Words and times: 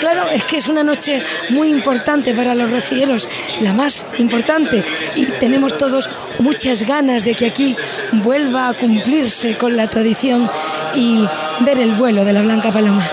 Claro, 0.00 0.28
es 0.28 0.44
que 0.44 0.58
es 0.58 0.68
una 0.68 0.82
noche 0.82 1.22
muy 1.50 1.68
importante 1.68 2.34
para 2.34 2.54
los 2.54 2.70
rocieros, 2.70 3.28
la 3.60 3.72
más 3.72 4.06
importante, 4.18 4.84
y 5.16 5.26
tenemos 5.26 5.76
todos 5.76 6.10
muchas 6.38 6.82
ganas 6.82 7.24
de 7.24 7.34
que 7.34 7.46
aquí 7.46 7.76
vuelva 8.12 8.68
a 8.68 8.74
cumplirse 8.74 9.56
con 9.56 9.76
la 9.76 9.88
tradición 9.88 10.50
y 10.94 11.26
ver 11.60 11.78
el 11.78 11.92
vuelo 11.92 12.24
de 12.24 12.32
la 12.32 12.42
Blanca 12.42 12.70
Paloma. 12.70 13.06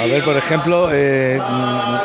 A 0.00 0.06
ver, 0.06 0.24
por 0.24 0.36
ejemplo, 0.36 0.88
eh, 0.92 1.38
mm, 1.38 1.94
mm, 1.94 1.96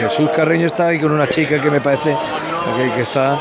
Jesús 0.00 0.30
Carreño 0.34 0.66
está 0.66 0.88
ahí 0.88 0.98
con 0.98 1.12
una 1.12 1.26
chica 1.26 1.60
que 1.60 1.70
me 1.70 1.80
parece 1.80 2.14
que 2.94 3.00
está 3.00 3.38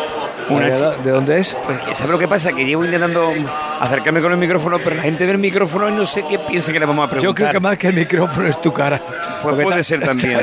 Una 0.50 0.68
¿De, 0.70 0.98
¿De 1.04 1.12
dónde 1.12 1.40
es? 1.40 1.56
Pues 1.66 1.80
que, 1.80 1.96
¿sabes 1.96 2.12
lo 2.12 2.20
que 2.20 2.28
pasa? 2.28 2.52
Que 2.54 2.66
llevo 2.66 2.84
intentando 2.84 3.32
acercarme 3.80 4.22
con 4.22 4.32
el 4.32 4.38
micrófono, 4.38 4.78
pero 4.84 4.96
la 4.96 5.02
gente 5.04 5.26
ve 5.26 5.32
el 5.34 5.38
micrófono 5.38 5.90
y 5.90 5.92
no 5.94 6.06
sé 6.06 6.24
qué 6.28 6.40
piensa 6.40 6.72
que 6.72 6.80
le 6.80 6.86
vamos 6.86 7.08
a 7.08 7.10
preguntar. 7.10 7.30
Yo 7.30 7.34
creo 7.36 7.50
que 7.52 7.60
más 7.60 7.78
que 7.78 7.88
el 7.88 7.94
micrófono 7.94 8.48
es 8.48 8.60
tu 8.62 8.72
cara. 8.74 9.00
Pues 9.42 9.56
puede 9.62 9.84
ser 9.84 10.02
también. 10.02 10.42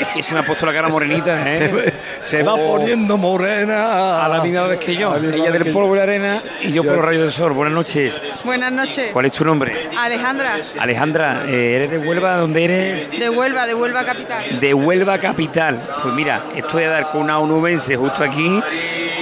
es 0.00 0.08
que 0.14 0.22
se 0.22 0.34
me 0.34 0.40
ha 0.40 0.42
puesto 0.42 0.66
la 0.66 0.72
cara 0.72 0.88
morenita, 0.88 1.42
¿eh? 1.52 1.92
Se, 2.22 2.36
se 2.38 2.42
va 2.42 2.54
Oh. 2.54 2.78
poniendo 2.78 3.16
morena. 3.18 4.24
A 4.24 4.28
la 4.28 4.42
misma 4.42 4.62
vez 4.64 4.78
que 4.80 4.96
yo. 4.96 5.12
A 5.12 5.18
Ella 5.18 5.50
del 5.50 5.70
polvo 5.72 5.94
y 5.94 5.98
la 5.98 6.02
arena 6.04 6.42
y 6.62 6.72
yo 6.72 6.82
por 6.82 6.96
los 6.96 7.04
rayos 7.04 7.22
del 7.22 7.32
sol. 7.32 7.52
Buenas 7.52 7.74
noches. 7.74 8.22
Buenas 8.44 8.72
noches. 8.72 9.10
¿Cuál 9.12 9.26
es 9.26 9.32
tu 9.32 9.44
nombre? 9.44 9.88
Alejandra, 9.98 10.56
Alejandra, 10.78 11.42
eh, 11.46 11.74
¿eres 11.76 11.90
de 11.90 11.98
Huelva? 11.98 12.36
¿Dónde 12.36 12.64
eres? 12.64 13.18
de 13.18 13.28
Huelva, 13.30 13.66
de 13.66 13.74
Huelva 13.74 14.04
Capital. 14.04 14.60
De 14.60 14.74
Huelva 14.74 15.18
Capital. 15.18 15.80
Pues 16.02 16.14
mira, 16.14 16.44
esto 16.54 16.78
de 16.78 16.86
dar 16.86 17.10
con 17.10 17.22
una 17.22 17.38
onubense 17.38 17.96
justo 17.96 18.24
aquí 18.24 18.60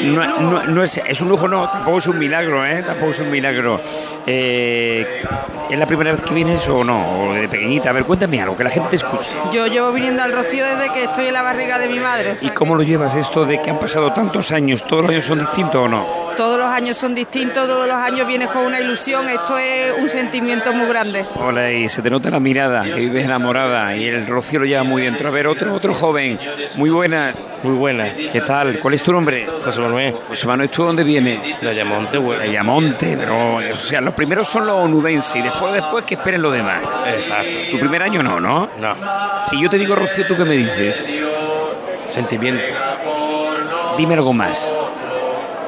no, 0.02 0.40
no- 0.40 0.64
no 0.64 0.82
es, 0.82 0.98
es 1.06 1.20
un 1.20 1.28
lujo, 1.28 1.46
no, 1.48 1.68
tampoco 1.70 1.98
es 1.98 2.06
un 2.06 2.18
milagro, 2.18 2.64
¿eh? 2.66 2.82
Tampoco 2.86 3.12
es 3.12 3.20
un 3.20 3.30
milagro. 3.30 3.80
Eh, 4.26 5.22
¿Es 5.70 5.78
la 5.78 5.86
primera 5.86 6.12
vez 6.12 6.22
que 6.22 6.34
vienes 6.34 6.68
o 6.68 6.84
no? 6.84 7.28
O 7.30 7.32
de 7.34 7.48
pequeñita. 7.48 7.90
A 7.90 7.92
ver, 7.92 8.04
cuéntame 8.04 8.40
algo, 8.40 8.56
que 8.56 8.64
la 8.64 8.70
gente 8.70 8.90
te 8.90 8.96
escuche. 8.96 9.30
Yo 9.52 9.66
llevo 9.66 9.92
viniendo 9.92 10.22
al 10.22 10.32
Rocío 10.32 10.64
desde 10.64 10.92
que 10.92 11.04
estoy 11.04 11.26
en 11.26 11.34
la 11.34 11.42
barriga 11.42 11.78
de 11.78 11.88
mi 11.88 11.98
madre. 11.98 12.32
o 12.32 12.36
sea 12.36 12.48
¿Y 12.48 12.52
cómo 12.52 12.74
lo 12.74 12.82
llevas 12.82 13.14
esto 13.16 13.45
de 13.45 13.60
que 13.62 13.70
han 13.70 13.78
pasado 13.78 14.12
tantos 14.12 14.52
años? 14.52 14.84
¿Todos 14.86 15.02
los 15.02 15.10
años 15.10 15.24
son 15.24 15.38
distintos 15.40 15.76
o 15.76 15.88
no? 15.88 16.23
Todos 16.37 16.59
los 16.59 16.66
años 16.66 16.96
son 16.96 17.15
distintos, 17.15 17.66
todos 17.68 17.87
los 17.87 17.96
años 17.96 18.27
vienes 18.27 18.49
con 18.49 18.65
una 18.65 18.80
ilusión. 18.80 19.29
Esto 19.29 19.57
es 19.59 19.95
un 19.99 20.09
sentimiento 20.09 20.73
muy 20.73 20.87
grande. 20.87 21.24
Hola, 21.37 21.71
y 21.71 21.88
se 21.88 22.02
te 22.02 22.10
nota 22.10 22.30
la 22.30 22.41
mirada, 22.41 22.82
que 22.82 22.95
vives 22.95 23.24
enamorada 23.24 23.96
y 23.96 24.07
el 24.07 24.26
rocío 24.26 24.60
lo 24.60 24.66
lleva 24.66 24.82
muy 24.82 25.02
dentro. 25.02 25.29
A 25.29 25.30
ver, 25.30 25.46
otro, 25.46 25.73
otro 25.74 25.95
joven. 25.95 26.38
Muy 26.76 26.91
buenas. 26.91 27.37
Muy 27.63 27.74
buenas. 27.76 28.18
¿Qué 28.18 28.41
tal? 28.41 28.79
¿Cuál 28.80 28.95
es 28.95 29.02
tu 29.02 29.13
nombre? 29.13 29.46
José 29.65 29.80
Manuel. 29.80 30.15
José 30.29 30.46
Manuel, 30.46 30.68
¿tú 30.71 30.85
dónde 30.85 31.04
vienes? 31.04 31.38
De 31.60 31.68
Ayamonte, 31.68 32.18
Huelva. 32.18 32.43
De 32.43 32.51
Ayamonte, 32.51 33.16
pero, 33.16 33.57
o 33.57 33.76
sea, 33.76 34.01
los 34.01 34.15
primeros 34.15 34.48
son 34.48 34.66
los 34.66 34.76
onubenses 34.76 35.37
y 35.37 35.43
después, 35.43 35.73
después 35.73 36.04
que 36.04 36.15
esperen 36.15 36.43
los 36.43 36.52
demás. 36.52 36.82
Exacto. 37.07 37.59
Tu 37.71 37.79
primer 37.79 38.02
año 38.02 38.23
no, 38.23 38.41
¿no? 38.41 38.69
No. 38.80 38.96
Si 39.48 39.60
yo 39.60 39.71
te 39.71 39.79
digo 39.79 39.95
Rocío, 39.95 40.26
¿tú 40.26 40.37
qué 40.37 40.45
me 40.45 40.57
dices? 40.57 41.07
Sentimiento. 42.07 42.63
Dime 43.96 44.15
algo 44.15 44.32
más. 44.32 44.71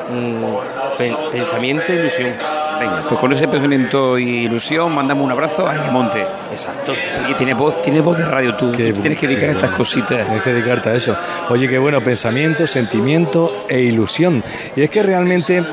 Mm, 0.09 0.97
pen- 0.99 1.17
pensamiento 1.33 1.93
e 1.93 1.97
ilusión. 1.97 2.33
Venga, 2.79 3.05
pues 3.09 3.19
con 3.19 3.33
ese 3.33 3.49
pensamiento 3.49 4.19
y 4.19 4.45
ilusión, 4.45 4.95
mandame 4.95 5.23
un 5.23 5.31
abrazo 5.33 5.67
a 5.67 5.73
Ayamonte. 5.73 6.23
Exacto. 6.53 6.93
Oye, 7.25 7.35
tienes 7.35 7.57
voz, 7.57 7.81
tienes 7.81 8.05
voz 8.05 8.19
de 8.19 8.25
radio 8.27 8.55
tú. 8.55 8.71
Qué 8.71 8.93
Tú 8.93 9.01
tienes 9.01 9.19
que 9.19 9.27
dedicar 9.29 9.49
a 9.49 9.53
estas 9.53 9.71
cositas. 9.71 10.25
Tienes 10.27 10.43
que 10.43 10.53
dedicarte 10.53 10.91
a 10.91 10.95
eso. 10.95 11.17
Oye, 11.49 11.69
qué 11.69 11.79
bueno, 11.79 12.01
pensamiento, 12.03 12.67
sentimiento 12.67 13.65
e 13.69 13.81
ilusión. 13.81 14.45
Y 14.77 14.83
es 14.83 14.91
que 14.91 15.03
realmente 15.03 15.65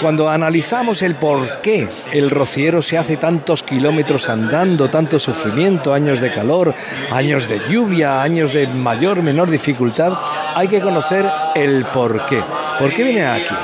cuando 0.00 0.28
analizamos 0.28 1.02
el 1.02 1.14
por 1.14 1.60
qué 1.60 1.88
el 2.12 2.28
rociero 2.30 2.82
se 2.82 2.98
hace 2.98 3.16
tantos 3.18 3.62
kilómetros 3.62 4.28
andando, 4.28 4.88
tanto 4.90 5.18
sufrimiento, 5.20 5.94
años 5.94 6.20
de 6.20 6.32
calor, 6.32 6.74
años 7.12 7.48
de 7.48 7.60
lluvia, 7.68 8.20
años 8.20 8.52
de 8.52 8.66
mayor, 8.66 9.22
menor 9.22 9.48
dificultad, 9.48 10.12
hay 10.56 10.66
que 10.68 10.80
conocer 10.80 11.24
el 11.54 11.84
por 11.86 12.26
qué. 12.26 12.42
¿Por 12.80 12.92
qué 12.92 13.02
viene 13.04 13.26
aquí? 13.26 13.54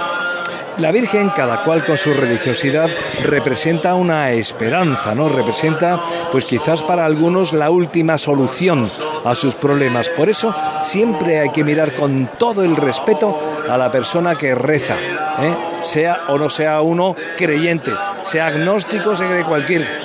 La 0.78 0.90
Virgen, 0.90 1.30
cada 1.30 1.62
cual 1.62 1.84
con 1.84 1.96
su 1.96 2.12
religiosidad, 2.12 2.90
representa 3.22 3.94
una 3.94 4.32
esperanza, 4.32 5.14
¿no? 5.14 5.28
Representa, 5.28 6.00
pues 6.32 6.44
quizás 6.46 6.82
para 6.82 7.04
algunos, 7.04 7.52
la 7.52 7.70
última 7.70 8.18
solución 8.18 8.90
a 9.24 9.34
sus 9.34 9.54
problemas. 9.54 10.08
Por 10.08 10.28
eso 10.28 10.54
siempre 10.82 11.38
hay 11.38 11.50
que 11.50 11.62
mirar 11.62 11.94
con 11.94 12.28
todo 12.38 12.64
el 12.64 12.74
respeto 12.76 13.38
a 13.68 13.78
la 13.78 13.90
persona 13.92 14.34
que 14.34 14.54
reza, 14.54 14.94
¿eh? 14.94 15.54
sea 15.82 16.22
o 16.28 16.38
no 16.38 16.50
sea 16.50 16.80
uno 16.80 17.14
creyente, 17.36 17.92
sea 18.24 18.48
agnóstico, 18.48 19.14
sea 19.14 19.28
de 19.28 19.44
cualquier 19.44 20.03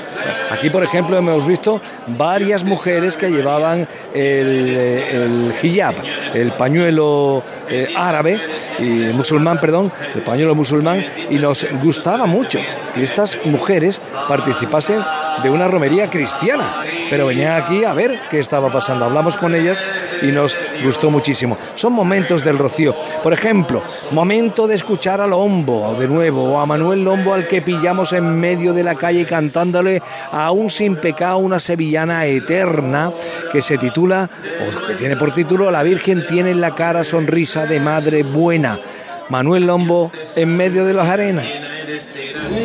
Aquí, 0.50 0.70
por 0.70 0.84
ejemplo, 0.84 1.18
hemos 1.18 1.46
visto 1.46 1.80
varias 2.08 2.64
mujeres 2.64 3.18
que 3.18 3.30
llevaban 3.30 3.88
el, 4.14 5.54
hijab, 5.62 5.96
el 6.34 6.52
pañuelo 6.54 7.44
eh, 7.70 7.94
árabe, 7.96 8.40
y 8.80 9.14
musulmán, 9.14 9.60
perdón, 9.60 9.92
el 10.16 10.24
pañuelo 10.24 10.56
musulmán, 10.56 11.06
y 11.30 11.36
nos 11.36 11.68
gustaba 11.84 12.26
mucho 12.26 12.60
que 12.96 13.04
estas 13.04 13.38
mujeres 13.46 14.02
participasen 14.28 15.02
de 15.44 15.50
una 15.50 15.68
romería 15.68 16.10
cristiana, 16.10 16.84
pero 17.10 17.28
venían 17.28 17.62
aquí 17.62 17.84
a 17.84 17.94
ver 17.94 18.20
qué 18.30 18.40
estaba 18.40 18.72
pasando. 18.72 19.06
Hablamos 19.06 19.38
con 19.38 19.56
ellas 19.56 19.84
y 20.22 20.28
nos 20.28 20.58
gustó 20.84 21.10
muchísimo. 21.10 21.58
Son 21.76 21.94
momentos 21.94 22.44
del 22.44 22.58
rocío. 22.58 22.96
Por 23.24 23.34
ejemplo, 23.34 23.84
momento 24.12 24.68
de 24.68 24.76
escuchar 24.76 25.22
a 25.22 25.28
Lombo 25.28 25.96
de 26.00 26.08
nuevo, 26.08 26.44
o 26.44 26.60
a 26.60 26.66
Manuel 26.66 27.04
Lombo 27.04 27.34
al 27.34 27.48
que 27.48 27.62
pillamos 27.62 28.14
en 28.14 28.40
medio 28.40 28.74
de 28.74 28.84
la 28.84 28.96
calle 28.96 29.26
cantándole 29.26 30.02
aún 30.32 30.70
sin 30.70 30.96
pecado 30.96 31.38
una 31.38 31.60
sevillana 31.60 32.26
eterna 32.26 33.12
que 33.52 33.62
se 33.62 33.78
titula, 33.78 34.30
o 34.68 34.88
que 34.88 34.96
tiene 34.96 35.16
por 35.16 35.34
título, 35.34 35.72
La 35.72 35.84
Virgen 35.84 36.26
tiene 36.28 36.52
en 36.52 36.62
la 36.62 36.76
cara 36.76 37.04
sonrisa 37.04 37.66
de 37.66 37.80
madre 37.80 38.24
buena. 38.24 38.80
Manuel 39.30 39.68
Lombo 39.68 40.12
en 40.36 40.58
medio 40.58 40.86
de 40.86 40.94
las 40.94 41.08
arenas. 41.08 41.46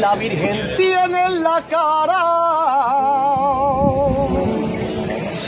La 0.00 0.14
Virgen 0.16 0.76
tiene 1.06 1.26
en 1.26 1.42
la 1.42 1.62
cara 1.68 2.24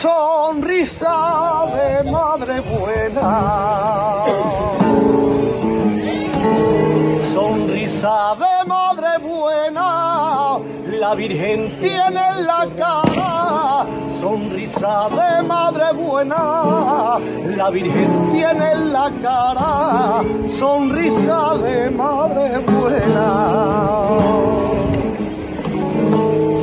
sonrisa 0.03 1.17
de 1.75 2.11
madre 2.11 2.61
buena. 2.61 4.25
Sonrisa 7.33 8.37
de 8.43 8.69
madre 8.69 9.19
buena, 9.23 10.59
la 11.01 11.15
Virgen 11.15 11.79
tiene 11.81 12.21
en 12.33 12.47
la 12.47 12.69
cara. 12.77 13.87
Sonrisa 14.21 15.09
de 15.09 15.43
madre 15.43 15.93
buena, 15.95 17.19
la 17.57 17.71
Virgen 17.71 18.31
tiene 18.33 18.73
en 18.73 18.93
la 18.93 19.11
cara. 19.23 20.23
Sonrisa 20.59 21.55
de 21.65 21.91
madre 21.91 22.59
buena. 22.59 24.07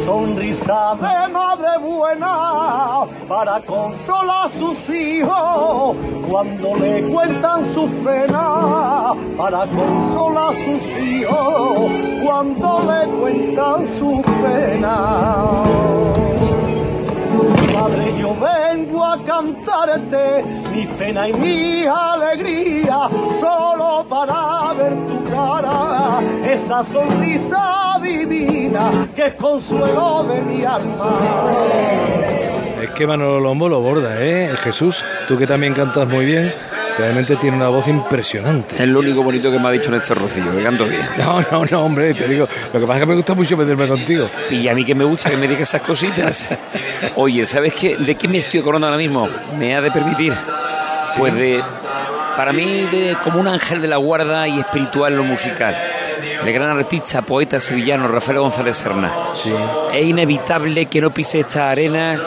Sonrisa 0.06 0.96
de 0.96 1.32
madre 1.32 1.78
buena 1.80 3.06
para 3.28 3.60
consolar 3.62 4.46
a 4.46 4.50
sus 4.50 4.90
hijos 4.90 5.96
cuando 6.30 6.76
le 6.76 7.04
cuentan 7.04 7.64
sus 7.74 7.90
penas. 8.06 9.16
Para 9.38 9.66
consolar 9.68 10.52
a 10.52 10.54
sus 10.66 10.84
hijos 11.02 11.92
cuando 12.24 12.70
le 12.90 13.00
cuentan 13.20 13.80
sus 13.98 14.22
penas. 14.42 16.43
Madre, 17.84 18.18
yo 18.18 18.34
vengo 18.34 19.04
a 19.04 19.22
cantarte 19.26 20.42
mi 20.72 20.86
pena 20.98 21.28
y 21.28 21.34
mi 21.34 21.86
alegría, 21.86 23.10
solo 23.42 24.06
para 24.08 24.72
ver 24.72 24.94
tu 25.06 25.22
cara, 25.26 26.22
esa 26.46 26.82
sonrisa 26.86 28.00
divina 28.02 28.90
que 29.14 29.28
es 29.28 29.34
consuelo 29.34 30.24
de 30.24 30.42
mi 30.44 30.64
alma. 30.64 31.10
Es 32.82 32.90
que 32.92 33.06
Manolo 33.06 33.42
Lombo 33.42 33.68
lo 33.68 33.82
borda, 33.82 34.16
¿eh? 34.18 34.56
Jesús, 34.60 35.04
tú 35.28 35.38
que 35.38 35.46
también 35.46 35.74
cantas 35.74 36.08
muy 36.08 36.26
bien, 36.26 36.54
realmente 36.98 37.36
tiene 37.36 37.58
una 37.58 37.70
voz 37.70 37.88
impresionante. 37.88 38.82
Es 38.82 38.90
lo 38.90 39.00
único 39.00 39.24
bonito 39.24 39.52
que 39.52 39.60
me 39.60 39.68
ha 39.68 39.72
dicho 39.72 39.90
en 39.90 39.96
este 39.96 40.14
rocío, 40.14 40.56
que 40.56 40.64
canto 40.64 40.86
bien. 40.86 41.02
No, 41.18 41.42
no, 41.42 41.66
no, 41.66 41.86
hombre, 41.86 42.14
te 42.14 42.28
digo, 42.28 42.48
lo 42.74 42.80
que 42.80 42.86
pasa 42.86 43.00
es 43.00 43.00
que 43.02 43.06
me 43.08 43.16
gusta 43.16 43.34
mucho 43.34 43.58
meterme 43.58 43.88
contigo. 43.88 44.30
Y 44.50 44.68
a 44.68 44.74
mí 44.74 44.86
que 44.86 44.96
me 44.96 45.04
gusta 45.04 45.30
que 45.30 45.38
me 45.38 45.48
digas 45.48 45.70
esas 45.70 45.82
cositas. 45.82 46.50
Oye, 47.16 47.46
¿sabes 47.46 47.74
qué? 47.74 47.98
¿De 47.98 48.16
qué 48.16 48.28
me 48.28 48.40
estoy 48.40 48.60
acordando 48.60 48.88
ahora 48.88 48.98
mismo? 48.98 49.30
¿Me 49.58 49.76
ha 49.76 49.82
de 49.82 49.92
permitir? 49.92 50.34
Pues 51.18 51.34
de, 51.36 51.64
para 52.36 52.52
mí, 52.52 52.88
de 52.92 53.16
como 53.24 53.40
un 53.40 53.48
ángel 53.48 53.82
de 53.82 53.88
la 53.88 53.98
guarda 53.98 54.48
y 54.48 54.60
espiritual 54.60 55.16
lo 55.16 55.24
musical. 55.24 55.76
El 56.44 56.52
gran 56.52 56.78
artista, 56.78 57.22
poeta 57.22 57.60
sevillano 57.60 58.08
Rafael 58.08 58.40
González 58.40 58.78
Serna. 58.78 59.12
Es 59.94 60.06
inevitable 60.06 60.88
que 60.88 61.00
no 61.00 61.14
pise 61.14 61.40
esta 61.40 61.70
arena 61.70 62.20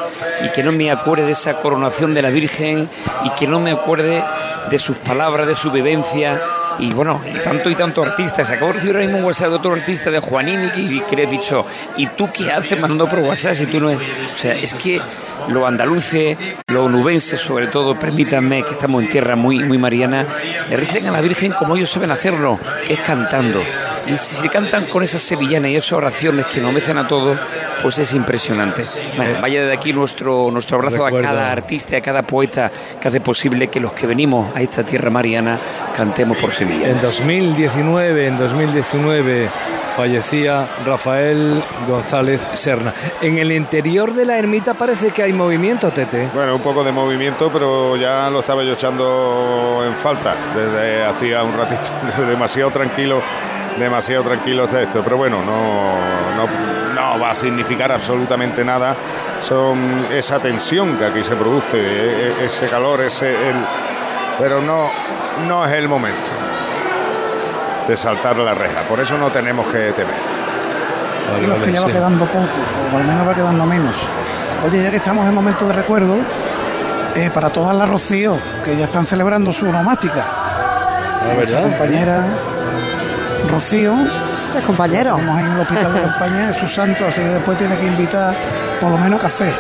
y 0.45 0.51
que 0.51 0.63
no 0.63 0.73
me 0.73 0.91
acuerde 0.91 1.27
de 1.27 1.33
esa 1.33 1.55
coronación 1.59 2.15
de 2.15 2.23
la 2.23 2.31
Virgen 2.31 2.89
y 3.25 3.31
que 3.31 3.47
no 3.47 3.61
me 3.61 3.73
acuerde 3.73 4.23
de 4.71 4.79
sus 4.79 4.97
palabras, 4.99 5.47
de 5.47 5.57
su 5.57 5.71
vivencia 5.71 6.41
y 6.79 6.93
bueno, 6.93 7.23
y 7.27 7.39
tanto 7.39 7.71
y 7.71 7.75
tanto 7.75 8.03
artistas. 8.03 8.51
Acabo 8.51 8.69
de 8.69 8.73
recibir 8.75 8.97
ahora 8.97 9.07
mismo 9.07 9.19
un 9.19 9.25
WhatsApp 9.25 9.51
de 9.51 9.57
otro 9.57 9.73
artista 9.73 10.11
de 10.11 10.21
Juanini 10.21 10.71
que, 10.71 11.05
que 11.07 11.17
le 11.17 11.25
he 11.25 11.27
dicho, 11.27 11.65
¿y 11.97 12.07
tú 12.09 12.31
qué 12.33 12.51
haces 12.51 12.79
mandando 12.79 13.09
por 13.09 13.21
WhatsApp 13.21 13.55
si 13.55 13.67
tú 13.67 13.81
no 13.81 13.91
es? 13.91 13.99
O 13.99 14.37
sea, 14.37 14.55
es 14.55 14.75
que 14.75 15.01
lo 15.49 15.67
andaluce, 15.67 16.37
lo 16.69 16.85
onubense 16.85 17.37
sobre 17.37 17.69
todo, 17.69 17.99
permítanme 17.99 18.63
que 18.65 18.73
estamos 18.73 19.03
en 19.03 19.09
tierra 19.09 19.37
muy, 19.37 19.65
muy 19.65 19.79
mariana, 19.79 20.27
le 20.69 20.77
reciben 20.77 21.09
a 21.09 21.13
la 21.13 21.21
Virgen 21.21 21.53
como 21.53 21.77
ellos 21.77 21.91
saben 21.91 22.11
hacerlo, 22.11 22.59
que 22.87 22.95
es 22.95 23.01
cantando. 23.01 23.63
Y 24.06 24.17
si 24.19 24.37
se 24.37 24.49
cantan 24.49 24.87
con 24.87 25.03
esas 25.03 25.23
sevillanas 25.23 25.70
y 25.70 25.76
esas 25.76 25.93
oraciones 25.93 26.47
que 26.47 26.61
nos 26.61 26.73
mecen 26.73 26.99
a 26.99 27.08
todos, 27.08 27.38
pues 27.82 27.99
es 27.99 28.12
impresionante. 28.14 28.82
Bueno, 29.17 29.41
vaya 29.41 29.62
desde 29.62 29.75
aquí 29.75 29.93
nuestro, 29.93 30.50
nuestro 30.50 30.79
abrazo 30.79 31.06
a 31.06 31.11
cada 31.17 31.50
artista, 31.50 31.97
a 31.97 32.00
cada 32.00 32.23
poeta 32.23 32.70
que 33.00 33.08
hace 33.08 33.20
posible 33.20 33.69
que 33.69 33.81
los 33.81 33.93
que 33.93 34.06
venimos 34.06 34.55
a 34.55 34.62
esta 34.62 34.85
tierra 34.85 35.11
mariana 35.11 35.58
cantemos 35.94 36.38
por 36.38 36.53
Sevilla. 36.53 36.88
En 36.88 37.00
2019, 37.00 38.26
en 38.26 38.38
2019 38.38 39.49
fallecía 39.97 40.67
Rafael 40.85 41.64
González 41.88 42.47
Serna. 42.53 42.93
En 43.23 43.38
el 43.38 43.50
interior 43.50 44.12
de 44.12 44.26
la 44.26 44.38
ermita 44.38 44.75
parece 44.75 45.11
que 45.11 45.23
hay 45.23 45.32
movimiento, 45.32 45.91
Tete. 45.91 46.29
Bueno, 46.35 46.55
un 46.55 46.61
poco 46.61 46.85
de 46.85 46.93
movimiento, 46.93 47.50
pero 47.50 47.97
ya 47.97 48.29
lo 48.29 48.41
estaba 48.41 48.62
yo 48.62 48.75
echando 48.75 49.82
en 49.87 49.97
falta 49.97 50.35
desde 50.55 51.03
hacía 51.03 51.43
un 51.43 51.56
ratito, 51.56 51.91
demasiado 52.29 52.70
tranquilo, 52.70 53.23
demasiado 53.78 54.25
tranquilo 54.25 54.64
está 54.64 54.82
esto. 54.82 55.02
Pero 55.02 55.17
bueno, 55.17 55.43
no, 55.43 55.94
no, 56.37 56.94
no 56.94 57.20
va 57.20 57.31
a 57.31 57.34
significar 57.34 57.90
absolutamente 57.93 58.64
nada. 58.64 58.94
Son 59.43 60.06
esa 60.11 60.38
tensión 60.38 60.96
que 60.96 61.05
aquí 61.06 61.23
se 61.25 61.34
produce, 61.37 61.78
e- 61.78 62.28
e- 62.40 62.44
ese 62.46 62.69
calor, 62.69 63.00
ese, 63.02 63.31
el, 63.31 63.56
pero 64.38 64.61
no, 64.61 64.88
no 65.46 65.64
es 65.67 65.73
el 65.73 65.88
momento 65.88 66.31
de 67.87 67.96
saltar 67.96 68.37
la 68.38 68.55
reja. 68.55 68.81
Por 68.88 69.00
eso 69.00 69.17
no 69.17 69.31
tenemos 69.31 69.67
que 69.67 69.93
temer. 69.93 70.14
y 71.43 71.46
los 71.46 71.58
que 71.58 71.72
ya 71.72 71.81
va 71.81 71.88
quedando 71.88 72.25
poco, 72.26 72.49
o 72.93 72.96
al 72.96 73.05
menos 73.05 73.26
va 73.26 73.34
quedando 73.34 73.64
menos. 73.67 73.94
Oye, 74.67 74.82
ya 74.82 74.90
que 74.90 74.96
estamos 74.96 75.25
en 75.26 75.34
momento 75.34 75.67
de 75.69 75.75
recuerdo, 75.75 76.17
eh, 77.14 77.31
para 77.32 77.50
todas 77.50 77.76
las 77.76 77.88
Rocío 77.88 78.38
que 78.64 78.76
ya 78.76 78.84
están 78.87 79.06
celebrando 79.06 79.52
su 79.52 79.67
La 81.29 81.34
nuestra 81.34 81.61
verdad. 81.61 81.79
compañera 81.79 82.25
Rocío, 83.50 83.94
Es 84.56 84.64
compañero. 84.64 85.16
vamos 85.16 85.37
ahí 85.37 85.44
en 85.44 85.52
el 85.52 85.60
hospital 85.60 85.93
de 85.94 86.00
campaña, 86.08 86.50
es 86.50 86.56
su 86.56 86.66
santo, 86.66 87.06
así 87.06 87.20
que 87.20 87.28
después 87.28 87.58
tiene 87.58 87.76
que 87.78 87.87
invitar 87.87 88.34
por 88.81 88.90
lo 88.90 88.98
menos 88.98 89.20
café. 89.20 89.52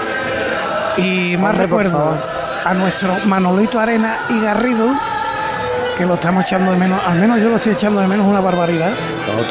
Y 0.98 1.36
más 1.36 1.50
Hombre, 1.50 1.66
recuerdo 1.66 2.18
a 2.64 2.74
nuestro 2.74 3.16
Manolito 3.26 3.78
Arena 3.78 4.18
y 4.30 4.40
Garrido, 4.40 4.88
que 5.96 6.04
lo 6.06 6.14
estamos 6.14 6.44
echando 6.44 6.72
de 6.72 6.78
menos, 6.78 7.00
al 7.06 7.18
menos 7.18 7.38
yo 7.40 7.48
lo 7.48 7.56
estoy 7.56 7.72
echando 7.72 8.00
de 8.00 8.06
menos 8.06 8.26
una 8.26 8.40
barbaridad. 8.40 8.90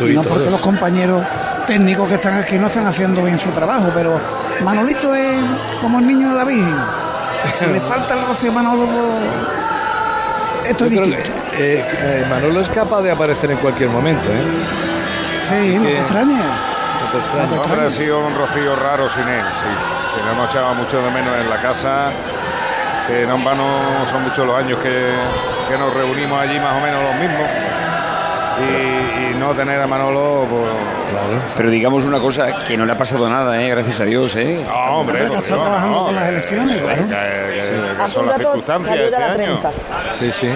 Y 0.08 0.14
no 0.14 0.24
porque 0.24 0.50
los 0.50 0.60
compañeros 0.62 1.24
técnicos 1.66 2.08
que 2.08 2.16
están 2.16 2.38
aquí 2.38 2.58
no 2.58 2.68
están 2.68 2.86
haciendo 2.86 3.24
bien 3.24 3.38
su 3.40 3.50
trabajo, 3.50 3.92
pero 3.94 4.20
Manolito 4.64 5.14
es 5.16 5.40
como 5.82 6.00
el 6.00 6.08
niño 6.08 6.30
de 6.30 6.36
la 6.36 6.44
Virgen. 6.44 6.78
Si 7.58 7.66
le 7.68 7.80
falta 7.80 8.14
el 8.16 8.26
rocío 8.28 8.52
Manolo, 8.52 8.88
esto 10.68 10.86
es 10.86 10.92
distinto. 10.92 11.32
Eh, 11.58 11.84
eh, 12.02 12.26
Manolo 12.30 12.62
es 12.62 12.70
capaz 12.70 13.02
de 13.02 13.12
aparecer 13.12 13.52
en 13.52 13.58
cualquier 13.58 13.90
momento, 13.90 14.30
¿eh? 14.30 14.42
Sí, 15.48 15.78
no 15.78 15.84
que- 15.84 15.94
te 15.94 16.00
extrañes. 16.00 16.38
No 16.46 17.12
te 17.12 17.18
extraña. 17.18 17.46
No 17.46 17.62
te 17.62 17.70
Hombre, 17.72 17.88
ha 17.88 17.92
sido 17.92 18.20
un 18.20 18.36
rocío 18.36 18.76
raro 18.76 19.10
sin 19.10 19.28
él, 19.28 19.44
sí. 19.54 20.16
Si 20.16 20.26
lo 20.26 20.32
hemos 20.32 20.50
echado 20.50 20.74
mucho 20.76 21.02
de 21.02 21.12
menos 21.12 21.36
en 21.40 21.50
la 21.50 21.58
casa, 21.58 22.10
que 23.08 23.26
no 23.28 23.36
en 23.36 23.44
vano 23.44 23.66
son 24.12 24.24
muchos 24.24 24.46
los 24.48 24.58
años 24.58 24.80
que, 24.80 24.90
que 25.70 25.78
nos 25.78 25.94
reunimos 25.94 26.40
allí 26.42 26.60
más 26.60 26.74
o 26.82 26.86
menos 26.86 27.04
los 27.04 27.16
mismos. 27.16 27.48
Y, 28.58 29.32
y 29.36 29.36
no 29.40 29.52
tener 29.54 29.82
a 29.82 29.86
Manolo, 29.88 30.48
pues... 30.50 31.05
Pero 31.58 31.70
digamos 31.70 32.04
una 32.04 32.20
cosa, 32.20 32.64
que 32.68 32.76
no 32.78 32.86
le 32.86 32.92
ha 32.94 32.98
pasado 32.98 33.30
nada, 33.30 33.62
¿eh? 33.62 33.70
gracias 33.70 34.00
a 34.02 34.06
Dios. 34.06 34.36
¿eh? 34.36 34.62
No, 34.68 35.00
hombre, 35.00 35.22
Hombre, 35.22 35.22
que 35.24 35.28
por 35.28 35.38
está 35.38 35.48
Dios, 35.56 35.64
trabajando 35.64 35.98
no, 36.00 36.06
con 36.06 36.16
las 36.16 36.24
que- 36.24 36.30
elecciones, 36.30 36.76
que- 36.78 36.82
claro. 36.84 37.02
que- 37.04 37.08
que- 37.10 37.96
que 37.96 38.02
Hace 38.04 38.12
son 38.12 38.22
un 38.24 38.28
las 38.30 38.38
rato 38.38 38.54
circunstancias 38.54 38.90
salió 38.90 39.06
de 39.06 39.12
ya 39.12 39.18
este 39.18 39.38
la 39.38 39.44
año. 39.44 39.60
30. 39.62 39.72
Sí, 40.12 40.32
sí. 40.32 40.50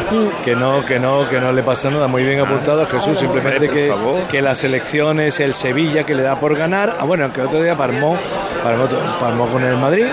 Que 0.44 0.56
no, 0.56 0.86
que 0.86 1.00
no, 1.00 1.30
que 1.30 1.40
no 1.40 1.52
le 1.52 1.64
pasa 1.64 1.90
nada. 1.90 2.08
Muy 2.08 2.24
bien 2.24 2.40
apuntado 2.42 2.86
Jesús. 2.86 3.18
Simplemente 3.20 3.70
que, 3.70 3.94
que 4.30 4.42
las 4.42 4.64
elecciones, 4.64 5.40
el 5.40 5.54
Sevilla 5.54 6.04
que 6.04 6.16
le 6.16 6.24
da 6.24 6.36
por 6.40 6.56
ganar. 6.56 6.96
Ah, 7.00 7.06
bueno, 7.06 7.32
que 7.32 7.42
otro 7.42 7.62
día 7.62 7.76
palmó, 7.76 8.18
palmó, 8.64 8.86
palmó 9.20 9.48
con 9.48 9.64
el 9.64 9.78
Madrid. 9.78 10.06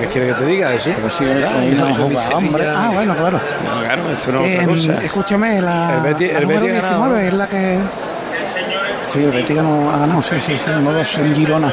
¿Qué 0.00 0.06
quiere 0.08 0.28
que 0.28 0.34
te 0.34 0.44
diga 0.46 0.72
eso? 0.74 0.90
Sí, 1.16 1.24
ahí 1.24 1.74
no 1.78 1.94
juega, 1.94 2.28
hombre. 2.36 2.66
Ah, 2.68 2.90
bueno, 2.92 3.14
claro. 3.14 3.40
Claro, 3.84 4.02
esto 4.12 4.32
no 4.32 4.40
es 4.40 4.50
Eh, 4.50 4.58
otra 4.62 4.66
cosa. 4.92 5.04
escúchame, 5.04 5.60
la, 5.60 5.94
El 6.04 6.14
Betis- 6.14 6.32
la 6.32 6.38
el 6.38 6.42
número 6.42 6.60
Betis 6.66 6.78
ha 6.78 6.82
ganado, 6.82 7.04
19 7.14 7.28
es 7.28 7.34
la 7.34 7.46
que... 7.48 7.78
Sí, 9.16 9.22
el 9.24 9.30
Betis 9.30 9.56
ganó- 9.56 9.90
ha 9.90 9.98
ganado, 9.98 10.20
sí, 10.22 10.34
sí, 10.44 10.58
sí, 10.58 10.70
uno 10.78 10.92
dos 10.92 11.14
en 11.18 11.34
Girona. 11.34 11.72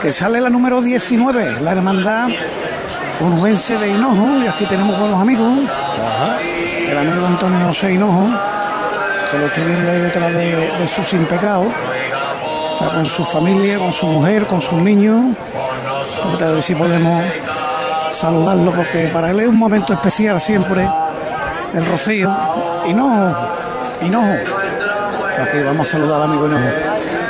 Que 0.00 0.12
sale 0.12 0.40
la 0.40 0.48
número 0.48 0.80
19, 0.80 1.60
la 1.60 1.72
hermandad 1.72 2.28
onubense 3.20 3.76
de 3.78 3.88
Hinojo, 3.90 4.38
y 4.42 4.46
aquí 4.46 4.64
tenemos 4.66 4.96
buenos 4.98 5.20
amigos. 5.20 5.58
El 6.86 6.96
amigo 6.96 7.26
Antonio 7.26 7.66
José 7.66 7.94
Hinojo, 7.94 8.28
que 9.30 9.38
lo 9.38 9.46
estoy 9.46 9.64
viendo 9.64 9.90
ahí 9.90 9.98
detrás 9.98 10.32
de, 10.32 10.72
de 10.78 10.88
su 10.88 11.02
sin 11.02 11.26
pecado. 11.26 11.66
Está 12.74 12.94
con 12.94 13.06
su 13.06 13.24
familia, 13.24 13.78
con 13.78 13.92
su 13.92 14.06
mujer, 14.06 14.46
con 14.46 14.60
sus 14.60 14.80
niños. 14.80 15.34
A 16.40 16.44
ver 16.44 16.62
si 16.62 16.76
podemos 16.76 17.24
saludarlo, 18.12 18.72
porque 18.72 19.08
para 19.08 19.30
él 19.30 19.40
es 19.40 19.48
un 19.48 19.58
momento 19.58 19.92
especial 19.94 20.40
siempre 20.40 20.88
el 21.74 21.84
rocío. 21.86 22.32
Hinojo, 22.86 23.36
Hinojo. 24.02 24.34
Aquí 25.42 25.62
vamos 25.64 25.88
a 25.88 25.92
saludar 25.92 26.16
al 26.16 26.22
amigo 26.24 26.46
Hinojo. 26.46 26.68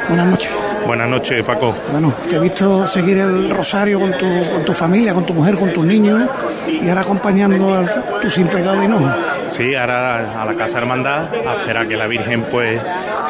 Buenas 0.09 0.27
noches. 0.27 0.51
Buenas 0.87 1.09
noches, 1.09 1.45
Paco. 1.45 1.75
Bueno, 1.93 2.15
te 2.29 2.37
he 2.37 2.39
visto 2.39 2.87
seguir 2.87 3.19
el 3.19 3.51
rosario 3.51 4.01
con 4.01 4.13
tu, 4.13 4.27
con 4.51 4.65
tu 4.65 4.73
familia, 4.73 5.13
con 5.13 5.27
tu 5.27 5.35
mujer, 5.35 5.57
con 5.57 5.73
tus 5.73 5.85
niños 5.85 6.23
y 6.67 6.89
ahora 6.89 7.03
acompañando 7.03 7.75
a 7.75 8.21
tu 8.21 8.31
sin 8.31 8.47
pecado 8.47 8.77
de 8.77 8.87
Hinojo. 8.87 9.07
Sí, 9.49 9.75
ahora 9.75 10.41
a 10.41 10.45
la 10.45 10.55
Casa 10.55 10.79
Hermandad, 10.79 11.27
a 11.47 11.61
esperar 11.61 11.87
que 11.87 11.97
la 11.97 12.07
Virgen 12.07 12.45
pues 12.51 12.81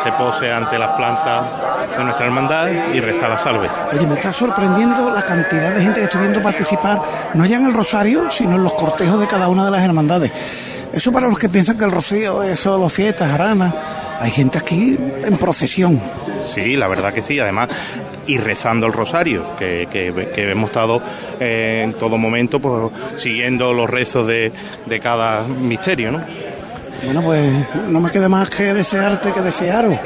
se 0.03 0.13
pose 0.13 0.53
ante 0.53 0.79
las 0.79 0.91
plantas 0.97 1.47
de 1.97 2.05
nuestra 2.05 2.27
hermandad 2.27 2.69
y 2.95 3.01
reza 3.01 3.29
la 3.29 3.39
salve. 3.39 3.69
Oye, 3.93 4.07
me 4.07 4.15
está 4.15 4.31
sorprendiendo 4.31 5.11
la 5.11 5.25
cantidad 5.25 5.73
de 5.73 5.83
gente 5.83 6.01
que 6.01 6.05
estoy 6.05 6.21
viendo 6.21 6.41
participar, 6.41 7.03
no 7.35 7.45
ya 7.45 7.57
en 7.57 7.67
el 7.67 7.75
rosario, 7.75 8.31
sino 8.31 8.55
en 8.55 8.63
los 8.63 8.75
cortejos 8.75 9.19
de 9.21 9.27
cada 9.27 9.49
una 9.49 9.65
de 9.65 9.71
las 9.71 9.83
hermandades. 9.83 10.33
Eso 10.93 11.13
para 11.13 11.29
los 11.29 11.39
que 11.39 11.49
piensan 11.49 11.77
que 11.77 11.85
el 11.85 11.93
rocío 11.93 12.43
es 12.43 12.61
solo 12.61 12.89
fiestas, 12.89 13.31
jaranas. 13.31 13.75
Hay 14.21 14.31
gente 14.31 14.59
aquí 14.59 14.99
en 15.25 15.37
procesión. 15.37 16.01
Sí, 16.45 16.77
la 16.77 16.89
verdad 16.89 17.13
que 17.13 17.23
sí, 17.23 17.39
además, 17.39 17.69
y 18.27 18.39
rezando 18.39 18.87
el 18.87 18.93
rosario, 18.93 19.45
que, 19.59 19.89
que- 19.91 20.31
que 20.35 20.51
hemos 20.51 20.71
estado 20.71 21.01
eh, 21.41 21.83
en 21.85 21.93
todo 21.95 22.19
momento 22.19 22.59
pues, 22.61 22.93
siguiendo 23.17 23.73
los 23.73 23.89
rezos 23.89 24.27
de, 24.27 24.53
de 24.87 25.01
cada 25.01 25.43
misterio, 25.47 26.11
¿no? 26.13 26.21
Bueno, 27.05 27.23
pues 27.23 27.53
no 27.89 28.01
me 28.01 28.11
queda 28.11 28.29
más 28.29 28.51
que 28.51 28.75
desearte 28.75 29.31
que 29.33 29.41
desearos 29.41 29.97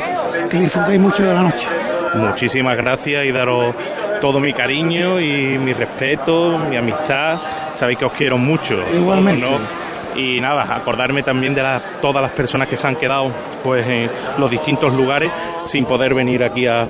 que 0.50 0.58
disfrutéis 0.58 1.00
mucho 1.00 1.22
de 1.22 1.32
la 1.32 1.42
noche. 1.42 1.66
Muchísimas 2.14 2.76
gracias 2.76 3.24
y 3.24 3.32
daros 3.32 3.74
todo 4.20 4.38
mi 4.40 4.52
cariño 4.52 5.18
y 5.18 5.58
mi 5.58 5.72
respeto, 5.72 6.58
mi 6.68 6.76
amistad. 6.76 7.38
Sabéis 7.74 7.98
que 7.98 8.04
os 8.04 8.12
quiero 8.12 8.36
mucho. 8.36 8.78
Igualmente. 8.94 9.40
¿no? 9.50 9.81
Y 10.14 10.40
nada, 10.40 10.74
acordarme 10.76 11.22
también 11.22 11.54
de 11.54 11.62
todas 12.00 12.22
las 12.22 12.32
personas 12.32 12.68
que 12.68 12.76
se 12.76 12.86
han 12.86 12.96
quedado 12.96 13.30
pues 13.62 13.86
en 13.86 14.10
los 14.38 14.50
distintos 14.50 14.92
lugares 14.94 15.30
sin 15.66 15.84
poder 15.84 16.14
venir 16.14 16.42
aquí 16.44 16.66
a- 16.66 16.88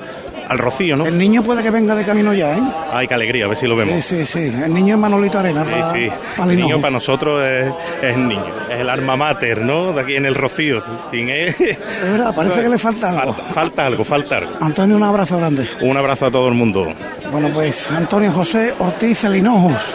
al 0.48 0.58
Rocío, 0.58 0.96
¿no? 0.96 1.06
El 1.06 1.16
niño 1.16 1.42
puede 1.42 1.62
que 1.62 1.70
venga 1.70 1.94
de 1.94 2.04
camino 2.04 2.32
ya, 2.34 2.54
¿eh? 2.56 2.62
Ay, 2.92 3.06
qué 3.06 3.14
alegría, 3.14 3.44
a 3.46 3.48
ver 3.48 3.56
si 3.56 3.66
lo 3.66 3.76
vemos. 3.76 4.04
Sí, 4.04 4.26
sí, 4.26 4.26
sí. 4.26 4.62
El 4.62 4.74
niño 4.74 4.94
es 4.96 5.00
Manolito 5.00 5.38
Arena. 5.38 5.64
Sí, 5.64 6.08
sí. 6.36 6.42
el 6.42 6.56
niño 6.56 6.78
para 6.80 6.90
nosotros 6.90 7.42
es, 7.44 7.72
es 8.02 8.16
el 8.16 8.28
niño, 8.28 8.44
es 8.70 8.80
el 8.80 8.90
alma 8.90 9.16
mater, 9.16 9.60
¿no? 9.62 9.92
De 9.92 10.02
aquí 10.02 10.16
en 10.16 10.26
el 10.26 10.34
Rocío. 10.34 10.82
Sin 11.10 11.30
él- 11.30 11.54
Es 11.58 11.78
verdad, 12.12 12.34
parece 12.34 12.60
que 12.62 12.68
le 12.68 12.78
falta 12.78 13.10
algo. 13.20 13.32
Falta, 13.32 13.52
falta 13.54 13.86
algo, 13.86 14.04
falta 14.04 14.36
algo. 14.38 14.50
Antonio, 14.60 14.96
un 14.96 15.04
abrazo 15.04 15.38
grande. 15.38 15.66
Un 15.80 15.96
abrazo 15.96 16.26
a 16.26 16.30
todo 16.30 16.48
el 16.48 16.54
mundo. 16.54 16.92
Bueno, 17.30 17.48
pues 17.54 17.90
Antonio 17.90 18.30
José 18.32 18.74
Ortiz 18.78 19.24
El 19.24 19.36
Hinojos. 19.36 19.94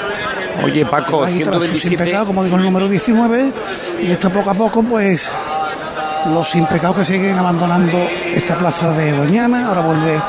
Oye, 0.64 0.86
Paco, 0.86 1.20
tras 1.20 1.32
su 1.32 1.38
sin 1.38 1.46
127. 1.46 2.04
pecado, 2.04 2.26
como 2.28 2.44
digo, 2.44 2.58
el 2.58 2.64
número 2.64 2.88
19. 2.88 3.54
Y 4.02 4.12
esto 4.12 4.32
poco 4.32 4.50
a 4.50 4.54
poco, 4.54 4.84
pues, 4.84 5.30
los 6.26 6.50
sin 6.50 6.66
pecados 6.66 6.98
que 6.98 7.06
siguen 7.06 7.38
abandonando 7.38 7.98
esta 8.34 8.58
plaza 8.58 8.92
de 8.92 9.12
Doñana. 9.12 9.68
Ahora 9.68 9.82
vuelve 9.82 10.20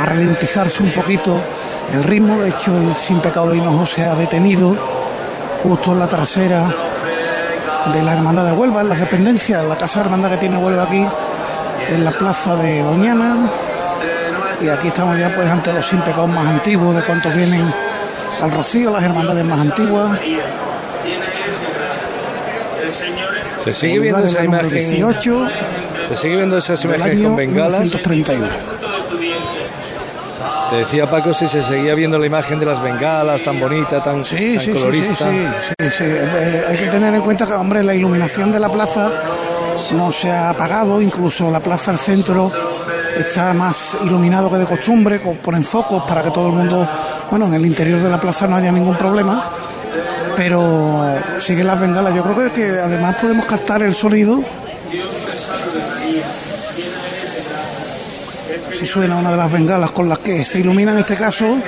a 0.00 0.06
ralentizarse 0.06 0.82
un 0.82 0.92
poquito 0.92 1.42
el 1.92 2.04
ritmo. 2.04 2.38
De 2.38 2.50
hecho, 2.50 2.76
el 2.76 2.94
sin 2.96 3.20
pecado 3.20 3.50
de 3.50 3.58
Hinojos 3.58 3.90
se 3.90 4.04
ha 4.04 4.14
detenido 4.14 4.76
justo 5.62 5.92
en 5.92 5.98
la 5.98 6.08
trasera 6.08 6.74
de 7.92 8.02
la 8.02 8.12
Hermandad 8.12 8.44
de 8.44 8.52
Huelva, 8.52 8.82
en 8.82 8.88
las 8.90 9.00
dependencias, 9.00 9.64
la 9.64 9.76
casa 9.76 10.00
hermandad 10.00 10.30
que 10.30 10.36
tiene 10.36 10.58
Huelva 10.58 10.84
aquí, 10.84 11.06
en 11.88 12.04
la 12.04 12.12
plaza 12.12 12.56
de 12.56 12.82
Doñana. 12.82 13.50
Y 14.60 14.68
aquí 14.68 14.88
estamos 14.88 15.18
ya 15.18 15.34
pues 15.34 15.48
ante 15.48 15.72
los 15.72 15.86
sin 15.86 16.00
pecados 16.00 16.28
más 16.28 16.46
antiguos 16.46 16.94
de 16.94 17.02
cuantos 17.02 17.34
vienen 17.34 17.72
al 18.42 18.50
Rocío, 18.52 18.90
las 18.90 19.02
hermandades 19.02 19.44
más 19.44 19.60
antiguas. 19.60 20.18
Se 23.64 23.72
sigue 23.72 23.98
viendo 23.98 24.24
esa 24.24 24.44
imagen. 24.44 24.70
18 24.70 25.48
Se 26.08 26.16
sigue 26.16 26.36
viendo 26.36 26.56
esas 26.56 26.84
imágenes 26.84 27.24
con 27.24 27.36
bengalas. 27.36 27.80
1931. 27.84 28.48
Te 30.70 30.76
decía 30.76 31.10
Paco 31.10 31.34
si 31.34 31.48
se 31.48 31.64
seguía 31.64 31.96
viendo 31.96 32.16
la 32.16 32.26
imagen 32.26 32.60
de 32.60 32.66
las 32.66 32.80
bengalas 32.80 33.42
tan 33.42 33.58
bonita, 33.58 34.00
tan, 34.00 34.24
sí, 34.24 34.56
colorista. 34.72 35.28
sí, 35.28 35.46
sí, 35.66 35.90
sí. 35.90 36.04
Eh, 36.06 36.64
hay 36.68 36.76
que 36.76 36.86
tener 36.86 37.12
en 37.12 37.20
cuenta 37.22 37.44
que, 37.44 37.54
hombre, 37.54 37.82
la 37.82 37.92
iluminación 37.92 38.52
de 38.52 38.60
la 38.60 38.70
plaza 38.70 39.10
no 39.96 40.12
se 40.12 40.30
ha 40.30 40.50
apagado, 40.50 41.02
incluso 41.02 41.50
la 41.50 41.58
plaza 41.58 41.90
al 41.90 41.98
centro 41.98 42.52
está 43.20 43.52
más 43.54 43.96
iluminado 44.04 44.50
que 44.50 44.58
de 44.58 44.66
costumbre, 44.66 45.20
ponen 45.20 45.64
focos 45.64 46.02
para 46.04 46.22
que 46.22 46.30
todo 46.30 46.48
el 46.48 46.54
mundo, 46.54 46.88
bueno, 47.30 47.46
en 47.46 47.54
el 47.54 47.66
interior 47.66 48.00
de 48.00 48.10
la 48.10 48.20
plaza 48.20 48.46
no 48.46 48.56
haya 48.56 48.72
ningún 48.72 48.96
problema, 48.96 49.50
pero 50.36 51.18
siguen 51.38 51.66
las 51.66 51.80
bengalas. 51.80 52.14
Yo 52.14 52.22
creo 52.22 52.36
que, 52.36 52.52
que 52.52 52.78
además 52.78 53.16
podemos 53.16 53.46
captar 53.46 53.82
el 53.82 53.94
sonido. 53.94 54.42
Si 58.72 58.86
suena 58.86 59.16
una 59.16 59.30
de 59.30 59.36
las 59.36 59.52
bengalas 59.52 59.90
con 59.90 60.08
las 60.08 60.18
que 60.18 60.44
se 60.44 60.60
ilumina 60.60 60.92
en 60.92 60.98
este 60.98 61.16
caso 61.16 61.58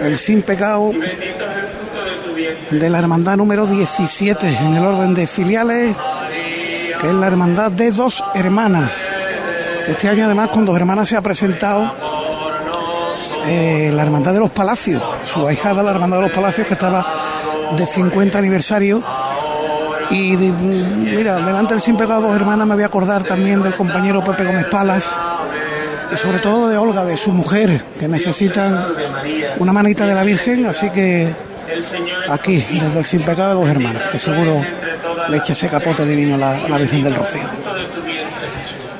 el 0.00 0.18
sin 0.18 0.42
pecado 0.42 0.92
de 2.70 2.90
la 2.90 2.98
hermandad 2.98 3.36
número 3.36 3.66
17 3.66 4.48
en 4.48 4.74
el 4.74 4.84
orden 4.84 5.14
de 5.14 5.26
filiales, 5.26 5.94
que 7.00 7.06
es 7.06 7.14
la 7.14 7.26
hermandad 7.26 7.70
de 7.70 7.90
dos 7.92 8.24
hermanas. 8.34 9.11
Este 9.86 10.08
año 10.08 10.26
además 10.26 10.48
con 10.48 10.64
dos 10.64 10.76
hermanas 10.76 11.08
se 11.08 11.16
ha 11.16 11.20
presentado 11.20 11.92
eh, 13.46 13.90
la 13.92 14.02
hermandad 14.02 14.32
de 14.32 14.40
los 14.40 14.50
palacios, 14.50 15.02
su 15.24 15.46
ahijada 15.46 15.82
la 15.82 15.90
hermandad 15.90 16.18
de 16.18 16.22
los 16.24 16.32
palacios 16.32 16.66
que 16.66 16.74
estaba 16.74 17.04
de 17.76 17.86
50 17.86 18.38
aniversario. 18.38 19.02
Y 20.10 20.36
mira, 20.36 21.36
delante 21.36 21.74
del 21.74 21.82
sin 21.82 21.96
pecado 21.96 22.22
dos 22.22 22.36
hermanas 22.36 22.66
me 22.66 22.74
voy 22.74 22.84
a 22.84 22.86
acordar 22.86 23.24
también 23.24 23.62
del 23.62 23.74
compañero 23.74 24.22
Pepe 24.22 24.44
Gómez 24.44 24.66
Palas 24.66 25.10
y 26.12 26.16
sobre 26.16 26.38
todo 26.38 26.68
de 26.68 26.76
Olga, 26.76 27.04
de 27.04 27.16
su 27.16 27.32
mujer, 27.32 27.82
que 27.98 28.06
necesitan 28.06 28.86
una 29.58 29.72
manita 29.72 30.06
de 30.06 30.14
la 30.14 30.22
Virgen, 30.22 30.66
así 30.66 30.90
que 30.90 31.32
aquí, 32.28 32.64
desde 32.78 32.98
el 32.98 33.06
Sin 33.06 33.24
Pecado 33.24 33.60
dos 33.60 33.68
hermanas, 33.68 34.10
que 34.10 34.18
seguro 34.18 34.62
le 35.28 35.36
echa 35.38 35.54
ese 35.54 35.68
capote 35.68 36.04
divino 36.04 36.34
a 36.34 36.68
la 36.68 36.78
Virgen 36.78 37.02
del 37.02 37.14
Rocío. 37.14 37.48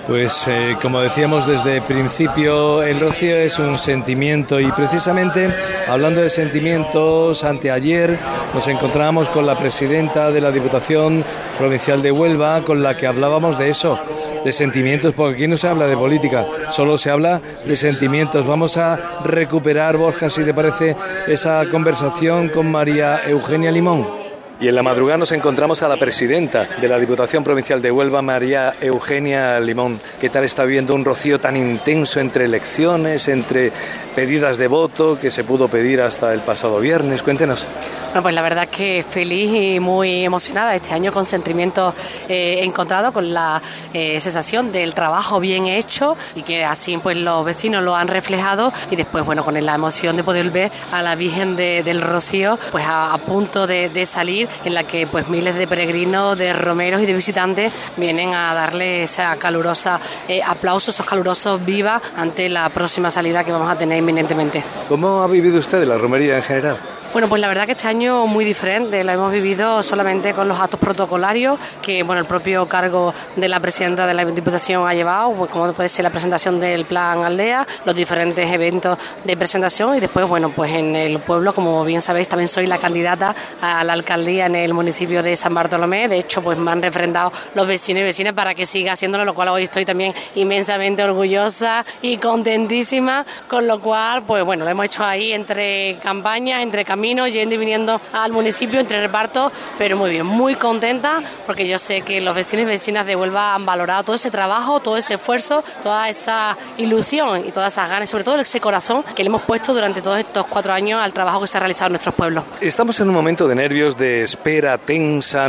Pues 0.06 0.48
eh, 0.48 0.76
como 0.82 1.00
decíamos 1.00 1.46
desde 1.46 1.76
el 1.76 1.82
principio, 1.82 2.82
el 2.82 2.98
rocío 2.98 3.36
es 3.36 3.58
un 3.60 3.78
sentimiento 3.78 4.58
y 4.58 4.70
precisamente 4.72 5.48
hablando 5.88 6.20
de 6.20 6.28
sentimientos, 6.28 7.44
anteayer 7.44 8.18
nos 8.52 8.66
encontrábamos 8.66 9.28
con 9.28 9.46
la 9.46 9.56
presidenta 9.56 10.32
de 10.32 10.40
la 10.40 10.50
Diputación 10.50 11.24
Provincial 11.56 12.02
de 12.02 12.10
Huelva 12.10 12.62
con 12.62 12.82
la 12.82 12.96
que 12.96 13.06
hablábamos 13.06 13.58
de 13.58 13.70
eso, 13.70 13.98
de 14.44 14.52
sentimientos, 14.52 15.14
porque 15.14 15.34
aquí 15.36 15.46
no 15.46 15.56
se 15.56 15.68
habla 15.68 15.86
de 15.86 15.96
política, 15.96 16.46
solo 16.70 16.98
se 16.98 17.10
habla 17.10 17.40
de 17.64 17.76
sentimientos. 17.76 18.44
Vamos 18.44 18.76
a 18.76 19.20
recuperar, 19.24 19.96
Borja, 19.96 20.28
si 20.28 20.42
te 20.42 20.52
parece, 20.52 20.96
esa 21.28 21.64
conversación 21.70 22.48
con 22.48 22.70
María 22.70 23.20
Eugenia 23.28 23.70
Limón. 23.70 24.21
Y 24.62 24.68
en 24.68 24.76
la 24.76 24.82
madrugada 24.84 25.18
nos 25.18 25.32
encontramos 25.32 25.82
a 25.82 25.88
la 25.88 25.96
presidenta 25.96 26.68
de 26.80 26.86
la 26.86 26.96
Diputación 26.96 27.42
Provincial 27.42 27.82
de 27.82 27.90
Huelva, 27.90 28.22
María 28.22 28.74
Eugenia 28.80 29.58
Limón. 29.58 30.00
¿Qué 30.20 30.28
tal 30.30 30.44
está 30.44 30.64
viendo 30.64 30.94
un 30.94 31.04
rocío 31.04 31.40
tan 31.40 31.56
intenso 31.56 32.20
entre 32.20 32.44
elecciones, 32.44 33.26
entre 33.26 33.72
pedidas 34.14 34.58
de 34.58 34.68
voto 34.68 35.18
que 35.18 35.32
se 35.32 35.42
pudo 35.42 35.66
pedir 35.66 36.00
hasta 36.00 36.32
el 36.32 36.40
pasado 36.42 36.78
viernes? 36.78 37.24
Cuéntenos. 37.24 37.66
Bueno, 38.10 38.22
pues 38.22 38.34
la 38.34 38.42
verdad 38.42 38.68
que 38.68 39.02
feliz 39.08 39.50
y 39.52 39.80
muy 39.80 40.22
emocionada 40.24 40.76
este 40.76 40.92
año 40.92 41.12
con 41.12 41.24
sentimientos 41.24 41.94
eh, 42.28 42.60
encontrados, 42.62 43.12
con 43.12 43.32
la 43.32 43.60
eh, 43.94 44.20
sensación 44.20 44.70
del 44.70 44.92
trabajo 44.94 45.40
bien 45.40 45.66
hecho 45.66 46.16
y 46.36 46.42
que 46.42 46.62
así 46.62 46.98
pues 46.98 47.16
los 47.16 47.42
vecinos 47.44 47.82
lo 47.82 47.96
han 47.96 48.06
reflejado 48.08 48.70
y 48.90 48.96
después 48.96 49.24
bueno 49.24 49.42
con 49.42 49.54
la 49.64 49.74
emoción 49.74 50.14
de 50.16 50.22
poder 50.22 50.50
ver 50.50 50.70
a 50.92 51.00
la 51.02 51.14
Virgen 51.16 51.56
de- 51.56 51.82
del 51.82 52.02
Rocío 52.02 52.58
pues 52.70 52.84
a, 52.86 53.16
punto 53.26 53.66
de 53.66 54.04
salir 54.04 54.46
en 54.64 54.74
la 54.74 54.84
que 54.84 55.06
pues 55.06 55.28
miles 55.28 55.54
de 55.54 55.66
peregrinos, 55.66 56.38
de 56.38 56.52
romeros 56.52 57.02
y 57.02 57.06
de 57.06 57.12
visitantes 57.12 57.72
vienen 57.96 58.34
a 58.34 58.54
darle 58.54 59.04
esa 59.04 59.36
calurosa 59.36 60.00
eh, 60.28 60.40
aplauso, 60.46 60.90
esos 60.90 61.06
calurosos 61.06 61.64
vivas 61.64 62.02
ante 62.16 62.48
la 62.48 62.68
próxima 62.68 63.10
salida 63.10 63.44
que 63.44 63.52
vamos 63.52 63.70
a 63.70 63.76
tener 63.76 63.98
inminentemente. 63.98 64.62
¿Cómo 64.88 65.22
ha 65.22 65.26
vivido 65.26 65.58
usted 65.58 65.86
la 65.86 65.96
romería 65.96 66.36
en 66.36 66.42
general? 66.42 66.76
Bueno, 67.12 67.28
pues 67.28 67.42
la 67.42 67.48
verdad 67.48 67.66
que 67.66 67.72
este 67.72 67.88
año 67.88 68.26
muy 68.26 68.42
diferente, 68.42 69.04
lo 69.04 69.12
hemos 69.12 69.30
vivido 69.30 69.82
solamente 69.82 70.32
con 70.32 70.48
los 70.48 70.58
actos 70.58 70.80
protocolarios 70.80 71.60
que 71.82 72.02
bueno 72.04 72.20
el 72.20 72.26
propio 72.26 72.66
cargo 72.66 73.12
de 73.36 73.50
la 73.50 73.60
presidenta 73.60 74.06
de 74.06 74.14
la 74.14 74.24
Diputación 74.24 74.88
ha 74.88 74.94
llevado, 74.94 75.34
pues 75.34 75.50
como 75.50 75.70
puede 75.74 75.90
ser 75.90 76.04
la 76.04 76.10
presentación 76.10 76.58
del 76.58 76.86
plan 76.86 77.22
Aldea, 77.22 77.66
los 77.84 77.94
diferentes 77.94 78.50
eventos 78.50 78.96
de 79.24 79.36
presentación 79.36 79.94
y 79.94 80.00
después 80.00 80.26
bueno 80.26 80.48
pues 80.56 80.72
en 80.72 80.96
el 80.96 81.18
pueblo, 81.18 81.52
como 81.52 81.84
bien 81.84 82.00
sabéis, 82.00 82.30
también 82.30 82.48
soy 82.48 82.66
la 82.66 82.78
candidata 82.78 83.36
a 83.60 83.84
la 83.84 83.92
alcaldía 83.92 84.46
en 84.46 84.56
el 84.56 84.72
municipio 84.72 85.22
de 85.22 85.36
San 85.36 85.52
Bartolomé, 85.52 86.08
de 86.08 86.16
hecho 86.16 86.40
pues 86.40 86.58
me 86.58 86.70
han 86.70 86.80
refrendado 86.80 87.30
los 87.54 87.66
vecinos 87.66 88.00
y 88.00 88.04
vecinas 88.04 88.32
para 88.32 88.54
que 88.54 88.64
siga 88.64 88.92
haciéndolo, 88.94 89.26
lo 89.26 89.34
cual 89.34 89.48
hoy 89.48 89.64
estoy 89.64 89.84
también 89.84 90.14
inmensamente 90.34 91.04
orgullosa 91.04 91.84
y 92.00 92.16
contentísima, 92.16 93.26
con 93.48 93.66
lo 93.66 93.82
cual 93.82 94.22
pues 94.22 94.42
bueno, 94.44 94.64
lo 94.64 94.70
hemos 94.70 94.86
hecho 94.86 95.04
ahí 95.04 95.32
entre 95.32 95.98
campañas, 96.02 96.62
entre 96.62 96.86
caminos, 96.86 97.01
yendo 97.02 97.54
y 97.54 97.58
viniendo 97.58 98.00
al 98.12 98.32
municipio, 98.32 98.80
entre 98.80 99.00
repartos, 99.00 99.52
pero 99.78 99.96
muy 99.96 100.10
bien, 100.10 100.26
muy 100.26 100.54
contenta 100.54 101.22
porque 101.46 101.66
yo 101.66 101.78
sé 101.78 102.02
que 102.02 102.20
los 102.20 102.34
vecinos 102.34 102.64
y 102.64 102.66
vecinas 102.66 103.06
de 103.06 103.16
Huelva 103.16 103.54
han 103.54 103.66
valorado 103.66 104.04
todo 104.04 104.16
ese 104.16 104.30
trabajo, 104.30 104.80
todo 104.80 104.96
ese 104.96 105.14
esfuerzo, 105.14 105.64
toda 105.82 106.08
esa 106.08 106.56
ilusión 106.78 107.46
y 107.46 107.50
todas 107.50 107.72
esas 107.72 107.88
ganas, 107.88 108.08
sobre 108.08 108.24
todo 108.24 108.40
ese 108.40 108.60
corazón 108.60 109.04
que 109.14 109.22
le 109.22 109.28
hemos 109.28 109.42
puesto 109.42 109.74
durante 109.74 110.00
todos 110.02 110.18
estos 110.18 110.46
cuatro 110.46 110.72
años 110.72 111.00
al 111.02 111.12
trabajo 111.12 111.40
que 111.40 111.48
se 111.48 111.56
ha 111.56 111.60
realizado 111.60 111.88
en 111.88 111.92
nuestros 111.92 112.14
pueblos. 112.14 112.44
Estamos 112.60 113.00
en 113.00 113.08
un 113.08 113.14
momento 113.14 113.48
de 113.48 113.54
nervios, 113.54 113.96
de 113.96 114.22
espera 114.22 114.78
tensa. 114.78 115.42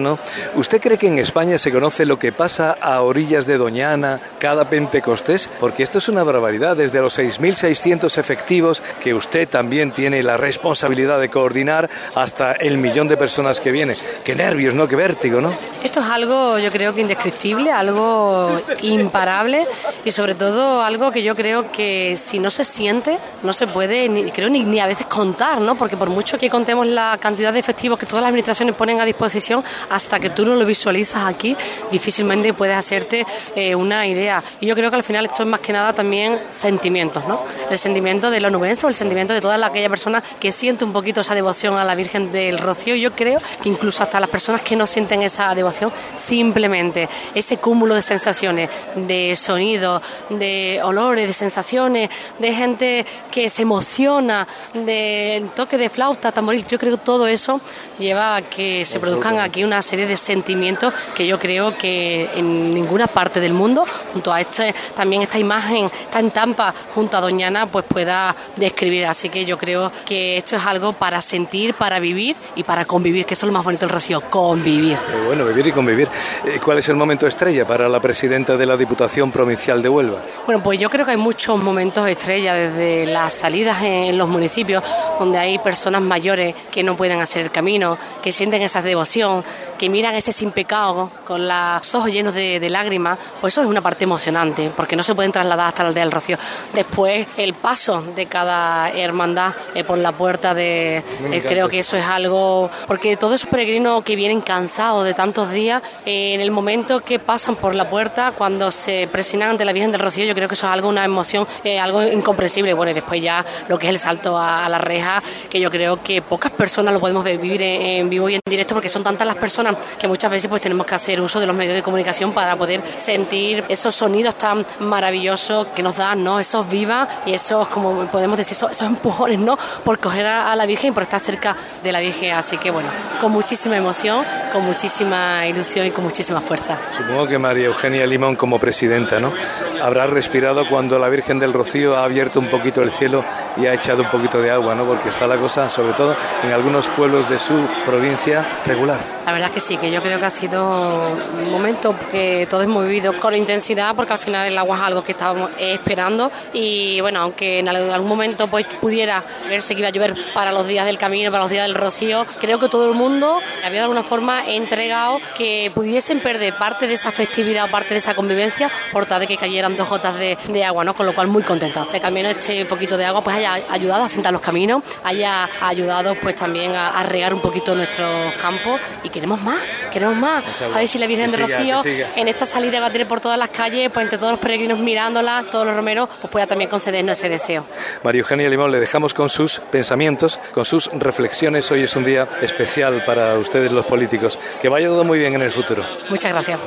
¿Usted 0.55 0.81
cree 0.81 0.97
que 0.97 1.07
en 1.07 1.19
España 1.19 1.57
se 1.57 1.71
conoce 1.71 2.05
lo 2.05 2.17
que 2.17 2.31
pasa 2.31 2.75
a 2.81 3.01
orillas 3.01 3.45
de 3.45 3.57
Doñana 3.57 4.19
cada 4.39 4.69
Pentecostés? 4.69 5.49
Porque 5.59 5.83
esto 5.83 5.99
es 5.99 6.09
una 6.09 6.23
barbaridad, 6.23 6.75
desde 6.75 6.99
los 6.99 7.19
6.600 7.19 8.17
efectivos 8.17 8.81
que 9.03 9.13
usted 9.13 9.47
también 9.47 9.91
tiene 9.91 10.23
la 10.23 10.37
responsabilidad 10.37 11.19
de 11.19 11.29
coordinar 11.47 11.89
hasta 12.15 12.53
el 12.53 12.77
millón 12.77 13.09
de 13.09 13.17
personas 13.17 13.59
que 13.59 13.69
viene. 13.71 13.95
Qué 14.23 14.33
nervios, 14.33 14.73
¿no? 14.73 14.87
Qué 14.87 14.95
vértigo, 14.95 15.41
¿no? 15.41 15.51
Esto 15.83 15.99
es 15.99 16.05
algo, 16.09 16.57
yo 16.57 16.71
creo 16.71 16.93
que 16.93 17.01
indescriptible, 17.01 17.69
algo 17.69 18.49
imparable 18.81 19.67
y 20.05 20.11
sobre 20.11 20.35
todo 20.35 20.81
algo 20.81 21.11
que 21.11 21.21
yo 21.21 21.35
creo 21.35 21.69
que 21.71 22.15
si 22.17 22.39
no 22.39 22.49
se 22.49 22.63
siente, 22.63 23.17
no 23.43 23.51
se 23.51 23.67
puede, 23.67 24.07
ni, 24.07 24.31
creo, 24.31 24.49
ni, 24.49 24.79
a 24.79 24.87
veces 24.87 25.05
contar, 25.07 25.59
¿no? 25.59 25.75
Porque 25.75 25.97
por 25.97 26.09
mucho 26.09 26.37
que 26.39 26.49
contemos 26.49 26.87
la 26.87 27.17
cantidad 27.19 27.51
de 27.51 27.59
efectivos 27.59 27.99
que 27.99 28.05
todas 28.05 28.21
las 28.21 28.29
administraciones 28.29 28.75
ponen 28.75 29.01
a 29.01 29.05
disposición, 29.05 29.63
hasta 29.89 30.19
que 30.19 30.29
tú 30.29 30.45
no 30.45 30.55
lo 30.55 30.65
visualizas 30.65 31.25
aquí, 31.27 31.55
difícilmente 31.91 32.53
puedes 32.53 32.77
hacerte 32.77 33.25
eh, 33.55 33.75
una 33.75 34.07
idea. 34.07 34.41
Y 34.61 34.67
yo 34.67 34.75
creo 34.75 34.89
que 34.89 34.95
al 34.95 35.03
final 35.03 35.25
esto 35.25 35.43
es 35.43 35.49
más 35.49 35.59
que 35.59 35.73
nada 35.73 35.91
también 35.91 36.39
sentimientos, 36.49 37.27
¿no? 37.27 37.43
El 37.69 37.77
sentimiento 37.77 38.29
de 38.31 38.39
los 38.39 38.51
nubenses 38.51 38.83
o 38.85 38.87
el 38.87 38.95
sentimiento 38.95 39.33
de 39.33 39.41
toda 39.41 39.57
la- 39.57 39.67
aquella 39.67 39.89
persona 39.89 40.23
que 40.39 40.51
siente 40.51 40.85
un 40.85 40.93
poquito 40.93 41.21
esa 41.21 41.32
devoción 41.33 41.77
a 41.77 41.83
la 41.83 41.95
Virgen 41.95 42.31
del 42.31 42.59
Rocío. 42.59 42.95
Yo 42.95 43.11
creo 43.11 43.39
que 43.61 43.69
incluso 43.69 44.03
hasta 44.03 44.19
las 44.19 44.29
personas 44.29 44.61
que 44.61 44.75
no 44.75 44.87
sienten 44.87 45.21
esa 45.21 45.53
devoción, 45.55 45.91
simplemente 46.15 47.09
ese 47.33 47.57
cúmulo 47.57 47.95
de 47.95 48.01
sensaciones, 48.01 48.69
de 48.95 49.35
sonidos, 49.35 50.01
de 50.29 50.81
olores, 50.83 51.27
de 51.27 51.33
sensaciones, 51.33 52.09
de 52.39 52.53
gente 52.53 53.05
que 53.31 53.49
se 53.49 53.63
emociona, 53.63 54.47
de 54.73 55.45
toque 55.55 55.77
de 55.77 55.89
flauta, 55.89 56.31
tamboril, 56.31 56.65
yo 56.67 56.77
creo 56.77 56.97
que 56.97 57.03
todo 57.03 57.27
eso 57.27 57.59
lleva 57.99 58.37
a 58.37 58.41
que 58.41 58.85
se 58.85 58.99
produzcan 58.99 59.39
aquí 59.39 59.63
una 59.63 59.81
serie 59.81 60.05
de 60.05 60.17
sentimientos 60.17 60.93
que 61.15 61.25
yo 61.27 61.39
creo 61.39 61.77
que 61.77 62.29
en 62.35 62.73
ninguna 62.73 63.07
parte 63.07 63.39
del 63.39 63.53
mundo, 63.53 63.85
junto 64.11 64.31
a 64.33 64.41
este, 64.41 64.73
también 64.95 65.21
esta 65.21 65.39
imagen 65.39 65.89
tan 66.11 66.31
tampa 66.31 66.73
junto 66.93 67.17
a 67.17 67.21
Doñana, 67.21 67.67
pues 67.67 67.85
pueda 67.85 68.35
describir. 68.55 69.05
Así 69.05 69.29
que 69.29 69.45
yo 69.45 69.57
creo 69.57 69.91
que 70.05 70.37
esto 70.37 70.55
es 70.55 70.65
algo 70.65 70.93
para 70.93 71.21
sentir, 71.23 71.73
para 71.73 71.99
vivir 71.99 72.35
y 72.55 72.63
para 72.63 72.85
convivir, 72.85 73.25
que 73.25 73.33
eso 73.33 73.45
es 73.45 73.47
lo 73.47 73.53
más 73.53 73.63
bonito 73.63 73.85
del 73.85 73.93
Rocío, 73.93 74.21
convivir. 74.29 74.97
Bueno, 75.25 75.45
vivir 75.45 75.67
y 75.67 75.71
convivir. 75.71 76.07
Eh, 76.45 76.59
¿Cuál 76.63 76.79
es 76.79 76.89
el 76.89 76.95
momento 76.95 77.25
estrella 77.25 77.65
para 77.65 77.89
la 77.89 77.99
presidenta 77.99 78.57
de 78.57 78.65
la 78.65 78.77
Diputación 78.77 79.31
Provincial 79.31 79.81
de 79.81 79.89
Huelva? 79.89 80.19
Bueno, 80.45 80.61
pues 80.61 80.79
yo 80.79 80.89
creo 80.89 81.05
que 81.05 81.11
hay 81.11 81.17
muchos 81.17 81.61
momentos 81.61 82.07
estrella 82.07 82.53
desde 82.53 83.05
las 83.05 83.33
salidas 83.33 83.81
en 83.83 84.17
los 84.17 84.27
municipios 84.27 84.83
donde 85.19 85.37
hay 85.37 85.57
personas 85.59 86.01
mayores 86.01 86.55
que 86.71 86.83
no 86.83 86.95
pueden 86.95 87.21
hacer 87.21 87.43
el 87.43 87.51
camino, 87.51 87.97
que 88.21 88.31
sienten 88.31 88.61
esa 88.61 88.81
devoción, 88.81 89.43
que 89.77 89.89
miran 89.89 90.15
ese 90.15 90.33
sin 90.33 90.51
pecado 90.51 91.09
con 91.25 91.47
los 91.47 91.95
ojos 91.95 92.11
llenos 92.11 92.33
de, 92.33 92.59
de 92.59 92.69
lágrimas, 92.69 93.17
pues 93.39 93.53
eso 93.53 93.61
es 93.61 93.67
una 93.67 93.81
parte 93.81 94.03
emocionante, 94.03 94.71
porque 94.75 94.95
no 94.95 95.03
se 95.03 95.15
pueden 95.15 95.31
trasladar 95.31 95.67
hasta 95.67 95.83
la 95.83 95.89
aldea 95.89 96.03
del 96.03 96.11
Rocío. 96.11 96.37
Después, 96.73 97.27
el 97.37 97.53
paso 97.53 98.01
de 98.15 98.25
cada 98.25 98.89
hermandad 98.89 99.53
eh, 99.75 99.83
por 99.83 99.97
la 99.97 100.11
puerta 100.11 100.53
de, 100.53 101.03
Eh, 101.31 101.41
creo 101.41 101.69
que 101.69 101.79
eso 101.79 101.97
es 101.97 102.05
algo, 102.05 102.69
porque 102.87 103.17
todos 103.17 103.35
esos 103.35 103.49
peregrinos 103.49 104.03
que 104.03 104.15
vienen 104.15 104.41
cansados 104.41 105.05
de 105.05 105.13
tantos 105.13 105.51
días, 105.51 105.81
eh, 106.05 106.33
en 106.33 106.41
el 106.41 106.51
momento 106.51 107.01
que 107.01 107.19
pasan 107.19 107.55
por 107.55 107.75
la 107.75 107.89
puerta, 107.89 108.33
cuando 108.37 108.71
se 108.71 109.07
presionan 109.07 109.49
ante 109.51 109.65
la 109.65 109.73
Virgen 109.73 109.91
del 109.91 110.01
Rocío, 110.01 110.25
yo 110.25 110.33
creo 110.33 110.47
que 110.47 110.55
eso 110.55 110.67
es 110.67 110.73
algo, 110.73 110.89
una 110.89 111.05
emoción, 111.05 111.47
eh, 111.63 111.79
algo 111.79 112.03
incomprensible. 112.03 112.73
Bueno, 112.73 112.91
y 112.91 112.93
después 112.93 113.21
ya 113.21 113.45
lo 113.67 113.79
que 113.79 113.87
es 113.87 113.93
el 113.93 113.99
salto 113.99 114.37
a, 114.37 114.67
la 114.69 114.77
reja, 114.77 115.21
que 115.49 115.59
yo 115.59 115.69
creo 115.69 116.01
que 116.01 116.21
pocas 116.21 116.51
personas 116.51 116.93
lo 116.93 116.99
podemos 116.99 117.23
vivir 117.23 117.61
en, 117.61 118.09
vivo 118.09 118.29
y 118.29 118.35
en 118.35 118.41
directo, 118.45 118.73
porque 118.73 118.89
son 118.89 119.03
tantas 119.03 119.27
las 119.27 119.35
personas 119.35 119.75
que 119.99 120.07
muchas 120.07 120.31
veces 120.31 120.49
pues 120.49 120.61
tenemos 120.61 120.85
que 120.85 120.95
hacer 120.95 121.21
uso 121.21 121.39
de 121.39 121.45
los 121.45 121.55
medios 121.55 121.75
de 121.75 121.83
comunicación 121.83 122.31
para 122.31 122.55
poder 122.55 122.81
sentir 122.97 123.63
esos 123.69 123.95
sonidos 123.95 124.35
tan 124.35 124.65
maravillosos 124.79 125.67
que 125.67 125.83
nos 125.83 125.97
dan, 125.97 126.23
¿no? 126.23 126.39
Esos 126.39 126.67
vivas 126.69 127.07
y 127.25 127.33
esos, 127.33 127.67
como 127.67 128.05
podemos 128.05 128.37
decir, 128.37 128.57
esos, 128.57 128.81
empujones, 128.81 129.39
¿no? 129.39 129.57
Por 129.83 129.99
coger 129.99 130.25
a, 130.25 130.55
la 130.55 130.65
Virgen 130.65 130.91
y 130.91 130.93
por 131.03 131.19
estar 131.19 131.19
cerca 131.19 131.55
de 131.83 131.91
la 131.91 131.99
Virgen. 131.99 132.33
Así 132.33 132.57
que 132.57 132.71
bueno, 132.71 132.89
con 133.19 133.31
muchísima 133.31 133.75
emoción, 133.77 134.23
con 134.51 134.63
muchísima 134.63 135.45
ilusión 135.47 135.85
y 135.85 135.91
con 135.91 136.03
muchísima 136.03 136.39
fuerza. 136.39 136.77
Supongo 136.95 137.27
que 137.27 137.37
María 137.37 137.65
Eugenia 137.65 138.05
Limón 138.05 138.35
como 138.35 138.59
presidenta, 138.59 139.19
¿no? 139.19 139.33
Habrá 139.81 140.07
respirado 140.07 140.67
cuando 140.69 140.97
la 140.97 141.09
Virgen 141.09 141.39
del 141.39 141.51
Rocío 141.51 141.97
ha 141.97 142.05
abierto 142.05 142.39
un 142.39 142.47
poquito 142.47 142.81
el 142.81 142.91
cielo 142.91 143.23
y 143.57 143.65
ha 143.65 143.73
echado 143.73 144.03
un 144.03 144.09
poquito 144.09 144.41
de 144.41 144.49
agua, 144.49 144.75
¿no? 144.75 144.85
Porque 144.85 145.09
está 145.09 145.27
la 145.27 145.35
cosa, 145.37 145.69
sobre 145.69 145.93
todo 145.93 146.15
en 146.43 146.51
algunos 146.51 146.87
pueblos 146.87 147.29
de 147.29 147.37
su 147.37 147.53
provincia, 147.85 148.45
regular. 148.65 148.99
La 149.25 149.31
verdad 149.31 149.49
es 149.49 149.55
que 149.55 149.61
sí, 149.61 149.77
que 149.77 149.91
yo 149.91 150.01
creo 150.01 150.19
que 150.19 150.25
ha 150.25 150.29
sido 150.29 151.15
un 151.39 151.51
momento 151.51 151.95
que 152.11 152.47
todos 152.49 152.63
hemos 152.63 152.85
vivido 152.85 153.13
con 153.19 153.35
intensidad, 153.35 153.95
porque 153.95 154.13
al 154.13 154.19
final 154.19 154.47
el 154.47 154.57
agua 154.57 154.77
es 154.77 154.83
algo 154.83 155.03
que 155.03 155.11
estábamos 155.13 155.51
esperando 155.57 156.31
y 156.53 156.99
bueno, 157.01 157.21
aunque 157.21 157.59
en 157.59 157.67
algún 157.67 158.07
momento 158.07 158.47
pues 158.47 158.65
pudiera 158.81 159.23
verse 159.49 159.75
que 159.75 159.81
iba 159.81 159.89
a 159.89 159.91
llover 159.91 160.15
para 160.33 160.51
los 160.51 160.67
días 160.67 160.82
del 160.85 160.97
camino, 160.97 161.31
para 161.31 161.43
los 161.43 161.51
días 161.51 161.67
del 161.67 161.75
rocío, 161.75 162.25
creo 162.39 162.59
que 162.59 162.69
todo 162.69 162.89
el 162.89 162.95
mundo 162.95 163.39
había 163.63 163.79
de 163.79 163.83
alguna 163.83 164.03
forma 164.03 164.43
entregado 164.45 165.19
que 165.37 165.71
pudiesen 165.73 166.19
perder 166.19 166.53
parte 166.55 166.87
de 166.87 166.93
esa 166.93 167.11
festividad 167.11 167.65
o 167.65 167.71
parte 167.71 167.93
de 167.93 167.99
esa 167.99 168.15
convivencia 168.15 168.71
por 168.91 169.05
tal 169.05 169.19
de 169.21 169.27
que 169.27 169.37
cayeran 169.37 169.75
dos 169.75 169.89
gotas 169.89 170.17
de, 170.17 170.37
de 170.47 170.63
agua, 170.63 170.83
¿no? 170.83 170.93
Con 170.93 171.05
lo 171.05 171.13
cual 171.13 171.27
muy 171.27 171.43
contenta 171.43 171.85
de 171.91 171.99
menos 172.11 172.33
este 172.33 172.65
poquito 172.65 172.97
de 172.97 173.05
agua 173.05 173.23
pues 173.23 173.35
haya 173.35 173.57
ayudado 173.69 174.03
a 174.03 174.09
sentar 174.09 174.33
los 174.33 174.41
caminos, 174.41 174.83
haya 175.03 175.49
ayudado 175.61 176.15
pues 176.15 176.35
también 176.35 176.75
a, 176.75 176.99
a 176.99 177.03
regar 177.03 177.33
un 177.33 177.41
poquito 177.41 177.75
nuestros 177.75 178.33
campos 178.35 178.79
y 179.03 179.09
queremos 179.09 179.41
más, 179.41 179.61
queremos 179.91 180.15
más. 180.15 180.43
A 180.61 180.77
ver 180.77 180.87
si 180.87 180.97
la 180.97 181.07
Virgen 181.07 181.31
de 181.31 181.37
Rocío 181.37 181.81
en 182.15 182.27
esta 182.27 182.45
salida 182.45 182.79
va 182.79 182.87
a 182.87 182.91
tener 182.91 183.07
por 183.07 183.19
todas 183.19 183.37
las 183.37 183.49
calles, 183.49 183.89
pues 183.91 184.03
entre 184.03 184.17
todos 184.17 184.31
los 184.31 184.39
peregrinos 184.39 184.79
mirándola, 184.79 185.45
todos 185.51 185.65
los 185.65 185.75
romeros, 185.75 186.09
pues 186.21 186.31
pueda 186.31 186.47
también 186.47 186.69
concedernos 186.69 187.17
ese 187.17 187.29
deseo. 187.29 187.65
María 188.03 188.19
Eugenia 188.21 188.49
Limón, 188.49 188.71
le 188.71 188.79
dejamos 188.79 189.13
con 189.13 189.29
sus 189.29 189.59
pensamientos, 189.71 190.39
con 190.53 190.65
sus 190.65 190.72
reflexiones. 190.93 191.69
Hoy 191.71 191.83
es 191.83 191.95
un 191.95 192.03
día 192.03 192.27
especial 192.41 193.03
para 193.05 193.35
ustedes 193.35 193.71
los 193.71 193.85
políticos. 193.85 194.39
Que 194.61 194.69
vaya 194.69 194.87
todo 194.87 195.03
muy 195.03 195.19
bien 195.19 195.35
en 195.35 195.41
el 195.41 195.51
futuro. 195.51 195.83
Muchas 196.09 196.31
gracias. 196.31 196.59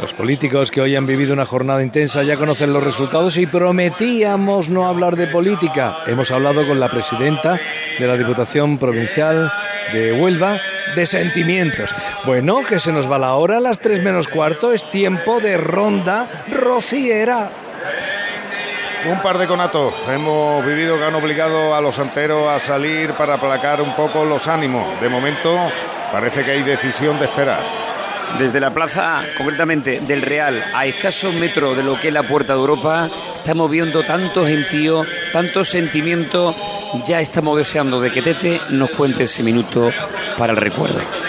Los 0.00 0.14
políticos 0.14 0.70
que 0.70 0.80
hoy 0.80 0.96
han 0.96 1.06
vivido 1.06 1.32
una 1.32 1.44
jornada 1.44 1.82
intensa 1.82 2.22
ya 2.22 2.36
conocen 2.36 2.72
los 2.72 2.82
resultados 2.82 3.36
y 3.36 3.46
prometíamos 3.46 4.68
no 4.68 4.86
hablar 4.86 5.16
de 5.16 5.26
política. 5.26 5.98
Hemos 6.06 6.30
hablado 6.30 6.66
con 6.66 6.80
la 6.80 6.90
presidenta 6.90 7.60
de 7.98 8.06
la 8.06 8.16
Diputación 8.16 8.78
Provincial 8.78 9.52
de 9.92 10.12
Huelva 10.12 10.60
de 10.94 11.06
sentimientos. 11.06 11.94
Bueno, 12.24 12.62
que 12.66 12.78
se 12.78 12.92
nos 12.92 13.10
va 13.10 13.18
la 13.18 13.34
hora, 13.34 13.58
a 13.58 13.60
las 13.60 13.80
tres 13.80 14.02
menos 14.02 14.28
cuarto, 14.28 14.72
es 14.72 14.88
tiempo 14.90 15.40
de 15.40 15.56
ronda 15.56 16.28
rociera. 16.50 17.50
Un 19.04 19.22
par 19.22 19.38
de 19.38 19.46
conatos 19.46 19.94
hemos 20.08 20.64
vivido 20.64 20.98
que 20.98 21.04
han 21.04 21.14
obligado 21.14 21.74
a 21.74 21.80
los 21.80 21.94
santeros 21.94 22.48
a 22.48 22.58
salir 22.58 23.12
para 23.12 23.34
aplacar 23.34 23.80
un 23.80 23.94
poco 23.94 24.24
los 24.24 24.48
ánimos. 24.48 25.00
De 25.00 25.08
momento 25.08 25.56
parece 26.10 26.44
que 26.44 26.52
hay 26.52 26.62
decisión 26.62 27.18
de 27.18 27.26
esperar. 27.26 27.60
Desde 28.38 28.58
la 28.58 28.74
plaza, 28.74 29.22
concretamente 29.36 30.00
del 30.00 30.22
Real, 30.22 30.64
a 30.74 30.86
escasos 30.86 31.32
metros 31.34 31.76
de 31.76 31.84
lo 31.84 32.00
que 32.00 32.08
es 32.08 32.14
la 32.14 32.24
Puerta 32.24 32.54
de 32.54 32.58
Europa, 32.58 33.08
estamos 33.36 33.70
viendo 33.70 34.02
tanto 34.02 34.44
gentío, 34.44 35.06
tanto 35.32 35.64
sentimiento. 35.64 36.54
Ya 37.04 37.20
estamos 37.20 37.56
deseando 37.56 38.00
de 38.00 38.10
que 38.10 38.22
Tete 38.22 38.60
nos 38.70 38.90
cuente 38.90 39.24
ese 39.24 39.42
minuto 39.42 39.90
para 40.36 40.52
el 40.52 40.58
recuerdo. 40.58 41.25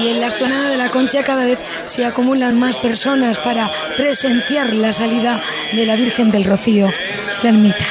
Y 0.00 0.08
en 0.08 0.20
la 0.20 0.28
explanada 0.28 0.70
de 0.70 0.78
la 0.78 0.90
Concha 0.90 1.22
cada 1.22 1.44
vez 1.44 1.58
se 1.84 2.06
acumulan 2.06 2.58
más 2.58 2.76
personas 2.76 3.38
para 3.38 3.70
presenciar 3.98 4.72
la 4.72 4.94
salida 4.94 5.42
de 5.74 5.84
la 5.84 5.94
Virgen 5.94 6.30
del 6.30 6.44
Rocío, 6.44 6.90
la 7.42 7.50
ermita. 7.50 7.84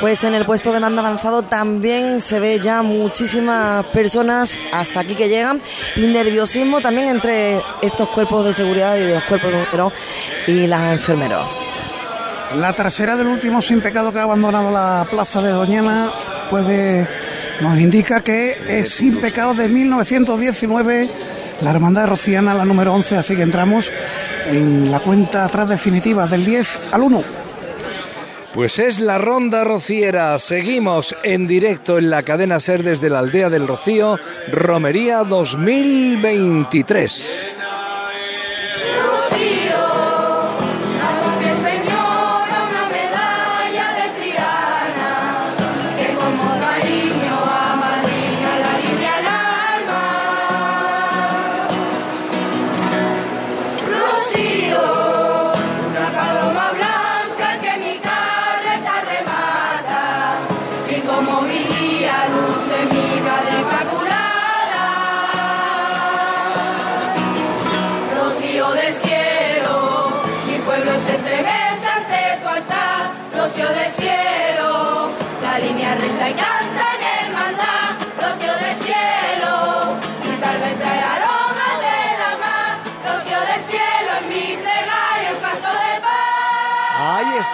Pues 0.00 0.24
en 0.24 0.34
el 0.34 0.44
puesto 0.44 0.72
de 0.72 0.80
mando 0.80 1.02
avanzado 1.02 1.44
también 1.44 2.20
se 2.20 2.40
ve 2.40 2.58
ya 2.60 2.82
muchísimas 2.82 3.86
personas 3.86 4.58
hasta 4.72 5.00
aquí 5.00 5.14
que 5.14 5.28
llegan 5.28 5.62
y 5.94 6.00
nerviosismo 6.08 6.80
también 6.80 7.08
entre 7.08 7.60
estos 7.80 8.08
cuerpos 8.08 8.44
de 8.44 8.54
seguridad 8.54 8.96
y 8.96 9.04
de 9.04 9.14
los 9.14 9.24
cuerpos 9.24 9.52
de 9.52 9.56
bomberos 9.58 9.92
y 10.48 10.66
las 10.66 10.92
enfermeros. 10.92 11.46
La 12.56 12.72
trasera 12.72 13.16
del 13.16 13.28
último 13.28 13.62
sin 13.62 13.80
pecado 13.80 14.12
que 14.12 14.18
ha 14.18 14.24
abandonado 14.24 14.72
la 14.72 15.06
plaza 15.08 15.40
de 15.40 15.52
Doñana 15.52 16.10
puede 16.50 17.08
nos 17.60 17.78
indica 17.78 18.20
que 18.20 18.56
es 18.68 18.90
sin 18.90 19.20
pecado 19.20 19.54
de 19.54 19.68
1919 19.68 21.08
la 21.60 21.70
Hermandad 21.70 22.08
Rociana, 22.08 22.52
la 22.54 22.64
número 22.64 22.92
11, 22.94 23.16
así 23.16 23.36
que 23.36 23.42
entramos 23.42 23.92
en 24.46 24.90
la 24.90 24.98
cuenta 25.00 25.44
atrás 25.44 25.68
definitiva 25.68 26.26
del 26.26 26.44
10 26.44 26.80
al 26.92 27.02
1. 27.02 27.22
Pues 28.52 28.78
es 28.78 29.00
la 29.00 29.18
ronda 29.18 29.64
rociera. 29.64 30.38
Seguimos 30.38 31.16
en 31.24 31.48
directo 31.48 31.98
en 31.98 32.10
la 32.10 32.22
cadena 32.22 32.60
Ser 32.60 32.84
desde 32.84 33.10
la 33.10 33.18
aldea 33.20 33.48
del 33.50 33.66
Rocío, 33.66 34.18
Romería 34.52 35.24
2023. 35.24 37.53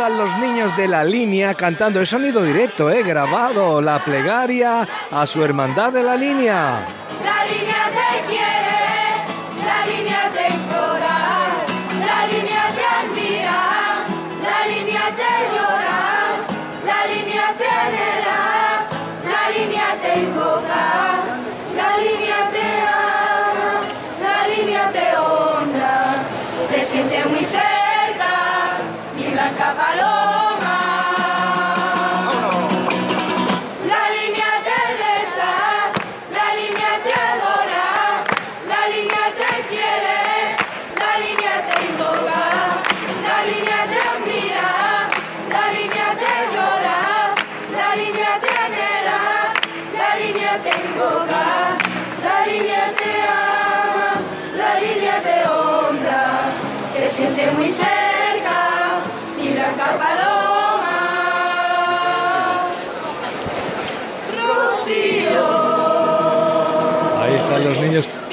Los 0.08 0.38
niños 0.38 0.74
de 0.76 0.88
la 0.88 1.04
línea 1.04 1.54
cantando. 1.54 2.00
el 2.00 2.06
sonido 2.06 2.42
directo, 2.42 2.90
¿eh? 2.90 3.02
Grabado. 3.02 3.80
La 3.80 3.98
plegaria 3.98 4.86
a 5.10 5.26
su 5.26 5.44
hermandad 5.44 5.92
de 5.92 6.02
la 6.02 6.16
línea. 6.16 6.84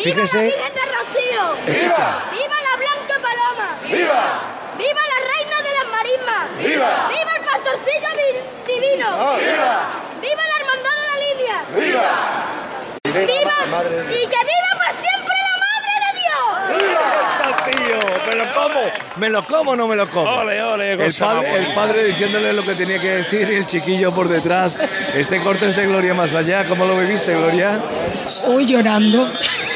¡Viva 0.07 0.23
la 0.23 0.41
Virgen 0.41 0.73
de 0.73 0.85
Rocío! 0.95 1.43
Escucha. 1.67 2.07
¡Viva 2.31 2.57
la 2.67 2.73
Blanca 2.77 3.15
Paloma! 3.21 3.69
¡Viva! 3.83 4.23
¡Viva 4.77 5.01
la 5.11 5.19
Reina 5.31 5.57
de 5.67 5.71
las 5.77 5.87
Marismas! 5.91 6.45
¡Viva! 6.59 6.91
¡Viva 7.09 7.31
el 7.35 7.43
Pastorcillo 7.43 8.09
di- 8.15 8.71
Divino! 8.73 9.07
¡Viva! 9.37 9.75
¡Viva 10.21 10.43
la 10.47 10.55
Hermandad 10.59 10.95
de 11.01 11.05
la 11.11 11.17
Línea! 11.25 11.57
¡Viva! 11.75 12.07
¡Viva! 13.03 13.57
¡Y 14.09 14.21
que 14.27 14.41
viva 14.51 14.71
por 14.77 14.91
siempre 14.93 15.35
la 15.47 15.55
Madre 15.65 15.93
de 16.03 16.11
Dios! 16.21 16.47
¡Está, 17.31 17.49
tío! 17.65 17.99
¡Me 18.27 18.35
lo 18.35 18.53
como! 18.53 18.81
¿Me 19.17 19.29
lo 19.29 19.43
como 19.47 19.71
o 19.71 19.75
no 19.75 19.87
me 19.87 19.95
lo 19.95 20.07
como? 20.09 20.29
Ole, 20.29 20.61
ole, 20.61 20.91
el, 20.93 21.13
padre, 21.15 21.55
el 21.57 21.73
padre 21.73 22.03
diciéndole 22.03 22.53
lo 22.53 22.63
que 22.63 22.75
tenía 22.75 22.99
que 23.01 23.07
decir 23.17 23.49
y 23.49 23.55
el 23.55 23.65
chiquillo 23.65 24.13
por 24.13 24.27
detrás. 24.29 24.77
Este 25.15 25.41
corte 25.41 25.65
es 25.67 25.75
de 25.75 25.85
Gloria 25.87 26.13
más 26.13 26.33
allá. 26.35 26.65
¿Cómo 26.67 26.85
lo 26.85 26.95
viviste, 26.97 27.33
Gloria? 27.33 27.79
Hoy 28.45 28.65
llorando. 28.67 29.27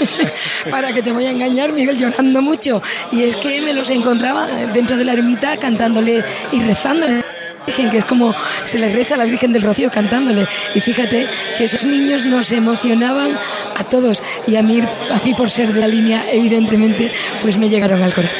Para 0.69 0.93
que 0.93 1.01
te 1.01 1.11
voy 1.11 1.25
a 1.25 1.31
engañar, 1.31 1.71
Miguel, 1.71 1.97
llorando 1.97 2.41
mucho. 2.41 2.81
Y 3.11 3.23
es 3.23 3.35
que 3.37 3.61
me 3.61 3.73
los 3.73 3.89
encontraba 3.89 4.47
dentro 4.73 4.97
de 4.97 5.05
la 5.05 5.13
ermita 5.13 5.57
cantándole 5.57 6.23
y 6.51 6.61
rezándole. 6.61 7.23
que 7.65 7.97
es 7.97 8.05
como 8.05 8.33
se 8.63 8.79
le 8.79 8.89
reza 8.89 9.15
a 9.15 9.17
la 9.17 9.25
Virgen 9.25 9.53
del 9.53 9.61
Rocío 9.61 9.89
cantándole. 9.89 10.47
Y 10.73 10.79
fíjate 10.79 11.27
que 11.57 11.65
esos 11.65 11.83
niños 11.83 12.25
nos 12.25 12.51
emocionaban 12.51 13.37
a 13.75 13.83
todos. 13.83 14.21
Y 14.47 14.55
a 14.55 14.63
mí, 14.63 14.81
a 14.81 15.23
mí 15.23 15.33
por 15.33 15.49
ser 15.49 15.73
de 15.73 15.81
la 15.81 15.87
línea, 15.87 16.25
evidentemente, 16.31 17.11
pues 17.41 17.57
me 17.57 17.69
llegaron 17.69 18.01
al 18.01 18.13
corazón. 18.13 18.37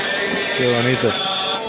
Qué 0.58 0.67
bonito. 0.67 1.12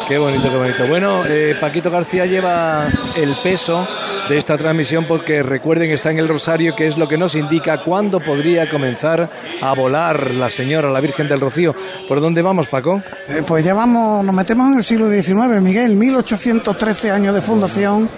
Qué 0.08 0.18
bonito, 0.18 0.50
qué 0.50 0.56
bonito. 0.56 0.86
Bueno, 0.86 1.24
eh, 1.26 1.56
Paquito 1.58 1.90
García 1.90 2.26
lleva 2.26 2.88
el 3.14 3.36
peso 3.42 3.86
de 4.28 4.38
esta 4.38 4.56
transmisión 4.56 5.06
porque 5.06 5.42
recuerden 5.42 5.90
está 5.90 6.10
en 6.10 6.18
el 6.18 6.28
Rosario, 6.28 6.74
que 6.76 6.86
es 6.86 6.96
lo 6.96 7.08
que 7.08 7.18
nos 7.18 7.34
indica 7.34 7.82
cuándo 7.82 8.20
podría 8.20 8.68
comenzar 8.68 9.28
a 9.60 9.74
volar 9.74 10.32
la 10.32 10.50
señora, 10.50 10.90
la 10.90 11.00
Virgen 11.00 11.28
del 11.28 11.40
Rocío. 11.40 11.74
¿Por 12.08 12.20
dónde 12.20 12.42
vamos, 12.42 12.68
Paco? 12.68 13.02
Eh, 13.28 13.42
pues 13.46 13.64
ya 13.64 13.74
vamos, 13.74 14.24
nos 14.24 14.34
metemos 14.34 14.70
en 14.70 14.78
el 14.78 14.84
siglo 14.84 15.10
XIX, 15.10 15.60
Miguel, 15.60 15.96
1813 15.96 17.10
años 17.10 17.34
de 17.34 17.42
fundación 17.42 18.08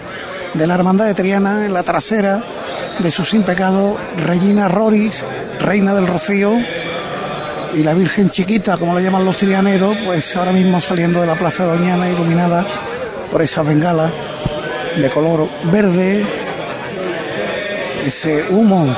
de 0.53 0.67
la 0.67 0.75
Hermandad 0.75 1.05
de 1.05 1.13
Triana, 1.13 1.65
en 1.65 1.73
la 1.73 1.83
trasera 1.83 2.43
de 2.99 3.11
su 3.11 3.25
sin 3.25 3.43
pecado, 3.43 3.97
Regina 4.25 4.67
Roris, 4.67 5.25
Reina 5.59 5.93
del 5.93 6.07
Rocío, 6.07 6.57
y 7.73 7.83
la 7.83 7.93
Virgen 7.93 8.29
Chiquita, 8.29 8.77
como 8.77 8.95
le 8.95 9.03
llaman 9.03 9.25
los 9.25 9.35
trianeros, 9.35 9.97
pues 10.05 10.33
ahora 10.37 10.53
mismo 10.53 10.79
saliendo 10.79 11.19
de 11.19 11.27
la 11.27 11.35
Plaza 11.35 11.65
Doñana, 11.65 12.09
iluminada 12.09 12.65
por 13.29 13.41
esas 13.41 13.67
bengalas 13.67 14.11
de 14.97 15.09
color 15.09 15.49
verde, 15.71 16.25
ese 18.05 18.45
humo 18.49 18.95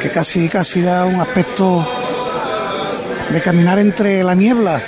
que 0.00 0.10
casi, 0.10 0.48
casi 0.48 0.82
da 0.82 1.04
un 1.04 1.20
aspecto 1.20 1.86
de 3.30 3.40
caminar 3.40 3.78
entre 3.78 4.22
la 4.22 4.34
niebla 4.34 4.82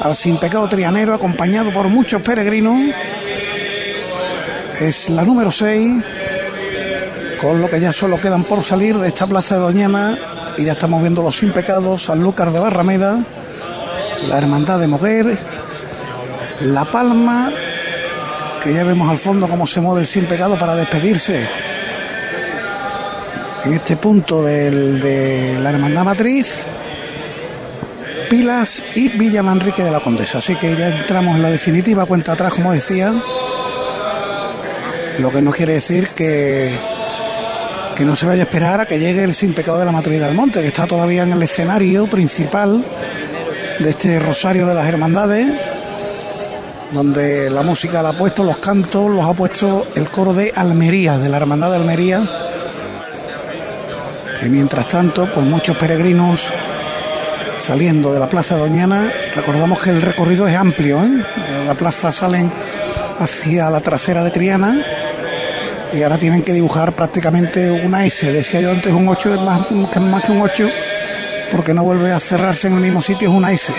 al 0.00 0.14
sin 0.14 0.38
pecado 0.38 0.66
trianero 0.68 1.14
acompañado 1.14 1.72
por 1.72 1.88
muchos 1.88 2.22
peregrinos. 2.22 2.94
Es 4.80 5.10
la 5.10 5.24
número 5.24 5.52
6, 5.52 6.02
con 7.40 7.60
lo 7.60 7.68
que 7.68 7.80
ya 7.80 7.92
solo 7.92 8.20
quedan 8.20 8.44
por 8.44 8.62
salir 8.62 8.96
de 8.98 9.08
esta 9.08 9.26
plaza 9.26 9.56
de 9.56 9.60
Doñana 9.60 10.18
y 10.56 10.64
ya 10.64 10.72
estamos 10.72 11.00
viendo 11.00 11.22
los 11.22 11.36
sin 11.36 11.52
pecados, 11.52 12.04
Sanlúcar 12.04 12.50
de 12.50 12.60
Barrameda, 12.60 13.18
la 14.28 14.38
Hermandad 14.38 14.78
de 14.78 14.88
Moguer, 14.88 15.38
La 16.60 16.84
Palma, 16.84 17.52
que 18.62 18.72
ya 18.74 18.84
vemos 18.84 19.08
al 19.10 19.18
fondo 19.18 19.48
cómo 19.48 19.66
se 19.66 19.80
mueve 19.80 20.00
el 20.02 20.06
sin 20.06 20.26
pecado 20.26 20.58
para 20.58 20.74
despedirse 20.74 21.48
en 23.64 23.72
este 23.72 23.96
punto 23.96 24.42
del- 24.42 25.00
de 25.00 25.58
la 25.60 25.70
Hermandad 25.70 26.04
Matriz. 26.04 26.64
Pilas 28.28 28.84
y 28.94 29.08
Villa 29.08 29.42
Manrique 29.42 29.82
de 29.82 29.90
la 29.90 30.00
Condesa. 30.00 30.38
Así 30.38 30.54
que 30.54 30.76
ya 30.76 30.88
entramos 30.88 31.34
en 31.34 31.42
la 31.42 31.50
definitiva 31.50 32.06
cuenta 32.06 32.32
atrás, 32.32 32.54
como 32.54 32.72
decía. 32.72 33.12
Lo 35.18 35.30
que 35.30 35.42
no 35.42 35.50
quiere 35.50 35.74
decir 35.74 36.08
que, 36.10 36.78
que 37.96 38.04
no 38.04 38.14
se 38.16 38.24
vaya 38.26 38.42
a 38.42 38.44
esperar 38.44 38.80
a 38.80 38.86
que 38.86 38.98
llegue 38.98 39.24
el 39.24 39.34
sin 39.34 39.52
pecado 39.52 39.78
de 39.78 39.84
la 39.84 39.92
Matriz 39.92 40.20
del 40.20 40.34
Monte, 40.34 40.60
que 40.62 40.68
está 40.68 40.86
todavía 40.86 41.24
en 41.24 41.32
el 41.32 41.42
escenario 41.42 42.06
principal 42.06 42.84
de 43.80 43.90
este 43.90 44.18
Rosario 44.20 44.66
de 44.66 44.74
las 44.74 44.86
Hermandades, 44.88 45.52
donde 46.92 47.50
la 47.50 47.62
música 47.62 48.02
la 48.02 48.10
ha 48.10 48.16
puesto, 48.16 48.42
los 48.42 48.58
cantos 48.58 49.10
los 49.10 49.24
ha 49.24 49.32
puesto 49.34 49.86
el 49.94 50.08
coro 50.08 50.34
de 50.34 50.52
Almería, 50.54 51.18
de 51.18 51.28
la 51.28 51.36
Hermandad 51.36 51.70
de 51.70 51.76
Almería. 51.76 52.28
Y 54.42 54.48
mientras 54.48 54.88
tanto, 54.88 55.30
pues 55.32 55.46
muchos 55.46 55.76
peregrinos 55.76 56.40
saliendo 57.60 58.12
de 58.12 58.18
la 58.18 58.28
Plaza 58.28 58.56
Doñana. 58.56 59.12
Recordamos 59.34 59.78
que 59.80 59.90
el 59.90 60.02
recorrido 60.02 60.48
es 60.48 60.56
amplio. 60.56 61.02
¿eh? 61.04 61.24
En 61.48 61.66
la 61.66 61.74
plaza 61.74 62.10
salen 62.10 62.50
hacia 63.18 63.68
la 63.70 63.80
trasera 63.80 64.24
de 64.24 64.30
Triana 64.30 64.82
y 65.92 66.02
ahora 66.02 66.18
tienen 66.18 66.42
que 66.42 66.54
dibujar 66.54 66.92
prácticamente 66.94 67.70
una 67.70 68.06
S. 68.06 68.32
Decía 68.32 68.60
yo 68.60 68.70
antes 68.70 68.92
un 68.92 69.06
8, 69.06 69.34
es 69.34 69.40
más, 69.40 70.00
más 70.00 70.22
que 70.22 70.32
un 70.32 70.40
8 70.40 70.68
porque 71.50 71.74
no 71.74 71.82
vuelve 71.82 72.12
a 72.12 72.20
cerrarse 72.20 72.68
en 72.68 72.74
el 72.74 72.80
mismo 72.80 73.02
sitio, 73.02 73.28
es 73.28 73.34
una 73.34 73.52
S 73.52 73.74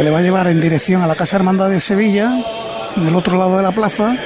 que 0.00 0.04
le 0.04 0.10
va 0.10 0.20
a 0.20 0.22
llevar 0.22 0.48
en 0.48 0.62
dirección 0.62 1.02
a 1.02 1.06
la 1.06 1.14
Casa 1.14 1.36
Hermandad 1.36 1.68
de 1.68 1.78
Sevilla, 1.78 2.32
en 2.96 3.04
el 3.04 3.14
otro 3.14 3.36
lado 3.36 3.58
de 3.58 3.62
la 3.62 3.72
plaza, 3.72 4.16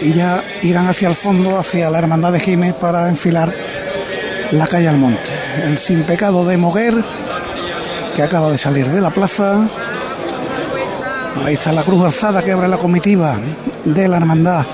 y 0.00 0.12
ya 0.12 0.42
irán 0.62 0.88
hacia 0.88 1.06
el 1.06 1.14
fondo, 1.14 1.56
hacia 1.56 1.88
la 1.88 1.98
Hermandad 1.98 2.32
de 2.32 2.40
Gines 2.40 2.74
para 2.74 3.08
enfilar 3.08 3.54
la 4.50 4.66
calle 4.66 4.88
Almonte. 4.88 5.28
El 5.62 5.78
sin 5.78 6.02
pecado 6.02 6.44
de 6.44 6.56
Moguer, 6.56 6.94
que 8.16 8.22
acaba 8.24 8.50
de 8.50 8.58
salir 8.58 8.88
de 8.88 9.00
la 9.00 9.10
plaza. 9.10 9.68
Ahí 11.44 11.54
está 11.54 11.70
la 11.70 11.84
cruz 11.84 12.04
alzada 12.04 12.42
que 12.42 12.50
abre 12.50 12.66
la 12.66 12.78
comitiva 12.78 13.38
de 13.84 14.08
la 14.08 14.16
Hermandad 14.16 14.66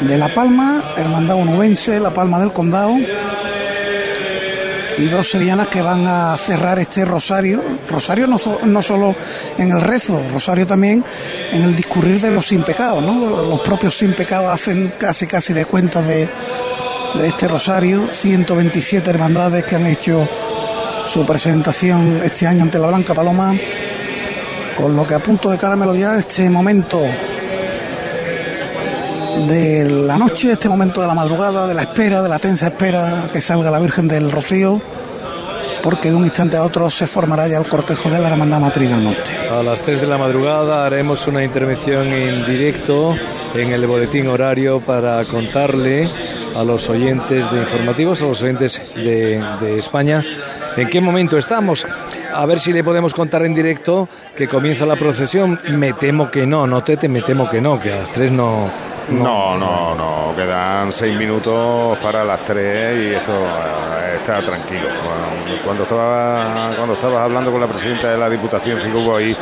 de 0.00 0.18
La 0.18 0.34
Palma, 0.34 0.82
Hermandad 0.96 1.36
Onubense, 1.36 2.00
La 2.00 2.12
Palma 2.12 2.40
del 2.40 2.50
Condado. 2.50 2.96
Y 4.98 5.06
dos 5.06 5.30
sevillanas 5.30 5.68
que 5.68 5.82
van 5.82 6.06
a 6.06 6.36
cerrar 6.36 6.78
este 6.78 7.04
rosario. 7.04 7.62
Rosario 7.90 8.26
no, 8.26 8.38
no 8.64 8.82
solo 8.82 9.14
en 9.58 9.70
el 9.70 9.80
rezo, 9.80 10.20
rosario 10.32 10.66
también 10.66 11.04
en 11.52 11.62
el 11.62 11.74
discurrir 11.74 12.20
de 12.20 12.30
los 12.30 12.46
sin 12.46 12.62
pecados. 12.62 13.02
Los 13.02 13.60
propios 13.60 13.96
sin 13.96 14.14
pecados 14.14 14.52
hacen 14.52 14.92
casi 14.98 15.26
casi 15.26 15.52
de 15.52 15.64
cuenta 15.64 16.00
de, 16.02 16.28
de 17.14 17.26
este 17.26 17.48
rosario. 17.48 18.08
127 18.12 19.10
hermandades 19.10 19.64
que 19.64 19.76
han 19.76 19.86
hecho 19.86 20.28
su 21.06 21.26
presentación 21.26 22.20
este 22.22 22.46
año 22.46 22.62
ante 22.62 22.78
la 22.78 22.86
Blanca 22.86 23.14
Paloma, 23.14 23.52
con 24.76 24.96
lo 24.96 25.06
que 25.06 25.14
a 25.14 25.18
punto 25.18 25.50
de 25.50 25.58
caramelo 25.58 25.94
ya 25.94 26.18
este 26.18 26.48
momento 26.48 27.00
de 29.48 29.84
la 30.06 30.16
noche, 30.16 30.52
este 30.52 30.68
momento 30.68 31.00
de 31.00 31.06
la 31.06 31.14
madrugada, 31.14 31.66
de 31.66 31.74
la 31.74 31.82
espera, 31.82 32.22
de 32.22 32.28
la 32.28 32.38
tensa 32.38 32.68
espera 32.68 33.24
que 33.32 33.40
salga 33.40 33.70
la 33.70 33.78
Virgen 33.78 34.08
del 34.08 34.30
Rocío, 34.30 34.80
porque 35.82 36.10
de 36.10 36.14
un 36.14 36.24
instante 36.24 36.56
a 36.56 36.62
otro 36.62 36.88
se 36.88 37.06
formará 37.06 37.46
ya 37.48 37.58
el 37.58 37.66
cortejo 37.66 38.08
de 38.08 38.20
la 38.20 38.28
Hermandad 38.28 38.60
Matriz 38.60 38.88
del 38.88 39.00
Monte. 39.00 39.36
A 39.50 39.62
las 39.62 39.82
3 39.82 40.00
de 40.00 40.06
la 40.06 40.16
madrugada 40.16 40.86
haremos 40.86 41.26
una 41.26 41.44
intervención 41.44 42.06
en 42.12 42.46
directo 42.46 43.16
en 43.54 43.72
el 43.72 43.86
boletín 43.86 44.28
horario 44.28 44.80
para 44.80 45.24
contarle 45.24 46.08
a 46.56 46.64
los 46.64 46.88
oyentes 46.88 47.50
de 47.50 47.60
informativos, 47.60 48.22
a 48.22 48.26
los 48.26 48.42
oyentes 48.42 48.94
de, 48.94 49.42
de 49.60 49.78
España, 49.78 50.24
en 50.76 50.88
qué 50.88 51.00
momento 51.00 51.36
estamos. 51.36 51.86
A 52.32 52.46
ver 52.46 52.60
si 52.60 52.72
le 52.72 52.82
podemos 52.82 53.12
contar 53.14 53.44
en 53.44 53.54
directo 53.54 54.08
que 54.34 54.48
comienza 54.48 54.86
la 54.86 54.96
procesión. 54.96 55.60
Me 55.70 55.92
temo 55.92 56.30
que 56.30 56.46
no, 56.46 56.66
no 56.66 56.82
te, 56.82 56.96
te 56.96 57.08
me 57.08 57.22
temo 57.22 57.48
que 57.48 57.60
no, 57.60 57.80
que 57.80 57.92
a 57.92 57.96
las 57.96 58.10
3 58.10 58.32
no... 58.32 58.93
No, 59.08 59.56
no, 59.58 59.94
no, 59.94 60.32
quedan 60.34 60.92
seis 60.92 61.16
minutos 61.16 61.98
para 61.98 62.24
las 62.24 62.40
tres 62.40 62.96
y 62.98 63.14
esto 63.14 63.32
eh, 63.32 64.14
está 64.16 64.42
tranquilo. 64.42 64.88
Cuando- 65.64 65.82
estaba, 65.84 66.70
cuando 66.76 66.94
estabas 66.94 67.20
hablando 67.22 67.52
con 67.52 67.60
la 67.60 67.66
presidenta 67.66 68.10
de 68.10 68.16
la 68.18 68.28
Diputación, 68.30 68.80
sí 68.80 68.88
hubo 68.88 69.16
ahí 69.16 69.36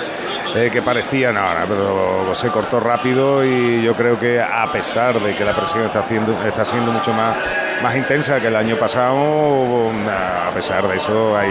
eh, 0.57 0.69
que 0.73 0.83
parecía 0.83 1.33
nada, 1.33 1.65
pero 1.69 2.35
se 2.35 2.49
cortó 2.49 2.81
rápido 2.81 3.45
y 3.45 3.83
yo 3.83 3.95
creo 3.95 4.19
que 4.19 4.41
a 4.41 4.71
pesar 4.73 5.19
de 5.21 5.35
que 5.35 5.45
la 5.45 5.55
presión 5.55 5.85
está 5.85 6.01
haciendo, 6.01 6.37
está 6.45 6.65
siendo 6.65 6.91
mucho 6.93 7.13
más, 7.13 7.37
más 7.83 7.97
intensa 7.97 8.41
que 8.41 8.49
el 8.49 8.57
año 8.57 8.77
pasado, 8.77 9.91
a 10.49 10.51
pesar 10.55 10.87
de 10.89 10.97
eso 10.97 11.37
hay 11.39 11.51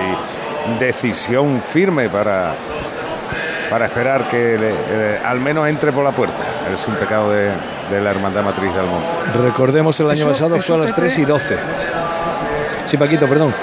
decisión 0.80 1.62
firme 1.62 2.10
para 2.10 2.54
para 3.72 3.86
esperar 3.86 4.28
que 4.30 4.58
le- 4.60 4.76
eh, 5.16 5.20
al 5.26 5.40
menos 5.40 5.68
entre 5.68 5.92
por 5.92 6.04
la 6.04 6.12
puerta 6.12 6.44
el 6.70 6.78
sin 6.78 6.94
pecado 6.96 7.32
de, 7.32 7.50
de 7.90 8.02
la 8.02 8.12
Hermandad 8.12 8.44
Matriz 8.44 8.72
del 8.76 8.86
Monte. 8.86 9.08
Recordemos 9.42 10.00
el 10.02 10.08
año 10.12 10.20
Eso- 10.20 10.30
pasado 10.30 10.56
eso 10.58 10.64
fue 10.68 10.76
a 10.76 10.80
las 10.80 10.94
te- 10.94 11.02
3 11.02 11.18
y 11.20 11.26
12. 11.26 11.58
Sí, 12.88 12.98
Paquito, 12.98 13.28
perdón. 13.28 13.54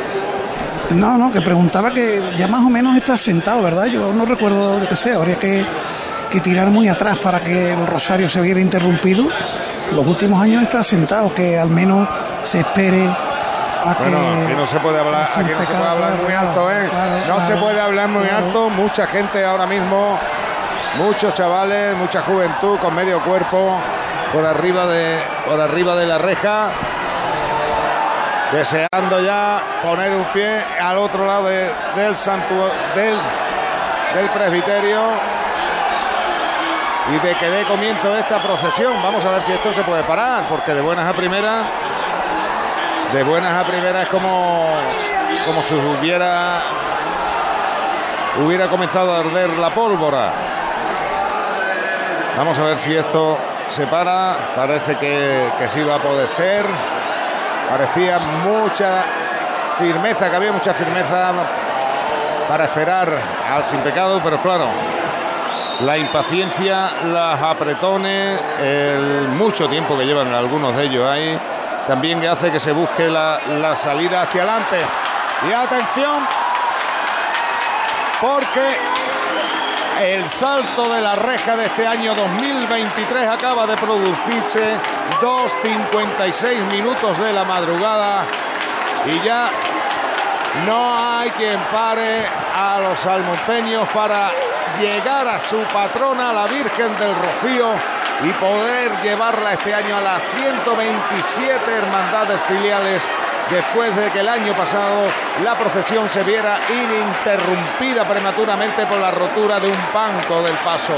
No, 0.90 1.18
no, 1.18 1.30
que 1.30 1.42
preguntaba 1.42 1.90
que 1.92 2.22
ya 2.36 2.48
más 2.48 2.62
o 2.62 2.70
menos 2.70 2.96
está 2.96 3.16
sentado, 3.18 3.62
¿verdad? 3.62 3.86
Yo 3.86 4.10
no 4.12 4.24
recuerdo 4.24 4.78
lo 4.78 4.88
que 4.88 4.96
sea, 4.96 5.16
habría 5.16 5.38
que, 5.38 5.62
que 6.30 6.40
tirar 6.40 6.68
muy 6.68 6.88
atrás 6.88 7.18
para 7.18 7.40
que 7.40 7.72
el 7.72 7.86
rosario 7.86 8.26
se 8.28 8.40
viera 8.40 8.58
interrumpido. 8.60 9.26
Los 9.94 10.06
últimos 10.06 10.40
años 10.42 10.62
está 10.62 10.82
sentado, 10.82 11.34
que 11.34 11.58
al 11.58 11.68
menos 11.68 12.08
se 12.42 12.60
espere. 12.60 13.04
Bueno, 13.84 14.18
aquí 14.44 14.54
no 14.54 14.66
se 14.66 14.80
puede 14.80 14.98
hablar, 14.98 15.22
aquí 15.22 15.50
no 15.52 15.58
se 15.64 15.74
puede 15.74 15.88
hablar 15.90 16.12
muy 16.22 16.32
alto, 16.34 16.70
¿eh? 16.72 16.90
no 17.28 17.40
se 17.40 17.56
puede 17.56 17.80
hablar 17.80 18.08
muy 18.08 18.28
alto. 18.28 18.68
Mucha 18.70 19.06
gente 19.06 19.44
ahora 19.44 19.66
mismo, 19.66 20.18
muchos 20.96 21.34
chavales, 21.34 21.96
mucha 21.96 22.22
juventud 22.22 22.78
con 22.78 22.94
medio 22.94 23.20
cuerpo 23.20 23.78
por 24.32 24.44
arriba 24.44 24.86
de, 24.86 25.18
por 25.46 25.60
arriba 25.60 25.94
de 25.96 26.06
la 26.06 26.18
reja, 26.18 26.68
deseando 28.52 29.20
ya 29.20 29.60
poner 29.82 30.12
un 30.12 30.24
pie 30.32 30.64
al 30.80 30.98
otro 30.98 31.26
lado 31.26 31.46
de- 31.46 31.70
del 31.96 32.16
santuario, 32.16 32.72
del, 32.94 33.18
del 34.14 34.30
presbiterio 34.30 35.00
y 37.10 37.26
de 37.26 37.34
que 37.36 37.50
dé 37.50 37.64
comienzo 37.64 38.14
esta 38.16 38.38
procesión. 38.42 38.94
Vamos 39.02 39.24
a 39.24 39.30
ver 39.32 39.42
si 39.42 39.52
esto 39.52 39.72
se 39.72 39.82
puede 39.82 40.02
parar, 40.04 40.44
porque 40.48 40.74
de 40.74 40.80
buenas 40.80 41.06
a 41.08 41.12
primeras, 41.12 41.64
de 43.12 43.22
buenas 43.22 43.52
a 43.52 43.66
primeras 43.66 44.06
como, 44.08 44.66
como 45.46 45.62
si 45.62 45.74
hubiera, 45.74 46.60
hubiera 48.44 48.68
comenzado 48.68 49.12
a 49.12 49.20
arder 49.20 49.50
la 49.50 49.70
pólvora. 49.70 50.32
Vamos 52.36 52.58
a 52.58 52.64
ver 52.64 52.78
si 52.78 52.94
esto 52.94 53.38
se 53.68 53.86
para. 53.86 54.36
Parece 54.54 54.96
que, 54.96 55.50
que 55.58 55.68
sí 55.68 55.82
va 55.82 55.96
a 55.96 55.98
poder 55.98 56.28
ser. 56.28 56.66
Parecía 57.68 58.18
mucha 58.44 59.04
firmeza, 59.78 60.30
que 60.30 60.36
había 60.36 60.52
mucha 60.52 60.74
firmeza 60.74 61.32
para 62.48 62.64
esperar 62.64 63.12
al 63.50 63.64
sin 63.64 63.80
pecado, 63.80 64.20
pero 64.24 64.38
claro, 64.38 64.66
la 65.80 65.98
impaciencia, 65.98 66.90
las 67.04 67.40
apretones, 67.42 68.40
el 68.62 69.28
mucho 69.28 69.68
tiempo 69.68 69.96
que 69.98 70.04
llevan 70.04 70.32
algunos 70.34 70.76
de 70.76 70.84
ellos 70.84 71.08
ahí, 71.08 71.38
también 71.88 72.24
hace 72.26 72.52
que 72.52 72.60
se 72.60 72.70
busque 72.70 73.08
la, 73.08 73.40
la 73.48 73.74
salida 73.74 74.22
hacia 74.22 74.42
adelante. 74.42 74.76
Y 75.48 75.52
atención, 75.52 76.22
porque 78.20 78.76
el 80.02 80.28
salto 80.28 80.92
de 80.92 81.00
la 81.00 81.16
reja 81.16 81.56
de 81.56 81.64
este 81.64 81.86
año 81.86 82.14
2023 82.14 83.28
acaba 83.28 83.66
de 83.66 83.76
producirse 83.78 84.74
2.56 85.22 86.60
minutos 86.70 87.18
de 87.18 87.32
la 87.32 87.44
madrugada 87.44 88.24
y 89.06 89.20
ya 89.24 89.50
no 90.66 91.18
hay 91.18 91.30
quien 91.30 91.58
pare 91.72 92.26
a 92.54 92.80
los 92.80 93.00
salmonteños 93.00 93.88
para 93.88 94.30
llegar 94.78 95.26
a 95.26 95.40
su 95.40 95.58
patrona, 95.72 96.34
la 96.34 96.46
Virgen 96.46 96.96
del 96.98 97.14
Rocío, 97.14 97.72
y 98.24 98.30
poder 98.32 98.90
llevarla 99.02 99.52
este 99.52 99.74
año 99.74 99.96
a 99.96 100.00
las 100.00 100.20
127 100.36 101.72
hermandades 101.72 102.40
filiales 102.42 103.08
después 103.50 103.94
de 103.94 104.10
que 104.10 104.20
el 104.20 104.28
año 104.28 104.54
pasado 104.54 105.06
la 105.44 105.56
procesión 105.56 106.08
se 106.08 106.22
viera 106.24 106.58
ininterrumpida 106.68 108.04
prematuramente 108.04 108.86
por 108.86 108.98
la 108.98 109.10
rotura 109.10 109.60
de 109.60 109.68
un 109.68 109.78
banco 109.94 110.42
del 110.42 110.56
paso. 110.56 110.94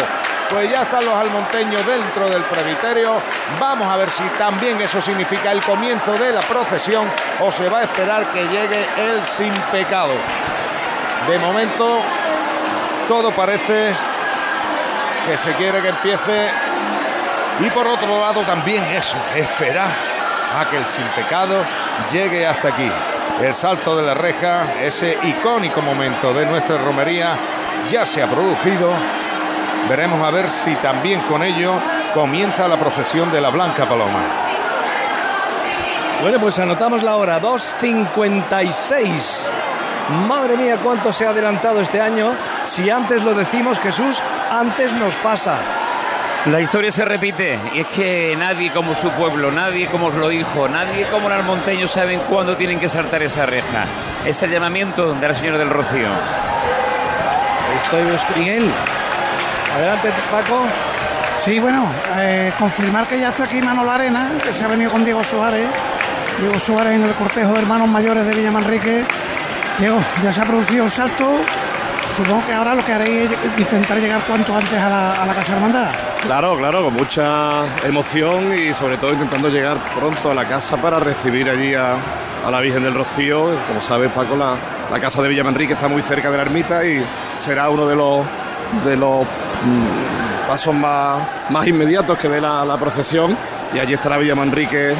Pues 0.51 0.69
ya 0.69 0.83
están 0.83 1.05
los 1.05 1.15
almonteños 1.15 1.87
dentro 1.87 2.29
del 2.29 2.43
presbiterio. 2.43 3.15
Vamos 3.61 3.87
a 3.87 3.97
ver 3.97 4.11
si 4.11 4.25
también 4.37 4.81
eso 4.81 5.01
significa 5.01 5.53
el 5.53 5.63
comienzo 5.63 6.13
de 6.15 6.33
la 6.33 6.41
procesión 6.41 7.07
o 7.39 7.53
se 7.53 7.69
va 7.69 7.81
a 7.81 7.83
esperar 7.85 8.25
que 8.33 8.43
llegue 8.49 8.89
el 8.97 9.23
sin 9.23 9.53
pecado. 9.71 10.13
De 11.29 11.39
momento, 11.39 12.01
todo 13.07 13.31
parece 13.31 13.95
que 15.27 15.39
se 15.39 15.53
quiere 15.53 15.81
que 15.83 15.89
empiece. 15.89 16.70
Y 17.65 17.71
por 17.71 17.87
otro 17.87 18.21
lado 18.21 18.43
también 18.43 18.83
eso, 18.85 19.17
esperar 19.37 19.89
a 20.59 20.65
que 20.69 20.79
el 20.79 20.87
sin 20.87 21.07
pecado 21.09 21.63
llegue 22.11 22.47
hasta 22.47 22.69
aquí. 22.69 22.91
El 23.43 23.55
salto 23.55 23.97
de 23.97 24.03
la 24.03 24.15
reja, 24.15 24.75
ese 24.83 25.19
icónico 25.23 25.83
momento 25.83 26.33
de 26.33 26.47
nuestra 26.47 26.79
romería, 26.79 27.35
ya 27.91 28.07
se 28.07 28.23
ha 28.23 28.27
producido. 28.27 28.91
Veremos 29.89 30.23
a 30.23 30.31
ver 30.31 30.51
si 30.51 30.75
también 30.77 31.21
con 31.21 31.43
ello 31.43 31.75
comienza 32.15 32.69
la 32.69 32.77
procesión 32.77 33.31
de 33.31 33.41
la 33.41 33.51
Blanca 33.51 33.87
Paloma. 33.87 34.21
Bueno, 36.23 36.39
pues 36.39 36.59
anotamos 36.59 37.03
la 37.03 37.17
hora, 37.17 37.41
2.56. 37.41 39.49
Madre 40.29 40.57
mía, 40.57 40.77
cuánto 40.83 41.13
se 41.13 41.27
ha 41.27 41.31
adelantado 41.31 41.81
este 41.81 42.01
año. 42.01 42.37
Si 42.65 42.91
antes 42.91 43.23
lo 43.23 43.33
decimos, 43.33 43.79
Jesús, 43.79 44.21
antes 44.51 44.93
nos 44.93 45.15
pasa. 45.17 45.59
La 46.47 46.59
historia 46.59 46.91
se 46.91 47.05
repite 47.05 47.59
y 47.75 47.81
es 47.81 47.87
que 47.89 48.35
nadie 48.35 48.71
como 48.71 48.95
su 48.95 49.11
pueblo, 49.11 49.53
nadie 49.53 49.87
como 49.89 50.07
os 50.07 50.15
lo 50.15 50.31
dijo, 50.31 50.69
nadie 50.69 51.05
como 51.07 51.29
los 51.29 51.45
monteños 51.45 51.91
saben 51.91 52.19
cuándo 52.31 52.57
tienen 52.57 52.81
que 52.81 52.89
saltar 52.89 53.23
esa 53.23 53.45
reja. 53.45 53.85
Es 54.25 54.41
el 54.43 54.51
llamamiento 54.51 55.13
de 55.13 55.29
la 55.29 55.35
señora 55.35 55.59
del 55.59 55.69
Rocío. 55.69 56.09
Estoy 57.85 58.05
buscando. 58.05 58.39
Miguel. 58.39 58.71
Adelante, 59.77 60.09
Paco. 60.31 60.65
Sí, 61.41 61.61
bueno, 61.61 61.87
eh, 62.17 62.53
confirmar 62.59 63.07
que 63.07 63.21
ya 63.21 63.29
está 63.29 63.45
aquí 63.45 63.61
Manolo 63.61 63.91
Arena, 63.91 64.31
que 64.43 64.55
se 64.55 64.65
ha 64.65 64.69
venido 64.69 64.91
con 64.91 65.05
Diego 65.05 65.23
Suárez. 65.23 65.67
Diego 66.41 66.59
Suárez 66.59 66.95
en 66.95 67.03
el 67.03 67.15
cortejo 67.17 67.53
de 67.53 67.59
hermanos 67.59 67.89
mayores 67.89 68.25
de 68.25 68.35
Villa 68.35 68.51
Manrique. 68.51 69.05
Diego, 69.79 70.03
ya 70.23 70.33
se 70.33 70.41
ha 70.41 70.47
producido 70.47 70.87
el 70.87 70.91
salto. 70.91 71.43
Supongo 72.21 72.45
que 72.45 72.53
ahora 72.53 72.75
lo 72.75 72.85
que 72.85 72.93
haréis 72.93 73.31
es 73.31 73.59
intentar 73.59 73.99
llegar 73.99 74.21
cuanto 74.29 74.55
antes 74.55 74.79
a 74.79 74.91
la, 74.91 75.23
a 75.23 75.25
la 75.25 75.33
Casa 75.33 75.55
Hermandad. 75.55 75.91
Claro, 76.21 76.55
claro, 76.59 76.85
con 76.85 76.93
mucha 76.93 77.65
emoción 77.83 78.53
y 78.59 78.75
sobre 78.75 78.99
todo 78.99 79.15
intentando 79.15 79.49
llegar 79.49 79.79
pronto 79.99 80.31
a 80.31 80.35
la 80.35 80.45
casa 80.45 80.77
para 80.77 80.99
recibir 81.01 81.49
allí 81.49 81.75
a, 81.75 81.95
a 82.45 82.51
la 82.51 82.61
Virgen 82.61 82.83
del 82.83 82.93
Rocío. 82.93 83.47
Como 83.67 83.81
sabes, 83.81 84.13
Paco, 84.13 84.37
la, 84.37 84.55
la 84.93 85.01
casa 85.01 85.23
de 85.23 85.29
Villamanrique 85.29 85.73
está 85.73 85.89
muy 85.89 86.03
cerca 86.03 86.31
de 86.31 86.37
la 86.37 86.43
ermita 86.43 86.85
y 86.85 87.03
será 87.39 87.71
uno 87.71 87.87
de 87.87 87.97
los, 87.97 88.27
de 88.85 88.99
los 88.99 89.23
mm, 89.23 90.47
pasos 90.47 90.75
más, 90.75 91.27
más 91.49 91.67
inmediatos 91.67 92.19
que 92.19 92.29
dé 92.29 92.39
la, 92.39 92.67
la 92.67 92.77
procesión. 92.77 93.35
Y 93.75 93.79
allí 93.79 93.95
estará 93.95 94.19
Villamanrique 94.19 94.93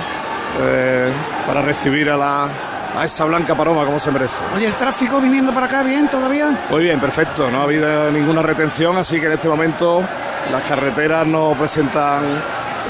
eh, 0.59 1.13
para 1.47 1.61
recibir 1.61 2.09
a, 2.09 2.17
la, 2.17 2.49
a 2.97 3.05
esa 3.05 3.25
blanca 3.25 3.55
paloma 3.55 3.85
como 3.85 4.01
se 4.01 4.11
merece. 4.11 4.43
Oye, 4.55 4.67
¿el 4.67 4.75
tráfico 4.75 5.21
viniendo 5.21 5.53
para 5.53 5.67
acá 5.67 5.83
bien 5.83 6.09
todavía? 6.09 6.67
Muy 6.71 6.85
bien, 6.85 7.01
perfecto. 7.01 7.51
No 7.51 7.61
ha 7.61 7.65
habido 7.65 8.11
ninguna 8.11 8.43
retención, 8.43 8.97
así 8.97 9.21
que 9.21 9.27
en 9.27 9.33
este 9.33 9.49
momento 9.49 10.03
las 10.51 10.63
carreteras 10.65 11.27
no 11.27 11.53
presentan 11.59 12.23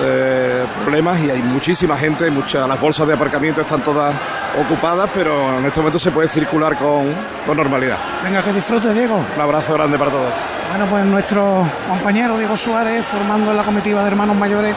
eh, 0.00 0.64
problemas 0.82 1.20
y 1.20 1.30
hay 1.30 1.42
muchísima 1.42 1.96
gente, 1.96 2.30
muchas, 2.30 2.66
las 2.68 2.80
bolsas 2.80 3.06
de 3.06 3.14
aparcamiento 3.14 3.60
están 3.60 3.82
todas 3.82 4.14
ocupadas, 4.58 5.10
pero 5.12 5.58
en 5.58 5.66
este 5.66 5.80
momento 5.80 5.98
se 5.98 6.10
puede 6.10 6.28
circular 6.28 6.76
con, 6.76 7.12
con 7.46 7.56
normalidad. 7.56 7.98
Venga, 8.24 8.42
que 8.42 8.52
disfrutes, 8.52 8.94
Diego. 8.94 9.22
Un 9.36 9.40
abrazo 9.40 9.74
grande 9.74 9.98
para 9.98 10.10
todos. 10.10 10.32
Bueno, 10.70 10.86
pues 10.86 11.04
nuestro 11.04 11.66
compañero 11.88 12.38
Diego 12.38 12.56
Suárez 12.56 13.04
formando 13.04 13.50
en 13.50 13.56
la 13.56 13.64
comitiva 13.64 14.02
de 14.02 14.08
hermanos 14.08 14.36
mayores 14.36 14.74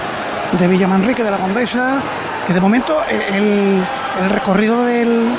de 0.58 0.68
Villa 0.68 0.88
Manrique 0.88 1.24
de 1.24 1.32
la 1.32 1.38
Condesa, 1.38 2.02
que 2.46 2.54
de 2.54 2.60
momento 2.60 2.98
eh, 3.10 3.38
el, 3.38 3.84
el 4.22 4.30
recorrido 4.30 4.84
del, 4.84 5.30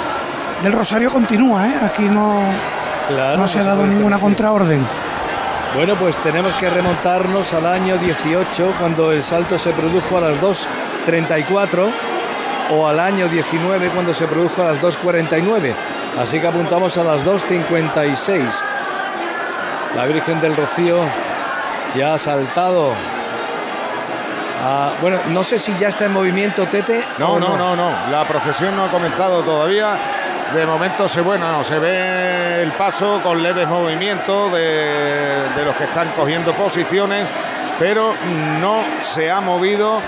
del 0.62 0.72
Rosario 0.72 1.10
continúa, 1.10 1.68
¿eh? 1.68 1.74
aquí 1.84 2.02
no, 2.02 2.42
Claro, 3.08 3.38
no 3.38 3.48
se 3.48 3.58
ha 3.60 3.64
dado 3.64 3.86
ninguna 3.86 4.18
contraorden. 4.18 4.84
Bueno, 5.74 5.94
pues 5.96 6.16
tenemos 6.18 6.52
que 6.54 6.70
remontarnos 6.70 7.52
al 7.52 7.66
año 7.66 7.98
18, 7.98 8.74
cuando 8.78 9.12
el 9.12 9.22
salto 9.22 9.58
se 9.58 9.72
produjo 9.72 10.18
a 10.18 10.20
las 10.20 10.40
2.34, 10.40 11.90
o 12.70 12.88
al 12.88 13.00
año 13.00 13.28
19, 13.28 13.90
cuando 13.90 14.14
se 14.14 14.26
produjo 14.26 14.62
a 14.62 14.66
las 14.66 14.80
2.49. 14.80 15.74
Así 16.22 16.40
que 16.40 16.46
apuntamos 16.46 16.96
a 16.96 17.04
las 17.04 17.24
2.56. 17.26 18.44
La 19.96 20.06
Virgen 20.06 20.40
del 20.40 20.56
Rocío 20.56 21.00
ya 21.96 22.14
ha 22.14 22.18
saltado. 22.18 22.92
A- 24.64 24.90
bueno, 25.00 25.18
no 25.28 25.44
sé 25.44 25.58
si 25.58 25.74
ya 25.78 25.88
está 25.88 26.06
en 26.06 26.12
movimiento 26.12 26.66
Tete. 26.66 27.04
No, 27.18 27.38
no, 27.38 27.56
no, 27.56 27.76
no. 27.76 27.90
La 28.10 28.24
procesión 28.24 28.74
no 28.76 28.84
ha 28.84 28.88
comenzado 28.88 29.42
todavía. 29.42 29.96
De 30.54 30.66
momento 30.66 31.08
se 31.08 31.20
bueno, 31.20 31.64
se 31.64 31.78
ve 31.78 32.62
el 32.62 32.70
paso 32.72 33.20
con 33.22 33.42
leves 33.42 33.66
movimientos 33.68 34.52
de, 34.52 35.48
de 35.56 35.64
los 35.64 35.74
que 35.76 35.84
están 35.84 36.08
cogiendo 36.10 36.52
posiciones, 36.52 37.26
pero 37.78 38.12
no 38.60 38.82
se 39.02 39.30
ha 39.30 39.40
movido 39.40 40.00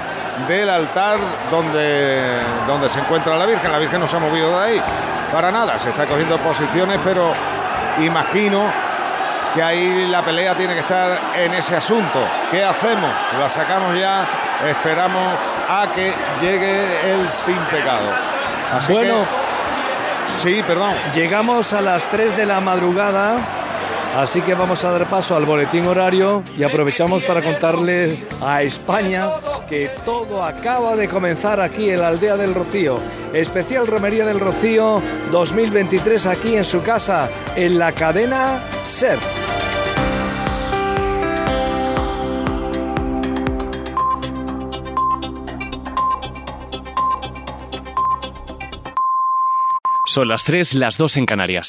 del 0.47 0.69
altar 0.71 1.19
donde, 1.51 2.39
donde 2.67 2.89
se 2.91 3.01
encuentra 3.01 3.37
la 3.37 3.47
Virgen. 3.47 3.73
La 3.73 3.79
Virgen 3.79 4.01
no 4.01 4.07
se 4.07 4.17
ha 4.17 4.21
movido 4.21 4.51
de 4.51 4.65
ahí 4.65 4.83
para 5.33 5.51
nada. 5.51 5.79
Se 5.79 5.89
está 5.89 6.07
cogiendo 6.07 6.39
posiciones, 6.39 7.01
pero 7.03 7.33
imagino 8.01 8.65
que 9.57 9.63
ahí 9.63 10.07
la 10.09 10.23
pelea 10.23 10.55
tiene 10.55 10.75
que 10.75 10.81
estar 10.81 11.19
en 11.37 11.53
ese 11.55 11.75
asunto. 11.77 12.21
¿Qué 12.51 12.63
hacemos? 12.63 13.11
La 13.41 13.51
sacamos 13.51 13.99
ya, 13.99 14.25
esperamos 14.69 15.33
a 15.69 15.87
que 15.95 16.13
llegue 16.41 17.13
el 17.13 17.29
sin 17.29 17.57
pecado. 17.71 18.09
Así 18.73 18.93
Bueno. 18.93 19.25
que- 20.43 20.43
sí, 20.49 20.63
perdón. 20.67 20.93
Llegamos 21.15 21.73
a 21.73 21.81
las 21.81 22.05
3 22.11 22.37
de 22.37 22.45
la 22.47 22.61
madrugada, 22.61 23.37
así 24.19 24.43
que 24.43 24.55
vamos 24.55 24.85
a 24.85 24.91
dar 24.91 25.07
paso 25.07 25.35
al 25.37 25.47
boletín 25.47 25.87
horario 25.87 26.43
y 26.59 26.63
aprovechamos 26.63 27.23
para 27.23 27.41
contarle 27.43 28.25
a 28.45 28.63
España 28.63 29.27
que 29.69 29.91
todo 30.05 30.45
acaba 30.45 30.95
de 30.97 31.09
comenzar 31.09 31.61
aquí 31.61 31.91
en 31.91 32.01
la 32.03 32.09
aldea 32.09 32.37
del 32.37 32.55
Rocío. 32.55 32.99
Especial 33.33 33.87
Romería 33.87 34.25
del 34.27 34.39
Rocío 34.39 35.03
2023 35.33 36.27
aquí 36.27 36.57
en 36.57 36.65
su 36.65 36.83
casa, 36.83 37.29
en 37.57 37.79
la 37.79 37.93
cadena 37.93 38.61
SER. 38.85 39.19
Son 50.17 50.29
las 50.29 50.45
3, 50.45 50.73
las 50.77 50.97
2 50.97 51.19
en 51.19 51.27
Canarias. 51.27 51.69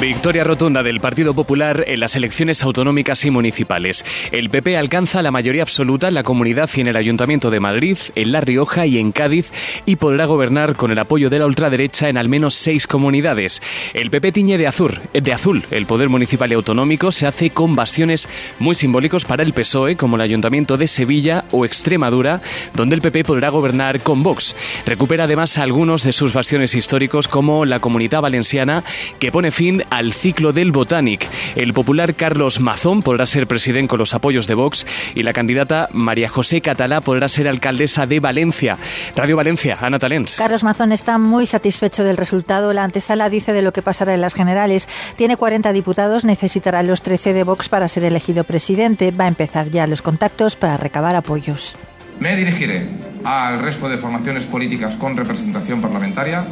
Victoria 0.00 0.44
rotunda 0.44 0.82
del 0.82 0.98
Partido 0.98 1.34
Popular 1.34 1.84
en 1.86 2.00
las 2.00 2.16
elecciones 2.16 2.62
autonómicas 2.62 3.22
y 3.26 3.30
municipales. 3.30 4.02
El 4.32 4.48
PP 4.48 4.78
alcanza 4.78 5.20
la 5.20 5.30
mayoría 5.30 5.60
absoluta 5.60 6.08
en 6.08 6.14
la 6.14 6.22
comunidad 6.22 6.70
y 6.74 6.80
en 6.80 6.86
el 6.86 6.96
Ayuntamiento 6.96 7.50
de 7.50 7.60
Madrid, 7.60 7.98
en 8.14 8.32
La 8.32 8.40
Rioja 8.40 8.86
y 8.86 8.96
en 8.96 9.12
Cádiz 9.12 9.52
y 9.84 9.96
podrá 9.96 10.24
gobernar 10.24 10.74
con 10.74 10.90
el 10.90 10.98
apoyo 10.98 11.28
de 11.28 11.38
la 11.38 11.44
ultraderecha 11.44 12.08
en 12.08 12.16
al 12.16 12.30
menos 12.30 12.54
seis 12.54 12.86
comunidades. 12.86 13.60
El 13.92 14.10
PP 14.10 14.32
tiñe 14.32 14.56
de 14.56 14.66
azul, 14.66 15.02
de 15.12 15.32
azul 15.34 15.64
el 15.70 15.84
poder 15.84 16.08
municipal 16.08 16.50
y 16.50 16.54
autonómico 16.54 17.12
se 17.12 17.26
hace 17.26 17.50
con 17.50 17.76
bastiones 17.76 18.26
muy 18.58 18.76
simbólicos 18.76 19.26
para 19.26 19.42
el 19.42 19.52
PSOE, 19.52 19.96
como 19.96 20.16
el 20.16 20.22
Ayuntamiento 20.22 20.78
de 20.78 20.88
Sevilla 20.88 21.44
o 21.50 21.66
Extremadura, 21.66 22.40
donde 22.72 22.94
el 22.94 23.02
PP 23.02 23.24
podrá 23.24 23.50
gobernar 23.50 24.00
con 24.00 24.22
Vox. 24.22 24.56
Recupera 24.86 25.24
además 25.24 25.58
algunos 25.58 26.04
de 26.04 26.12
sus 26.12 26.32
bastiones 26.32 26.74
históricos 26.74 27.28
como 27.28 27.66
la 27.66 27.80
Comunidad 27.80 28.22
Valenciana, 28.22 28.82
que 29.18 29.30
pone 29.30 29.50
fin 29.50 29.84
al 29.90 30.12
ciclo 30.12 30.52
del 30.52 30.72
Botanic. 30.72 31.28
El 31.56 31.74
popular 31.74 32.14
Carlos 32.14 32.60
Mazón 32.60 33.02
podrá 33.02 33.26
ser 33.26 33.46
presidente 33.46 33.88
con 33.88 33.98
los 33.98 34.14
apoyos 34.14 34.46
de 34.46 34.54
Vox 34.54 34.86
y 35.14 35.22
la 35.22 35.32
candidata 35.32 35.88
María 35.92 36.28
José 36.28 36.60
Catalá 36.60 37.00
podrá 37.00 37.28
ser 37.28 37.48
alcaldesa 37.48 38.06
de 38.06 38.20
Valencia. 38.20 38.78
Radio 39.16 39.36
Valencia, 39.36 39.78
Ana 39.80 39.98
Talens. 39.98 40.36
Carlos 40.36 40.64
Mazón 40.64 40.92
está 40.92 41.18
muy 41.18 41.46
satisfecho 41.46 42.04
del 42.04 42.16
resultado. 42.16 42.72
La 42.72 42.84
antesala 42.84 43.28
dice 43.28 43.52
de 43.52 43.62
lo 43.62 43.72
que 43.72 43.82
pasará 43.82 44.14
en 44.14 44.20
las 44.20 44.34
generales. 44.34 44.88
Tiene 45.16 45.36
40 45.36 45.72
diputados, 45.72 46.24
necesitará 46.24 46.82
los 46.82 47.02
13 47.02 47.32
de 47.32 47.44
Vox 47.44 47.68
para 47.68 47.88
ser 47.88 48.04
elegido 48.04 48.44
presidente. 48.44 49.10
Va 49.10 49.24
a 49.24 49.28
empezar 49.28 49.70
ya 49.70 49.86
los 49.86 50.02
contactos 50.02 50.56
para 50.56 50.76
recabar 50.76 51.16
apoyos. 51.16 51.76
Me 52.20 52.36
dirigiré 52.36 52.86
al 53.24 53.60
resto 53.60 53.88
de 53.88 53.96
formaciones 53.96 54.46
políticas 54.46 54.96
con 54.96 55.16
representación 55.16 55.80
parlamentaria 55.80 56.44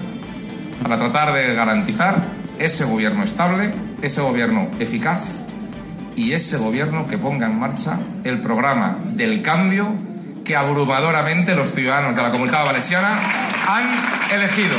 para 0.83 0.99
tratar 0.99 1.33
de 1.35 1.55
garantizar 1.55 2.17
ese 2.59 2.85
gobierno 2.85 3.25
estable, 3.25 3.73
ese 4.03 4.21
gobierno 4.21 4.69
eficaz 4.79 5.45
y 6.17 6.33
ese 6.33 6.59
gobierno 6.59 7.07
que 7.07 7.19
ponga 7.19 7.47
en 7.47 7.59
marcha 7.59 7.99
el 8.25 8.41
programa 8.41 8.99
del 9.15 9.43
cambio 9.43 9.93
que 10.49 10.57
abrumadoramente 10.57 11.55
los 11.55 11.73
ciudadanos 11.73 12.17
de 12.17 12.23
la 12.23 12.31
comunidad 12.31 12.65
valenciana 12.65 13.21
han 13.69 14.33
elegido. 14.33 14.79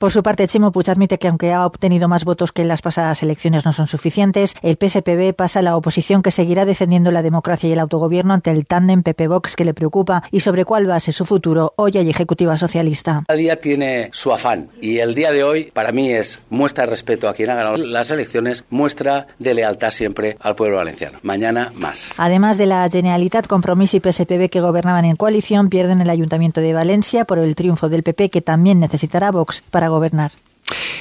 Por 0.00 0.10
su 0.10 0.22
parte, 0.22 0.48
Chimo 0.48 0.72
Puig 0.72 0.88
admite 0.88 1.18
que 1.18 1.28
aunque 1.28 1.52
ha 1.52 1.66
obtenido 1.66 2.08
más 2.08 2.24
votos 2.24 2.52
que 2.52 2.62
en 2.62 2.68
las 2.68 2.80
pasadas 2.80 3.22
elecciones 3.22 3.66
no 3.66 3.74
son 3.74 3.86
suficientes, 3.86 4.54
el 4.62 4.78
PSPB 4.80 5.34
pasa 5.34 5.58
a 5.58 5.62
la 5.62 5.76
oposición 5.76 6.22
que 6.22 6.30
seguirá 6.30 6.64
defendiendo 6.64 7.12
la 7.12 7.20
democracia 7.20 7.68
y 7.68 7.74
el 7.74 7.78
autogobierno 7.78 8.32
ante 8.32 8.50
el 8.50 8.64
tándem 8.64 9.02
PP-Vox 9.02 9.56
que 9.56 9.66
le 9.66 9.74
preocupa 9.74 10.22
y 10.30 10.40
sobre 10.40 10.64
cuál 10.64 10.88
va 10.88 10.96
a 10.96 11.00
ser 11.00 11.12
su 11.12 11.26
futuro 11.26 11.74
hoy 11.76 11.98
hay 11.98 12.08
Ejecutiva 12.08 12.56
Socialista. 12.56 13.24
Cada 13.26 13.36
día 13.36 13.60
tiene 13.60 14.08
su 14.14 14.32
afán 14.32 14.70
y 14.80 15.00
el 15.00 15.14
día 15.14 15.32
de 15.32 15.44
hoy 15.44 15.64
para 15.64 15.92
mí 15.92 16.10
es 16.10 16.38
muestra 16.48 16.84
de 16.84 16.92
respeto 16.92 17.28
a 17.28 17.34
quien 17.34 17.50
ha 17.50 17.54
ganado 17.56 17.76
las 17.76 18.10
elecciones, 18.10 18.64
muestra 18.70 19.26
de 19.38 19.52
lealtad 19.52 19.90
siempre 19.90 20.38
al 20.40 20.54
pueblo 20.54 20.78
valenciano. 20.78 21.18
Mañana 21.20 21.72
más. 21.74 22.08
Además 22.16 22.56
de 22.56 22.64
la 22.64 22.88
Generalitat, 22.88 23.46
Compromís 23.46 23.92
y 23.92 24.00
PSPB 24.00 24.48
que 24.48 24.62
gobernaban 24.62 25.04
en 25.04 25.09
coalición 25.16 25.68
pierden 25.68 26.00
el 26.00 26.10
Ayuntamiento 26.10 26.60
de 26.60 26.74
Valencia 26.74 27.24
por 27.24 27.38
el 27.38 27.54
triunfo 27.54 27.88
del 27.88 28.02
PP 28.02 28.30
que 28.30 28.42
también 28.42 28.80
necesitará 28.80 29.30
Vox 29.30 29.62
para 29.70 29.88
gobernar. 29.88 30.32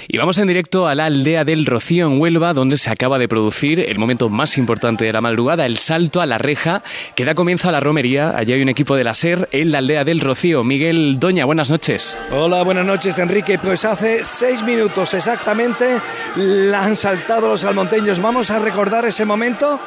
Y 0.08 0.18
vamos 0.18 0.38
en 0.40 0.48
directo 0.48 0.88
a 0.88 0.96
la 0.96 1.06
aldea 1.06 1.44
del 1.44 1.66
Rocío 1.66 2.08
en 2.08 2.20
Huelva, 2.20 2.54
donde 2.54 2.78
se 2.78 2.90
acaba 2.90 3.20
de 3.20 3.28
producir 3.28 3.80
el 3.80 4.00
momento 4.00 4.30
más 4.30 4.58
importante 4.58 5.06
de 5.06 5.14
la 5.14 5.22
madrugada, 5.22 5.66
el 5.66 5.78
salto 5.78 6.22
a 6.22 6.26
la 6.26 6.38
reja, 6.38 6.82
que 7.16 7.26
da 7.26 7.36
comienzo 7.36 7.70
a 7.70 7.72
la 7.72 7.80
romería. 7.80 8.36
Allí 8.36 8.54
hay 8.54 8.62
un 8.62 8.70
equipo 8.70 8.96
de 8.96 9.04
la 9.04 9.14
SER 9.14 9.50
en 9.52 9.72
la 9.72 9.80
aldea 9.80 10.04
del 10.04 10.20
Rocío. 10.20 10.64
Miguel 10.64 11.20
Doña, 11.20 11.46
buenas 11.46 11.70
noches. 11.70 12.18
Hola, 12.32 12.64
buenas 12.64 12.86
noches, 12.86 13.20
Enrique. 13.20 13.60
Pues 13.60 13.86
hace 13.86 14.26
seis 14.26 14.64
minutos 14.64 15.14
exactamente 15.14 16.00
la 16.36 16.86
han 16.86 16.96
saltado 16.96 17.50
los 17.50 17.64
almonteños. 17.64 18.20
Vamos 18.22 18.50
a 18.50 18.60
recordar 18.60 19.06
ese 19.06 19.26
momento. 19.26 19.80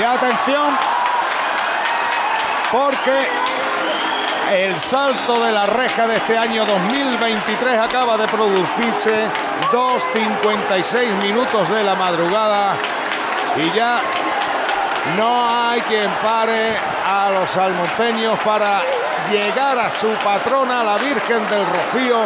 Y 0.00 0.02
atención, 0.02 0.74
porque 2.72 3.41
el 4.50 4.78
salto 4.78 5.42
de 5.42 5.52
la 5.52 5.66
reja 5.66 6.06
de 6.06 6.16
este 6.16 6.36
año 6.36 6.64
2023 6.66 7.78
acaba 7.78 8.16
de 8.16 8.26
producirse 8.28 9.26
2.56 9.70 11.22
minutos 11.22 11.68
de 11.68 11.82
la 11.84 11.94
madrugada 11.94 12.74
y 13.56 13.76
ya 13.76 14.00
no 15.16 15.48
hay 15.48 15.80
quien 15.82 16.10
pare 16.22 16.76
a 17.06 17.30
los 17.30 17.56
almonteños 17.56 18.38
para 18.40 18.82
llegar 19.30 19.78
a 19.78 19.90
su 19.90 20.08
patrona, 20.24 20.82
la 20.82 20.96
Virgen 20.98 21.48
del 21.48 21.66
Rocío, 21.66 22.22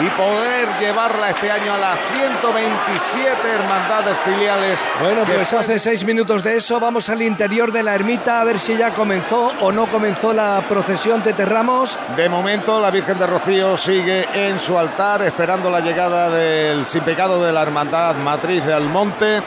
y 0.00 0.08
poder 0.10 0.68
llevarla 0.80 1.30
este 1.30 1.50
año 1.50 1.74
a 1.74 1.78
las 1.78 1.98
127 2.14 3.48
hermandades 3.48 4.18
filiales. 4.18 4.84
Bueno, 5.00 5.22
pues 5.24 5.52
hace 5.52 5.78
seis 5.78 6.04
minutos 6.04 6.42
de 6.42 6.56
eso 6.56 6.78
vamos 6.78 7.08
al 7.08 7.22
interior 7.22 7.72
de 7.72 7.82
la 7.82 7.94
ermita 7.94 8.40
a 8.40 8.44
ver 8.44 8.60
si 8.60 8.76
ya 8.76 8.90
comenzó 8.90 9.52
o 9.60 9.72
no 9.72 9.86
comenzó 9.86 10.32
la 10.32 10.62
procesión 10.68 11.22
Tete 11.22 11.44
Ramos. 11.44 11.98
De 12.16 12.28
momento 12.28 12.80
la 12.80 12.90
Virgen 12.90 13.18
de 13.18 13.26
Rocío 13.26 13.76
sigue 13.76 14.26
en 14.34 14.58
su 14.60 14.78
altar 14.78 15.22
esperando 15.22 15.70
la 15.70 15.80
llegada 15.80 16.30
del 16.30 16.86
sin 16.86 17.02
pecado 17.02 17.42
de 17.42 17.52
la 17.52 17.62
hermandad 17.62 18.14
matriz 18.16 18.64
de 18.64 18.74
Almonte 18.74 19.42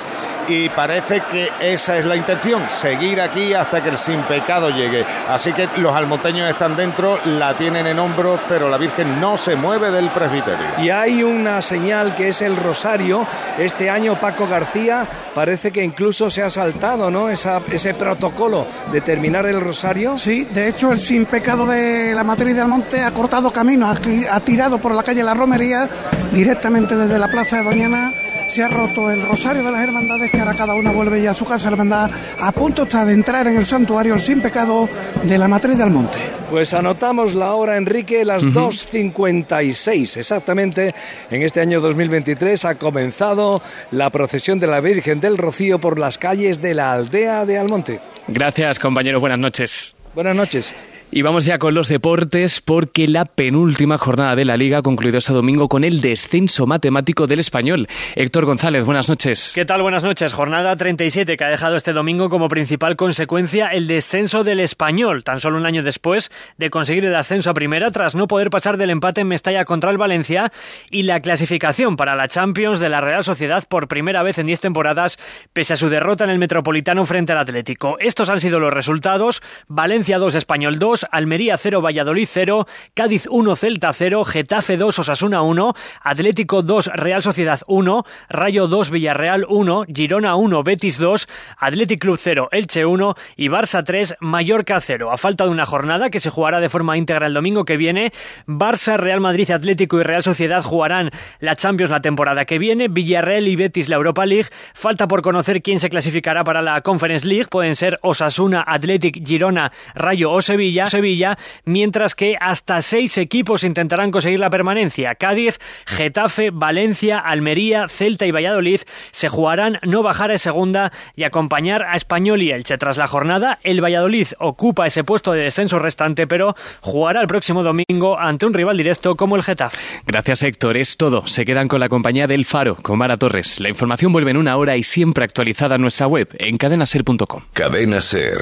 y 0.52 0.70
parece 0.70 1.22
que 1.32 1.50
esa 1.62 1.98
es 1.98 2.06
la 2.06 2.16
intención, 2.16 2.62
seguir 2.70 3.22
aquí 3.22 3.54
hasta 3.54 3.82
que 3.82 3.90
el 3.90 3.98
sin 3.98 4.22
pecado 4.24 4.70
llegue. 4.70 5.06
Así 5.30 5.54
que 5.54 5.68
los 5.78 5.96
almonteños 5.96 6.50
están 6.50 6.76
dentro, 6.76 7.20
la 7.26 7.54
tienen 7.58 7.88
en 7.88 8.00
hombros, 8.00 8.40
pero 8.50 8.70
la 8.70 8.78
Virgen 8.78 9.20
no 9.22 9.38
se 9.38 9.56
mueve 9.56 9.92
del 9.92 10.10
presbiterio. 10.10 10.66
Y 10.80 10.90
hay 10.90 11.24
una 11.24 11.62
señal 11.62 12.16
que 12.16 12.30
es 12.30 12.42
el 12.42 12.58
rosario. 12.58 13.26
Este 13.58 13.90
año 13.90 14.20
Paco 14.20 14.48
García 14.48 15.08
parece 15.34 15.72
que 15.72 15.84
incluso 15.84 16.30
se 16.30 16.42
ha 16.42 16.50
saltado, 16.50 17.10
¿no? 17.10 17.30
Esa, 17.30 17.62
ese 17.72 17.94
protocolo 17.94 18.66
de 18.92 19.02
terminar 19.02 19.46
el 19.46 19.62
rosario. 19.62 20.18
Sí, 20.18 20.46
de 20.46 20.68
hecho 20.68 20.92
el 20.92 21.00
sin 21.00 21.26
pecado 21.26 21.66
de 21.66 22.14
la 22.14 22.24
matriz 22.24 22.56
de 22.56 22.62
Almonte 22.62 23.02
ha 23.02 23.12
cortado 23.12 23.52
camino, 23.52 23.88
ha, 23.88 23.96
ha 24.36 24.40
tirado 24.42 24.80
por 24.80 24.94
la 24.94 25.04
calle 25.04 25.24
La 25.24 25.34
Romería 25.34 25.88
directamente 26.32 26.96
desde 26.96 27.18
la 27.18 27.28
plaza 27.30 27.58
de 27.58 27.64
Doñana 27.64 28.12
se 28.52 28.62
ha 28.62 28.68
roto 28.68 29.10
el 29.10 29.22
rosario 29.22 29.64
de 29.64 29.72
las 29.72 29.82
hermandades 29.82 30.30
que 30.30 30.38
ahora 30.38 30.54
cada 30.54 30.74
una 30.74 30.92
vuelve 30.92 31.22
ya 31.22 31.32
a 31.32 31.34
su 31.34 31.46
casa 31.46 31.70
hermandad 31.70 32.12
a 32.38 32.52
punto 32.52 32.84
está 32.84 33.06
de 33.06 33.14
entrar 33.14 33.48
en 33.48 33.56
el 33.56 33.66
santuario 33.66 34.14
el 34.14 34.20
sin 34.20 34.42
pecado 34.42 34.90
de 35.24 35.38
la 35.38 35.48
matriz 35.48 35.78
del 35.78 35.90
monte. 35.90 36.18
Pues 36.50 36.74
anotamos 36.74 37.34
la 37.34 37.54
hora, 37.54 37.78
Enrique, 37.78 38.26
las 38.26 38.44
2.56 38.44 40.18
exactamente. 40.18 40.90
En 41.30 41.44
este 41.44 41.62
año 41.62 41.80
2023 41.80 42.66
ha 42.66 42.76
comenzado 42.76 43.62
la 43.92 44.10
procesión 44.10 44.60
de 44.60 44.68
la 44.68 44.82
Virgen 44.82 45.22
del 45.22 45.38
Rocío 45.38 45.80
por 45.80 45.98
las 45.98 46.18
calles 46.18 46.62
de 46.62 46.74
la 46.74 46.92
aldea 46.92 47.46
de 47.46 47.58
Almonte. 47.58 48.02
Gracias, 48.28 48.80
compañeros. 48.80 49.22
Buenas 49.22 49.40
noches. 49.40 49.96
Buenas 50.14 50.36
noches. 50.36 50.76
Y 51.14 51.24
vamos 51.24 51.44
ya 51.44 51.60
con 51.60 51.74
los 51.74 51.90
deportes 51.90 52.62
porque 52.62 53.06
la 53.06 53.26
penúltima 53.26 53.98
jornada 53.98 54.34
de 54.34 54.46
la 54.46 54.56
liga 54.56 54.78
ha 54.78 54.82
concluido 54.82 55.18
este 55.18 55.34
domingo 55.34 55.68
con 55.68 55.84
el 55.84 56.00
descenso 56.00 56.66
matemático 56.66 57.28
del 57.28 57.42
español. 57.42 57.90
Héctor 58.16 58.46
González, 58.46 58.86
buenas 58.86 59.10
noches. 59.10 59.52
¿Qué 59.54 59.66
tal? 59.66 59.82
Buenas 59.82 60.06
noches. 60.06 60.32
Jornada 60.32 60.74
37 60.78 61.36
que 61.36 61.44
ha 61.44 61.50
dejado 61.50 61.76
este 61.76 61.92
domingo 61.92 62.30
como 62.30 62.48
principal 62.48 62.96
consecuencia 62.96 63.68
el 63.68 63.88
descenso 63.88 64.46
del 64.46 64.62
español, 64.62 65.26
tan 65.26 65.42
solo 65.42 65.58
un 65.58 65.66
año 65.66 65.84
después 65.84 66.32
de 66.58 66.70
conseguir 66.70 67.04
el 67.04 67.16
ascenso 67.18 67.50
a 67.50 67.54
primera 67.54 67.92
tras 67.92 68.16
no 68.16 68.28
poder 68.28 68.50
pasar 68.50 68.78
del 68.78 68.92
empate 68.92 69.20
en 69.20 69.28
Mestalla 69.28 69.66
contra 69.66 69.92
el 69.92 69.98
Valencia 69.98 70.54
y 70.92 71.04
la 71.04 71.20
clasificación 71.20 71.98
para 71.98 72.16
la 72.16 72.30
Champions 72.30 72.80
de 72.80 72.88
la 72.88 73.02
Real 73.02 73.26
Sociedad 73.26 73.66
por 73.68 73.90
primera 73.90 74.24
vez 74.24 74.38
en 74.38 74.48
10 74.48 74.62
temporadas 74.62 75.20
pese 75.52 75.74
a 75.74 75.76
su 75.76 75.90
derrota 75.90 76.24
en 76.24 76.30
el 76.30 76.40
Metropolitano 76.40 77.06
frente 77.06 77.34
al 77.34 77.40
Atlético. 77.40 77.98
Estos 78.00 78.30
han 78.30 78.40
sido 78.40 78.62
los 78.62 78.74
resultados. 78.74 79.44
Valencia 79.68 80.18
2, 80.18 80.36
Español 80.36 80.80
2. 80.80 81.01
2, 81.02 81.08
Almería 81.12 81.58
0, 81.58 81.82
Valladolid 81.82 82.28
0, 82.30 82.68
Cádiz 82.94 83.28
1, 83.30 83.56
Celta 83.56 83.94
0, 83.94 84.24
Getafe 84.26 84.78
2, 84.78 85.00
Osasuna 85.00 85.42
1, 85.42 85.74
Atlético 86.02 86.62
2, 86.62 86.92
Real 86.94 87.22
Sociedad 87.22 87.62
1, 87.68 88.04
Rayo 88.30 88.68
2, 88.68 88.90
Villarreal 88.90 89.46
1, 89.48 89.86
Girona 89.94 90.36
1, 90.36 90.64
Betis 90.64 90.98
2, 90.98 91.28
Athletic 91.58 92.00
Club 92.02 92.18
0, 92.20 92.50
Elche 92.52 92.86
1 92.86 93.16
y 93.38 93.48
Barça 93.50 93.84
3, 93.84 94.16
Mallorca 94.20 94.80
0. 94.80 95.12
A 95.12 95.18
falta 95.18 95.46
de 95.46 95.50
una 95.50 95.66
jornada 95.66 96.10
que 96.10 96.20
se 96.20 96.30
jugará 96.30 96.60
de 96.60 96.70
forma 96.70 96.98
íntegra 96.98 97.28
el 97.28 97.34
domingo 97.34 97.66
que 97.66 97.78
viene, 97.78 98.12
Barça, 98.48 98.98
Real 98.98 99.22
Madrid, 99.22 99.50
Atlético 99.52 100.00
y 100.00 100.04
Real 100.04 100.24
Sociedad 100.24 100.64
jugarán 100.64 101.12
la 101.40 101.56
Champions 101.56 101.92
la 101.92 102.02
temporada 102.02 102.46
que 102.46 102.60
viene, 102.60 102.88
Villarreal 102.88 103.48
y 103.48 103.56
Betis 103.56 103.90
la 103.90 103.96
Europa 103.96 104.26
League. 104.26 104.50
Falta 104.74 105.08
por 105.08 105.22
conocer 105.22 105.62
quién 105.62 105.80
se 105.80 105.90
clasificará 105.90 106.44
para 106.44 106.62
la 106.62 106.82
Conference 106.82 107.28
League. 107.28 107.48
Pueden 107.50 107.76
ser 107.76 108.00
Osasuna, 108.02 108.64
Athletic, 108.66 109.26
Girona, 109.26 109.72
Rayo 109.96 110.32
o 110.32 110.42
Sevilla, 110.42 110.86
Sevilla, 110.92 111.38
mientras 111.66 112.16
que 112.16 112.36
hasta 112.40 112.82
seis 112.82 113.18
equipos 113.18 113.64
intentarán 113.64 114.12
conseguir 114.12 114.40
la 114.40 114.50
permanencia. 114.50 115.16
Cádiz, 115.16 115.60
Getafe, 115.86 116.52
Valencia, 116.52 117.18
Almería, 117.20 117.88
Celta 117.88 118.26
y 118.26 118.32
Valladolid 118.32 118.82
se 119.12 119.28
jugarán 119.28 119.80
no 119.84 120.04
bajar 120.04 120.32
a 120.32 120.38
segunda 120.38 120.92
y 121.16 121.24
acompañar 121.24 121.84
a 121.84 121.96
Español 121.96 122.42
y 122.42 122.52
Elche. 122.52 122.78
Tras 122.78 122.98
la 122.98 123.08
jornada, 123.08 123.60
el 123.64 123.84
Valladolid 123.84 124.28
ocupa 124.40 124.86
ese 124.86 125.04
puesto 125.04 125.32
de 125.34 125.42
descenso 125.42 125.80
restante, 125.80 126.28
pero 126.28 126.56
jugará 126.82 127.22
el 127.22 127.28
próximo 127.28 127.64
domingo 127.64 128.20
ante 128.20 128.46
un 128.46 128.54
rival 128.54 128.78
directo 128.78 129.16
como 129.16 129.36
el 129.36 129.44
Getafe. 129.44 129.78
Gracias, 130.06 130.44
Héctor. 130.44 130.78
Es 130.78 130.98
todo. 130.98 131.26
Se 131.28 131.46
quedan 131.46 131.68
con 131.68 131.80
la 131.80 131.90
compañía 131.90 132.28
del 132.28 132.46
Faro, 132.46 132.76
con 132.76 132.98
Mara 132.98 133.18
Torres. 133.18 133.60
La 133.60 133.70
información 133.70 134.12
vuelve 134.12 134.32
en 134.32 134.38
una 134.38 134.58
hora 134.58 134.78
y 134.78 134.84
siempre 134.84 135.24
actualizada 135.24 135.76
en 135.76 135.82
nuestra 135.82 136.08
web, 136.08 136.28
en 136.38 136.58
cadenaser.com. 136.58 137.42
Cadena 137.54 138.02
Ser. 138.02 138.38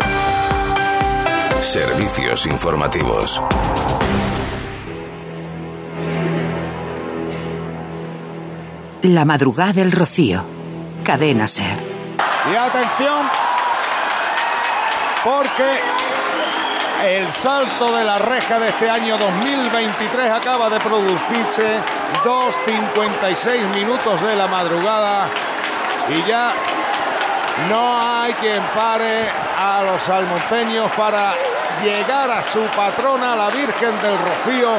Servicios 1.62 2.46
informativos. 2.46 3.42
La 9.02 9.26
madrugada 9.26 9.74
del 9.74 9.92
Rocío. 9.92 10.44
Cadena 11.04 11.48
Ser. 11.48 11.78
Y 12.52 12.56
atención, 12.56 13.28
porque 15.24 15.80
el 17.06 17.30
salto 17.30 17.96
de 17.96 18.04
la 18.04 18.20
reja 18.20 18.60
de 18.60 18.70
este 18.70 18.90
año 18.90 19.18
2023 19.18 20.32
acaba 20.32 20.70
de 20.70 20.80
producirse 20.80 21.78
2.56 22.24 23.76
minutos 23.76 24.22
de 24.22 24.36
la 24.36 24.48
madrugada 24.48 25.28
y 26.10 26.28
ya 26.28 26.54
no 27.68 28.02
hay 28.02 28.34
quien 28.34 28.64
pare 28.76 29.26
a 29.58 29.84
los 29.84 30.02
salmonteños 30.04 30.90
para 30.92 31.34
llegar 31.84 32.30
a 32.32 32.44
su 32.44 32.62
patrona, 32.76 33.36
la 33.36 33.50
Virgen 33.50 34.00
del 34.02 34.18
Rocío, 34.18 34.74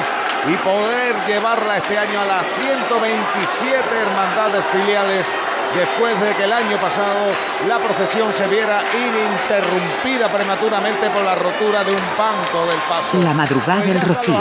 y 0.49 0.57
poder 0.57 1.15
llevarla 1.27 1.77
este 1.77 1.99
año 1.99 2.21
a 2.21 2.25
las 2.25 2.45
127 2.61 3.85
hermandades 3.95 4.65
filiales 4.67 5.27
después 5.75 6.21
de 6.21 6.35
que 6.35 6.45
el 6.45 6.53
año 6.53 6.77
pasado 6.79 7.33
la 7.69 7.79
procesión 7.79 8.33
se 8.33 8.47
viera 8.49 8.83
ininterrumpida 8.93 10.29
prematuramente 10.29 11.09
por 11.11 11.23
la 11.23 11.35
rotura 11.35 11.85
de 11.85 11.93
un 11.93 12.03
banco 12.19 12.67
del 12.67 12.79
paso. 12.89 13.19
La 13.23 13.35
madrugada 13.35 13.81
del 13.83 14.01
Rocío. 14.01 14.35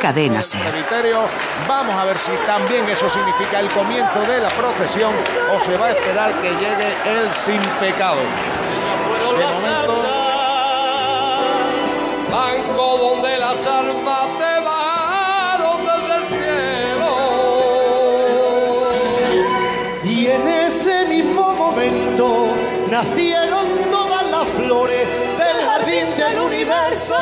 Cadena 0.00 0.42
Ser. 0.42 0.72
Vamos 1.68 1.94
a 1.94 2.04
ver 2.04 2.18
si 2.18 2.30
también 2.46 2.88
eso 2.88 3.08
significa 3.08 3.60
el 3.60 3.68
comienzo 3.70 4.20
de 4.20 4.40
la 4.40 4.48
procesión 4.50 5.12
o 5.52 5.60
se 5.60 5.76
va 5.76 5.86
a 5.86 5.90
esperar 5.90 6.32
que 6.40 6.50
llegue 6.50 6.94
el 7.04 7.30
sin 7.30 7.60
pecado. 7.80 8.20
De 9.36 9.44
momento, 9.44 10.15
Banco 12.46 12.86
donde 12.98 13.38
las 13.38 13.66
almas 13.66 14.26
te 14.38 14.52
bajaron 14.64 15.78
desde 15.90 16.14
el 16.18 16.24
cielo. 16.34 17.12
Y 20.04 20.26
en 20.28 20.46
ese 20.46 21.06
mismo 21.06 21.44
momento 21.54 22.26
nacieron 22.88 23.66
todas 23.90 24.30
las 24.30 24.46
flores 24.58 25.08
del 25.40 25.56
jardín 25.68 26.06
del 26.16 26.38
universo. 26.38 27.18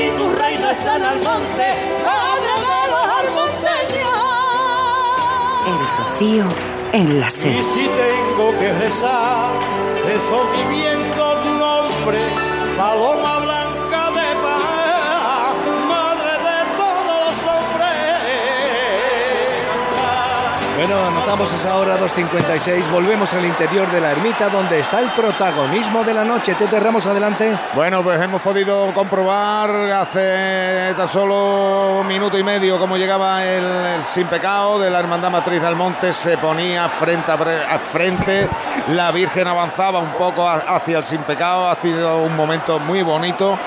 Y 0.00 0.02
tu 0.18 0.26
reino 0.40 0.70
está 0.70 0.96
en 0.96 1.04
el 1.04 1.18
monte, 1.28 1.66
madre 2.08 2.54
de 2.66 2.78
los 2.92 3.04
almonteños. 3.20 4.16
El 5.72 5.80
Rocío 5.98 6.46
en 6.92 7.20
la 7.20 7.28
Y 7.28 7.30
Ser. 7.30 7.62
si 7.74 7.84
tengo 8.02 8.46
que 8.58 8.72
rezar, 8.84 9.50
rezo 10.06 10.38
viviendo 10.56 11.24
tu 11.42 11.50
nombre, 11.66 12.20
paloma 12.78 13.33
Bueno, 21.26 21.42
anotamos 21.42 21.52
esa 21.54 21.76
hora 21.76 21.96
2.56, 21.98 22.90
volvemos 22.90 23.32
al 23.32 23.44
interior 23.46 23.90
de 23.90 24.00
la 24.00 24.10
ermita 24.12 24.48
donde 24.50 24.80
está 24.80 25.00
el 25.00 25.08
protagonismo 25.10 26.04
de 26.04 26.12
la 26.14 26.22
noche. 26.24 26.54
Tete 26.54 26.78
Ramos, 26.78 27.06
adelante. 27.06 27.58
Bueno, 27.74 28.02
pues 28.02 28.20
hemos 28.20 28.42
podido 28.42 28.92
comprobar 28.92 29.70
hace 29.92 30.92
tan 30.96 31.08
solo 31.08 32.02
minuto 32.06 32.36
y 32.38 32.42
medio 32.42 32.78
cómo 32.78 32.96
llegaba 32.98 33.42
el, 33.44 34.04
sin 34.04 34.26
pecado 34.26 34.78
de 34.78 34.90
la 34.90 34.98
Hermandad 35.00 35.30
Matriz 35.30 35.62
del 35.62 35.74
Monte. 35.76 36.12
Se 36.12 36.36
ponía 36.36 36.88
frente 36.90 37.32
a, 37.32 37.74
a 37.74 37.78
frente, 37.78 38.48
la 38.88 39.10
Virgen 39.10 39.48
avanzaba 39.48 40.00
un 40.00 40.12
poco 40.12 40.46
a- 40.48 40.56
hacia 40.76 40.98
el 40.98 41.04
sin 41.04 41.22
pecado. 41.22 41.68
Ha 41.68 41.76
sido 41.76 42.18
un 42.18 42.36
momento 42.36 42.78
muy 42.78 43.02
bonito. 43.02 43.58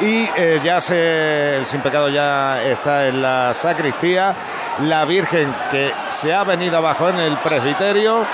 Y 0.00 0.28
eh, 0.36 0.60
ya 0.62 0.80
se, 0.80 1.56
el 1.56 1.66
sin 1.66 1.80
pecado 1.80 2.08
ya 2.08 2.62
está 2.62 3.08
en 3.08 3.20
la 3.20 3.52
sacristía. 3.52 4.32
La 4.82 5.04
Virgen 5.04 5.54
que 5.70 5.92
se 6.10 6.32
ha 6.32 6.44
venido 6.44 6.78
abajo 6.78 7.08
en 7.08 7.18
el 7.18 7.36
presbiterio. 7.38 8.24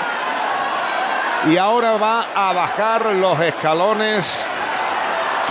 Y 1.47 1.57
ahora 1.57 1.93
va 1.93 2.27
a 2.35 2.53
bajar 2.53 3.05
los 3.13 3.39
escalones 3.39 4.45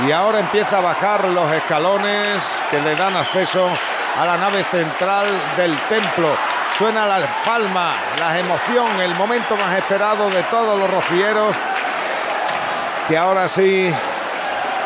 y 0.06 0.12
ahora 0.12 0.40
empieza 0.40 0.78
a 0.78 0.80
bajar 0.80 1.24
los 1.28 1.50
escalones 1.52 2.42
que 2.70 2.80
le 2.80 2.96
dan 2.96 3.16
acceso 3.16 3.68
a 4.20 4.26
la 4.26 4.36
nave 4.36 4.64
central 4.64 5.26
del 5.56 5.76
templo. 5.88 6.28
Suena 6.76 7.06
la 7.06 7.20
palma, 7.44 7.94
la 8.18 8.38
emoción, 8.38 9.00
el 9.00 9.14
momento 9.14 9.56
más 9.56 9.76
esperado 9.76 10.28
de 10.30 10.42
todos 10.44 10.78
los 10.78 10.90
rocieros 10.90 11.54
que 13.06 13.16
ahora 13.18 13.48
sí 13.48 13.92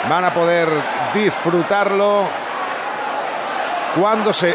van 0.08 0.24
a 0.24 0.34
poder 0.34 0.68
disfrutarlo 1.14 2.24
cuando 3.98 4.32
se 4.32 4.54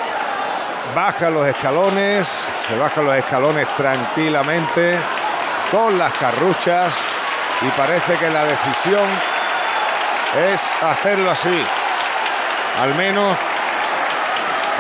bajan 0.95 1.33
los 1.33 1.47
escalones, 1.47 2.47
se 2.67 2.77
bajan 2.77 3.05
los 3.05 3.15
escalones 3.15 3.67
tranquilamente 3.75 4.97
con 5.71 5.97
las 5.97 6.13
carruchas 6.13 6.93
y 7.61 7.67
parece 7.77 8.15
que 8.17 8.29
la 8.29 8.45
decisión 8.45 9.05
es 10.51 10.71
hacerlo 10.81 11.31
así. 11.31 11.65
Al 12.81 12.95
menos, 12.95 13.37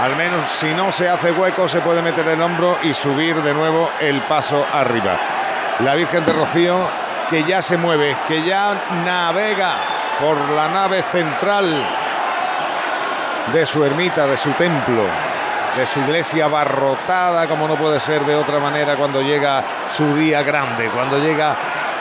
al 0.03 0.15
menos 0.15 0.51
si 0.51 0.73
no 0.73 0.91
se 0.91 1.09
hace 1.09 1.31
hueco 1.31 1.67
se 1.67 1.79
puede 1.81 2.01
meter 2.01 2.27
el 2.27 2.41
hombro 2.41 2.77
y 2.83 2.93
subir 2.93 3.41
de 3.41 3.53
nuevo 3.53 3.89
el 3.99 4.21
paso 4.21 4.65
arriba. 4.73 5.17
La 5.79 5.95
Virgen 5.95 6.25
de 6.25 6.33
Rocío 6.33 6.87
que 7.29 7.43
ya 7.43 7.61
se 7.61 7.77
mueve, 7.77 8.15
que 8.27 8.43
ya 8.43 8.75
navega 9.05 9.75
por 10.19 10.37
la 10.51 10.67
nave 10.67 11.01
central 11.03 11.83
de 13.51 13.65
su 13.65 13.83
ermita, 13.83 14.27
de 14.27 14.37
su 14.37 14.51
templo, 14.51 15.03
de 15.77 15.85
su 15.87 15.99
iglesia 15.99 16.45
abarrotada, 16.45 17.47
como 17.47 17.67
no 17.67 17.75
puede 17.75 17.99
ser 17.99 18.23
de 18.25 18.35
otra 18.35 18.59
manera 18.59 18.95
cuando 18.95 19.21
llega 19.21 19.63
su 19.89 20.15
día 20.15 20.43
grande, 20.43 20.89
cuando 20.89 21.17
llega 21.17 21.55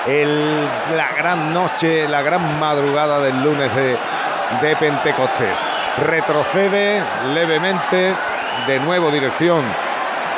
el- 0.06 0.68
la 0.96 1.08
gran 1.16 1.54
noche, 1.54 2.06
la 2.08 2.22
gran 2.22 2.58
madrugada 2.60 3.18
del 3.20 3.42
lunes 3.42 3.74
de, 3.74 3.96
de 4.60 4.76
Pentecostés. 4.76 5.56
Retrocede 6.06 7.02
levemente, 7.34 8.14
de 8.66 8.80
nuevo 8.80 9.10
dirección 9.10 9.62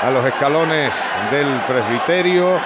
a 0.06 0.10
los 0.10 0.24
escalones 0.24 0.94
del 1.30 1.48
presbiterio 1.66 2.58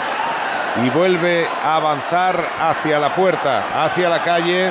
y 0.85 0.91
vuelve 0.91 1.49
a 1.64 1.77
avanzar 1.77 2.47
hacia 2.61 2.99
la 2.99 3.09
puerta, 3.11 3.62
hacia 3.85 4.09
la 4.09 4.19
calle 4.23 4.71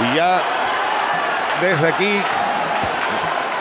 y 0.00 0.16
ya 0.16 0.40
desde 1.60 1.88
aquí, 1.88 2.20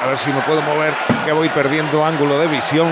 a 0.03 0.07
ver 0.07 0.17
si 0.17 0.31
me 0.31 0.41
puedo 0.41 0.61
mover, 0.61 0.93
que 1.23 1.31
voy 1.31 1.47
perdiendo 1.49 2.05
ángulo 2.05 2.37
de 2.37 2.47
visión. 2.47 2.91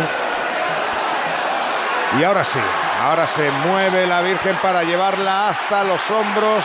Y 2.18 2.24
ahora 2.24 2.45
sí, 2.45 2.59
ahora 3.03 3.28
se 3.28 3.49
mueve 3.68 4.07
la 4.07 4.22
Virgen 4.22 4.55
para 4.62 4.84
llevarla 4.84 5.49
hasta 5.49 5.84
los 5.84 6.09
hombros 6.09 6.64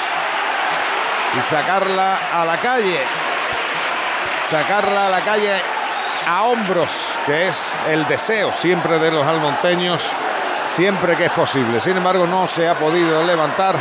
y 1.36 1.42
sacarla 1.42 2.18
a 2.32 2.44
la 2.44 2.56
calle. 2.58 3.00
Sacarla 4.48 5.06
a 5.06 5.10
la 5.10 5.20
calle 5.22 5.52
a 6.28 6.42
hombros, 6.44 6.90
que 7.26 7.48
es 7.48 7.74
el 7.88 8.06
deseo 8.06 8.52
siempre 8.52 9.00
de 9.00 9.10
los 9.10 9.26
almonteños, 9.26 10.00
siempre 10.68 11.16
que 11.16 11.26
es 11.26 11.32
posible. 11.32 11.80
Sin 11.80 11.96
embargo, 11.96 12.24
no 12.24 12.46
se 12.46 12.68
ha 12.68 12.78
podido 12.78 13.24
levantar. 13.24 13.76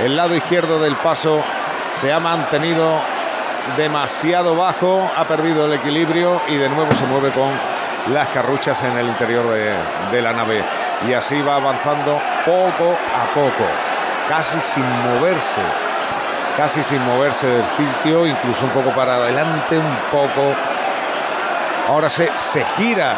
El 0.00 0.16
lado 0.16 0.34
izquierdo 0.34 0.78
del 0.78 0.96
paso 0.96 1.42
se 1.98 2.12
ha 2.12 2.20
mantenido 2.20 3.00
demasiado 3.76 4.56
bajo, 4.56 5.10
ha 5.16 5.24
perdido 5.24 5.66
el 5.66 5.74
equilibrio 5.74 6.40
y 6.48 6.56
de 6.56 6.68
nuevo 6.68 6.94
se 6.94 7.06
mueve 7.06 7.30
con 7.30 7.50
las 8.12 8.28
carruchas 8.28 8.82
en 8.82 8.96
el 8.96 9.06
interior 9.06 9.44
de, 10.10 10.22
la 10.22 10.32
nave. 10.32 10.62
Y 11.08 11.12
así 11.12 11.40
va 11.42 11.56
avanzando 11.56 12.20
poco 12.44 12.92
a 12.92 13.34
poco, 13.34 13.64
casi 14.28 14.60
sin 14.60 14.84
moverse, 15.02 15.60
casi 16.56 16.82
sin 16.82 17.04
moverse 17.04 17.46
del 17.46 17.66
sitio, 17.66 18.26
incluso 18.26 18.64
un 18.64 18.70
poco 18.70 18.90
para 18.90 19.16
adelante, 19.16 19.78
un 19.78 19.96
poco. 20.10 20.54
Ahora 21.88 22.08
se, 22.08 22.30
se 22.38 22.64
gira, 22.76 23.14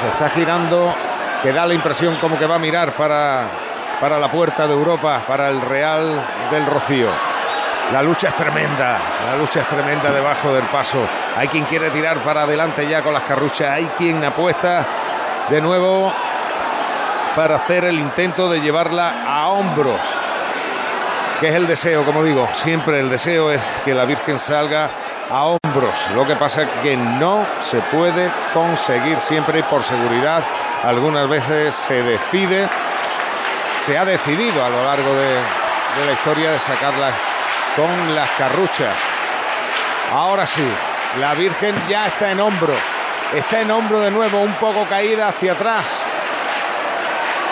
se 0.00 0.08
está 0.08 0.28
girando, 0.30 0.94
que 1.42 1.52
da 1.52 1.66
la 1.66 1.74
impresión 1.74 2.16
como 2.16 2.38
que 2.38 2.46
va 2.46 2.56
a 2.56 2.58
mirar 2.58 2.92
para, 2.92 3.48
para 4.00 4.18
la 4.18 4.30
puerta 4.30 4.66
de 4.66 4.72
Europa, 4.72 5.22
para 5.26 5.48
el 5.48 5.60
Real 5.60 6.20
del 6.50 6.66
Rocío. 6.66 7.33
La 7.92 8.02
lucha 8.02 8.28
es 8.28 8.34
tremenda, 8.34 8.98
la 9.26 9.36
lucha 9.36 9.60
es 9.60 9.68
tremenda 9.68 10.10
debajo 10.10 10.52
del 10.52 10.64
paso. 10.64 10.98
Hay 11.36 11.48
quien 11.48 11.64
quiere 11.64 11.90
tirar 11.90 12.18
para 12.18 12.42
adelante 12.42 12.88
ya 12.88 13.02
con 13.02 13.12
las 13.12 13.22
carruchas, 13.22 13.70
hay 13.70 13.86
quien 13.98 14.24
apuesta 14.24 14.84
de 15.48 15.60
nuevo 15.60 16.12
para 17.36 17.56
hacer 17.56 17.84
el 17.84 17.98
intento 17.98 18.48
de 18.48 18.60
llevarla 18.60 19.24
a 19.26 19.48
hombros, 19.48 20.00
que 21.40 21.48
es 21.48 21.54
el 21.54 21.66
deseo, 21.66 22.04
como 22.04 22.24
digo, 22.24 22.48
siempre 22.52 23.00
el 23.00 23.10
deseo 23.10 23.50
es 23.50 23.60
que 23.84 23.94
la 23.94 24.04
Virgen 24.06 24.40
salga 24.40 24.90
a 25.30 25.44
hombros. 25.44 26.10
Lo 26.14 26.26
que 26.26 26.36
pasa 26.36 26.62
es 26.62 26.68
que 26.82 26.96
no 26.96 27.44
se 27.60 27.78
puede 27.80 28.30
conseguir 28.52 29.18
siempre 29.18 29.58
y 29.58 29.62
por 29.62 29.82
seguridad. 29.82 30.42
Algunas 30.82 31.28
veces 31.28 31.74
se 31.74 32.02
decide, 32.02 32.68
se 33.82 33.98
ha 33.98 34.04
decidido 34.04 34.64
a 34.64 34.68
lo 34.68 34.84
largo 34.84 35.14
de, 35.14 35.28
de 35.28 36.06
la 36.06 36.12
historia 36.12 36.52
de 36.52 36.58
sacarla 36.58 37.12
con 37.76 38.14
las 38.14 38.30
carruchas. 38.30 38.96
Ahora 40.12 40.46
sí, 40.46 40.66
la 41.20 41.34
Virgen 41.34 41.74
ya 41.88 42.06
está 42.06 42.30
en 42.30 42.40
hombro. 42.40 42.74
Está 43.34 43.60
en 43.60 43.70
hombro 43.70 44.00
de 44.00 44.10
nuevo, 44.10 44.40
un 44.40 44.52
poco 44.54 44.84
caída 44.88 45.28
hacia 45.28 45.52
atrás. 45.52 46.04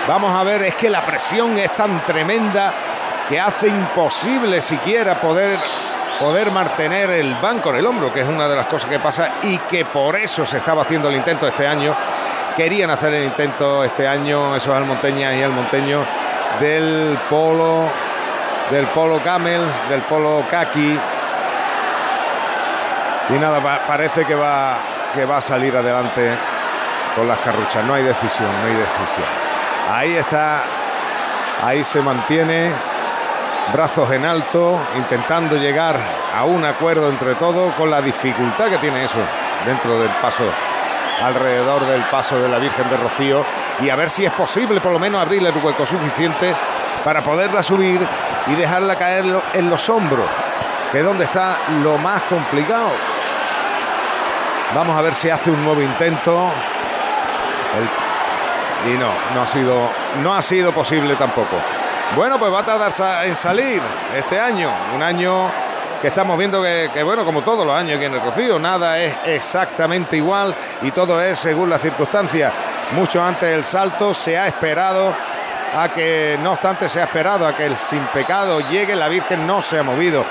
Vamos 0.07 0.35
a 0.35 0.43
ver, 0.43 0.63
es 0.63 0.75
que 0.77 0.91
la 0.91 1.03
presión 1.03 1.59
es 1.59 1.75
tan 1.75 2.01
tremenda 2.05 2.73
que 3.29 3.41
hace 3.41 3.69
imposible 3.69 4.61
siquiera 4.61 5.21
poder, 5.21 5.59
poder 6.19 6.51
mantener 6.51 7.11
el 7.11 7.35
banco 7.37 7.71
en 7.71 7.77
el 7.77 7.87
hombro, 7.87 8.13
que 8.13 8.21
es 8.21 8.29
una 8.29 8.49
de 8.49 8.57
las 8.57 8.67
cosas 8.67 8.91
que 8.91 8.99
pasa 8.99 9.35
y 9.43 9.59
que 9.59 9.85
por 9.85 10.17
eso 10.17 10.45
se 10.45 10.59
estaba 10.59 10.83
haciendo 10.83 11.09
el 11.09 11.17
intento 11.17 11.47
este 11.47 11.67
año. 11.67 11.95
Querían 12.57 12.91
hacer 12.91 13.15
el 13.15 13.25
intento 13.25 13.83
este 13.83 14.07
año 14.07 14.55
esos 14.55 14.75
almonteñas 14.75 15.35
y 15.35 15.43
almonteños 15.43 16.07
del 16.61 17.19
polo 17.31 17.89
del 18.73 18.87
polo 18.89 19.21
camel, 19.23 19.63
del 19.89 20.01
polo 20.03 20.45
kaki. 20.51 20.99
Y 23.31 23.33
nada, 23.35 23.61
pa- 23.61 23.81
parece 23.87 24.25
que 24.25 24.35
va, 24.35 24.77
que 25.15 25.25
va 25.25 25.37
a 25.39 25.43
salir 25.43 25.77
adelante 25.77 26.35
con 27.15 27.29
las 27.29 27.39
carruchas. 27.39 27.85
No 27.85 27.95
hay 27.95 28.03
decisión, 28.03 28.49
no 28.61 28.67
hay 28.69 28.75
decisión. 28.75 29.27
Ahí 29.91 30.15
está, 30.17 30.63
ahí 31.65 31.85
se 31.85 32.01
mantiene, 32.01 32.71
brazos 33.73 34.11
en 34.13 34.25
alto, 34.25 34.81
intentando 34.97 35.57
llegar 35.57 35.97
a 36.37 36.45
un 36.45 36.65
acuerdo 36.65 37.09
entre 37.09 37.35
todos 37.35 37.75
con 37.75 37.91
la 37.91 38.01
dificultad 38.01 38.67
que 38.67 38.79
tiene 38.79 39.05
eso 39.05 39.19
dentro 39.67 39.99
del 39.99 40.11
paso, 40.21 40.45
alrededor 41.23 41.85
del 41.87 42.03
paso 42.05 42.41
de 42.41 42.49
la 42.49 42.59
Virgen 42.59 42.89
de 42.91 42.97
Rocío 42.97 43.45
y 43.81 43.91
a 43.91 43.97
ver 43.97 44.11
si 44.11 44.25
es 44.25 44.33
posible 44.33 44.81
por 44.81 44.93
lo 44.93 44.99
menos 44.99 45.21
abrirle 45.23 45.51
el 45.51 45.57
hueco 45.63 45.85
suficiente 45.87 46.55
para 47.05 47.21
poderla 47.23 47.63
subir 47.63 48.01
y 48.47 48.55
dejarla 48.55 48.97
caer 48.97 49.25
en 49.55 49.71
los 49.71 49.89
hombros, 49.89 50.27
que 50.91 50.99
es 50.99 51.05
donde 51.05 51.25
está 51.25 51.59
lo 51.83 51.99
más 51.99 52.23
complicado. 52.23 52.91
Vamos 54.75 54.97
a 54.97 55.03
ver 55.03 55.15
si 55.15 55.29
hace 55.29 55.51
un 55.51 55.65
nuevo 55.65 55.83
intento. 55.83 56.51
Y 58.87 58.99
no, 58.99 59.11
no 59.35 59.43
ha 59.43 59.47
sido, 59.47 59.91
no 60.23 60.35
ha 60.35 60.43
sido 60.43 60.73
posible 60.73 61.15
tampoco. 61.15 61.57
Bueno, 62.17 62.39
pues 62.39 62.53
va 62.53 62.61
a 62.61 62.65
tardar 62.65 62.93
en 63.25 63.37
salir 63.37 63.81
este 64.17 64.41
año, 64.41 64.71
un 64.95 65.03
año 65.03 65.51
que 66.01 66.09
estamos 66.09 66.37
viendo 66.37 66.61
que, 66.61 66.91
que, 66.93 67.03
bueno, 67.03 67.25
como 67.25 67.43
todos 67.43 67.65
los 67.65 67.75
años 67.77 67.97
aquí 67.97 68.07
en 68.07 68.15
el 68.15 68.21
Rocío, 68.21 68.59
nada 68.59 68.99
es 68.99 69.15
exactamente 69.25 70.17
igual 70.17 70.55
y 70.83 70.91
todo 70.91 71.23
es 71.23 71.39
según 71.39 71.71
las 71.71 71.81
circunstancias. 71.81 72.53
Mucho 72.93 73.23
antes 73.23 73.49
del 73.49 73.65
salto 73.65 74.13
se 74.13 74.37
ha 74.37 74.49
esperado 74.49 75.15
a 75.75 75.89
que, 75.89 76.39
no 76.43 76.53
obstante, 76.53 76.89
se 76.89 77.01
ha 77.01 77.05
esperado 77.05 77.47
a 77.47 77.57
que 77.57 77.65
el 77.65 77.77
sin 77.77 78.05
pecado 78.07 78.61
llegue, 78.69 78.95
la 78.95 79.09
Virgen 79.09 79.47
no 79.47 79.63
se 79.63 79.79
ha 79.79 79.83
movido 79.83 80.25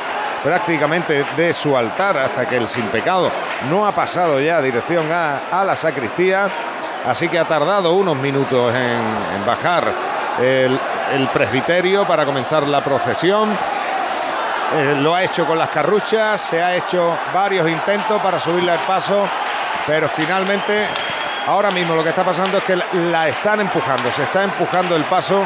prácticamente 0.44 1.24
de 1.36 1.54
su 1.54 1.76
altar 1.78 2.18
hasta 2.18 2.48
que 2.48 2.58
el 2.58 2.68
sin 2.68 2.86
pecado 2.86 3.32
no 3.70 3.86
ha 3.86 3.92
pasado 3.92 4.40
ya 4.40 4.62
dirección 4.62 5.12
a, 5.12 5.42
a 5.52 5.64
la 5.64 5.76
sacristía, 5.76 6.50
así 7.08 7.30
que 7.30 7.38
ha 7.38 7.46
tardado 7.46 7.94
unos 7.94 8.18
minutos 8.18 8.74
en, 8.76 9.46
bajar 9.46 9.92
el, 10.40 10.80
el 11.14 11.28
presbiterio 11.28 12.08
para 12.08 12.26
comenzar 12.26 12.68
la 12.68 12.84
procesión. 12.84 13.56
Eh, 14.74 14.96
lo 15.00 15.14
ha 15.14 15.24
hecho 15.24 15.46
con 15.46 15.58
las 15.60 15.70
carruchas, 15.70 16.40
se 16.40 16.64
ha 16.64 16.76
hecho 16.76 17.18
varios 17.34 17.70
intentos 17.70 18.22
para 18.22 18.40
subirle 18.40 18.72
al 18.72 18.80
paso, 18.80 19.28
pero 19.86 20.08
finalmente 20.08 20.88
ahora 21.48 21.72
mismo 21.72 21.96
lo 21.96 22.04
que 22.04 22.10
está 22.10 22.24
pasando 22.24 22.58
es 22.58 22.64
que 22.64 22.76
la, 22.76 23.28
están 23.28 23.60
empujando, 23.62 24.12
se 24.12 24.24
está 24.24 24.44
empujando 24.44 24.96
el 24.96 25.04
paso 25.04 25.46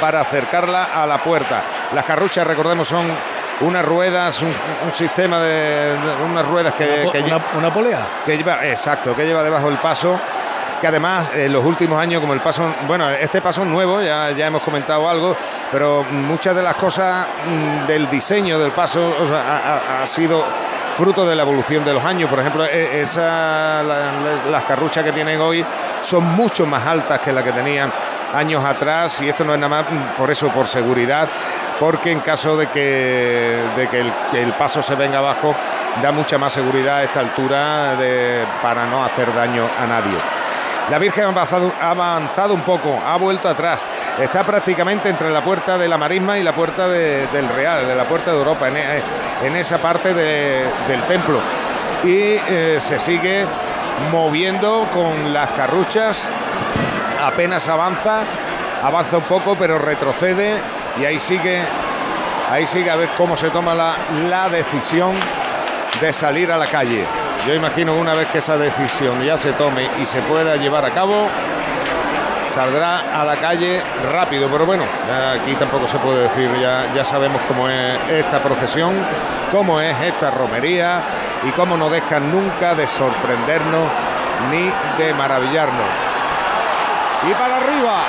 para 0.00 0.20
acercarla 0.20 0.88
a 0.94 1.06
la 1.06 1.18
puerta. 1.18 1.62
Las 1.94 2.04
carruchas, 2.04 2.46
recordemos, 2.46 2.88
son 2.88 3.06
unas 3.60 3.84
ruedas, 3.84 4.40
un, 4.40 4.48
un 4.86 4.92
sistema 4.92 5.38
de, 5.40 5.96
de 5.98 6.14
unas 6.24 6.46
ruedas 6.46 6.72
que, 6.74 7.02
Una 7.02 7.12
que 7.12 7.20
una- 7.22 7.40
una 7.58 7.70
polea. 7.72 8.00
que 8.24 8.36
lleva, 8.36 8.64
exacto, 8.66 9.14
que 9.14 9.26
lleva 9.26 9.42
debajo 9.42 9.68
el 9.68 9.76
paso. 9.76 10.18
Que 10.80 10.86
además 10.86 11.28
en 11.34 11.52
los 11.52 11.62
últimos 11.62 12.00
años, 12.00 12.22
como 12.22 12.32
el 12.32 12.40
paso, 12.40 12.64
bueno, 12.86 13.10
este 13.10 13.42
paso 13.42 13.60
es 13.60 13.68
nuevo, 13.68 14.00
ya, 14.00 14.30
ya 14.30 14.46
hemos 14.46 14.62
comentado 14.62 15.06
algo, 15.10 15.36
pero 15.70 16.02
muchas 16.10 16.54
de 16.56 16.62
las 16.62 16.74
cosas 16.76 17.26
mm, 17.46 17.86
del 17.86 18.08
diseño 18.08 18.58
del 18.58 18.70
paso 18.70 19.14
o 19.20 19.26
sea, 19.26 19.42
ha, 19.42 19.98
ha- 19.98 20.02
ha 20.02 20.06
sido 20.06 20.42
fruto 21.00 21.26
de 21.26 21.34
la 21.34 21.42
evolución 21.42 21.84
de 21.84 21.94
los 21.94 22.04
años. 22.04 22.28
Por 22.28 22.38
ejemplo, 22.40 22.64
e- 22.64 23.00
esa, 23.02 23.82
la- 23.82 24.12
la- 24.12 24.50
las 24.50 24.64
carruchas 24.64 25.02
que 25.02 25.12
tienen 25.12 25.40
hoy 25.40 25.64
son 26.02 26.24
mucho 26.24 26.66
más 26.66 26.86
altas 26.86 27.18
que 27.20 27.32
las 27.32 27.42
que 27.42 27.52
tenían 27.52 27.90
años 28.34 28.64
atrás 28.64 29.20
y 29.22 29.28
esto 29.28 29.42
no 29.44 29.54
es 29.54 29.58
nada 29.60 29.82
más 29.82 29.84
por 30.16 30.30
eso, 30.30 30.48
por 30.48 30.66
seguridad, 30.66 31.26
porque 31.80 32.12
en 32.12 32.20
caso 32.20 32.56
de 32.56 32.68
que, 32.68 33.60
de 33.76 33.88
que 33.88 34.00
el, 34.00 34.12
el 34.34 34.52
paso 34.52 34.82
se 34.82 34.94
venga 34.94 35.18
abajo, 35.18 35.54
da 36.02 36.12
mucha 36.12 36.38
más 36.38 36.52
seguridad 36.52 36.98
a 36.98 37.02
esta 37.04 37.20
altura 37.20 37.96
de- 37.96 38.44
para 38.62 38.84
no 38.86 39.04
hacer 39.04 39.34
daño 39.34 39.68
a 39.82 39.86
nadie. 39.86 40.18
La 40.90 40.98
Virgen 40.98 41.24
ha 41.24 41.28
avanzado, 41.28 41.72
ha 41.80 41.90
avanzado 41.90 42.52
un 42.54 42.62
poco, 42.62 43.00
ha 43.06 43.16
vuelto 43.16 43.48
atrás. 43.48 43.84
Está 44.18 44.44
prácticamente 44.44 45.08
entre 45.08 45.30
la 45.30 45.40
puerta 45.42 45.78
de 45.78 45.88
la 45.88 45.96
Marisma 45.96 46.38
y 46.38 46.42
la 46.42 46.52
puerta 46.52 46.88
de- 46.88 47.26
del 47.28 47.48
Real, 47.48 47.86
de 47.86 47.94
la 47.94 48.04
puerta 48.04 48.30
de 48.32 48.36
Europa, 48.38 48.68
en, 48.68 48.76
e- 48.76 49.02
en 49.46 49.56
esa 49.56 49.78
parte 49.78 50.12
de- 50.12 50.64
del 50.88 51.02
templo. 51.04 51.38
Y 52.04 52.18
eh, 52.48 52.78
se 52.80 52.98
sigue 52.98 53.46
moviendo 54.10 54.86
con 54.92 55.32
las 55.32 55.48
carruchas. 55.50 56.28
Apenas 57.24 57.68
avanza, 57.68 58.20
avanza 58.82 59.18
un 59.18 59.24
poco, 59.24 59.56
pero 59.58 59.78
retrocede 59.78 60.58
y 61.00 61.04
ahí 61.06 61.18
sigue, 61.18 61.60
ahí 62.50 62.66
sigue 62.66 62.90
a 62.90 62.96
ver 62.96 63.08
cómo 63.16 63.36
se 63.36 63.48
toma 63.50 63.74
la, 63.74 63.94
la 64.28 64.48
decisión 64.50 65.12
de 66.00 66.12
salir 66.12 66.50
a 66.52 66.58
la 66.58 66.66
calle. 66.66 67.04
Yo 67.46 67.54
imagino 67.54 67.94
una 67.94 68.12
vez 68.14 68.28
que 68.28 68.38
esa 68.38 68.58
decisión 68.58 69.22
ya 69.22 69.36
se 69.38 69.52
tome 69.52 69.88
y 70.00 70.04
se 70.06 70.20
pueda 70.22 70.56
llevar 70.56 70.84
a 70.84 70.90
cabo, 70.90 71.26
saldrá 72.54 73.20
a 73.20 73.24
la 73.24 73.36
calle 73.36 73.82
rápido. 74.12 74.48
Pero 74.50 74.66
bueno, 74.66 74.84
aquí 75.32 75.54
tampoco 75.54 75.86
se 75.88 75.98
puede 75.98 76.22
decir, 76.22 76.50
ya, 76.60 76.92
ya 76.94 77.04
sabemos 77.04 77.40
cómo 77.48 77.68
es 77.68 77.98
esta 78.10 78.40
procesión, 78.40 78.94
cómo 79.50 79.80
es 79.80 79.96
esta 80.00 80.30
romería 80.30 81.00
y 81.46 81.50
cómo 81.52 81.76
no 81.76 81.88
dejan 81.88 82.30
nunca 82.30 82.74
de 82.74 82.86
sorprendernos 82.86 83.88
ni 84.50 84.70
de 85.02 85.14
maravillarnos. 85.14 85.86
Y 87.28 87.34
para 87.34 87.56
arriba. 87.56 88.00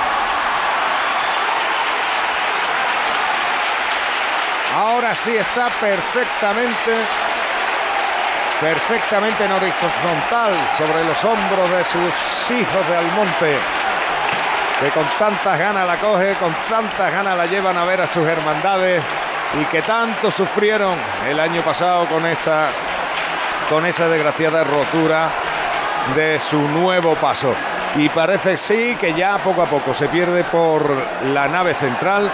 Ahora 4.75 5.13
sí 5.15 5.35
está 5.35 5.69
perfectamente 5.69 6.95
perfectamente 8.61 9.43
en 9.43 9.51
horizontal 9.51 10.53
sobre 10.77 11.03
los 11.03 11.25
hombros 11.25 11.67
de 11.71 11.83
sus 11.83 12.51
hijos 12.51 12.87
de 12.87 12.95
Almonte, 12.95 13.57
que 14.81 14.89
con 14.89 15.05
tantas 15.19 15.59
ganas 15.59 15.85
la 15.85 15.97
coge, 15.97 16.33
con 16.35 16.51
tantas 16.67 17.13
ganas 17.13 17.37
la 17.37 17.45
llevan 17.45 17.77
a 17.77 17.85
ver 17.85 18.01
a 18.01 18.07
sus 18.07 18.27
hermandades 18.27 19.03
y 19.61 19.65
que 19.65 19.83
tanto 19.83 20.31
sufrieron 20.31 20.95
el 21.29 21.39
año 21.39 21.61
pasado 21.61 22.07
con 22.07 22.25
esa, 22.25 22.69
con 23.69 23.85
esa 23.85 24.09
desgraciada 24.09 24.63
rotura 24.63 25.29
de 26.15 26.39
su 26.39 26.59
nuevo 26.59 27.13
paso. 27.13 27.53
Y 27.95 28.09
parece 28.09 28.57
sí 28.57 28.97
que 28.99 29.13
ya 29.13 29.37
poco 29.37 29.61
a 29.61 29.67
poco 29.67 29.93
se 29.93 30.07
pierde 30.07 30.43
por 30.45 30.89
la 31.25 31.47
nave 31.47 31.75
central. 31.75 32.31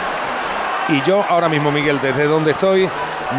Y 0.87 1.01
yo 1.01 1.25
ahora 1.27 1.49
mismo, 1.49 1.69
Miguel, 1.69 1.99
desde 2.01 2.27
donde 2.27 2.51
estoy, 2.51 2.89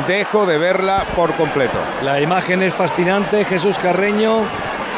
dejo 0.07 0.45
de 0.45 0.59
verla 0.59 1.07
por 1.17 1.33
completo. 1.35 1.79
La 2.03 2.21
imagen 2.21 2.63
es 2.63 2.75
fascinante, 2.75 3.47
Jesús 3.47 3.79
Carreño. 3.79 4.43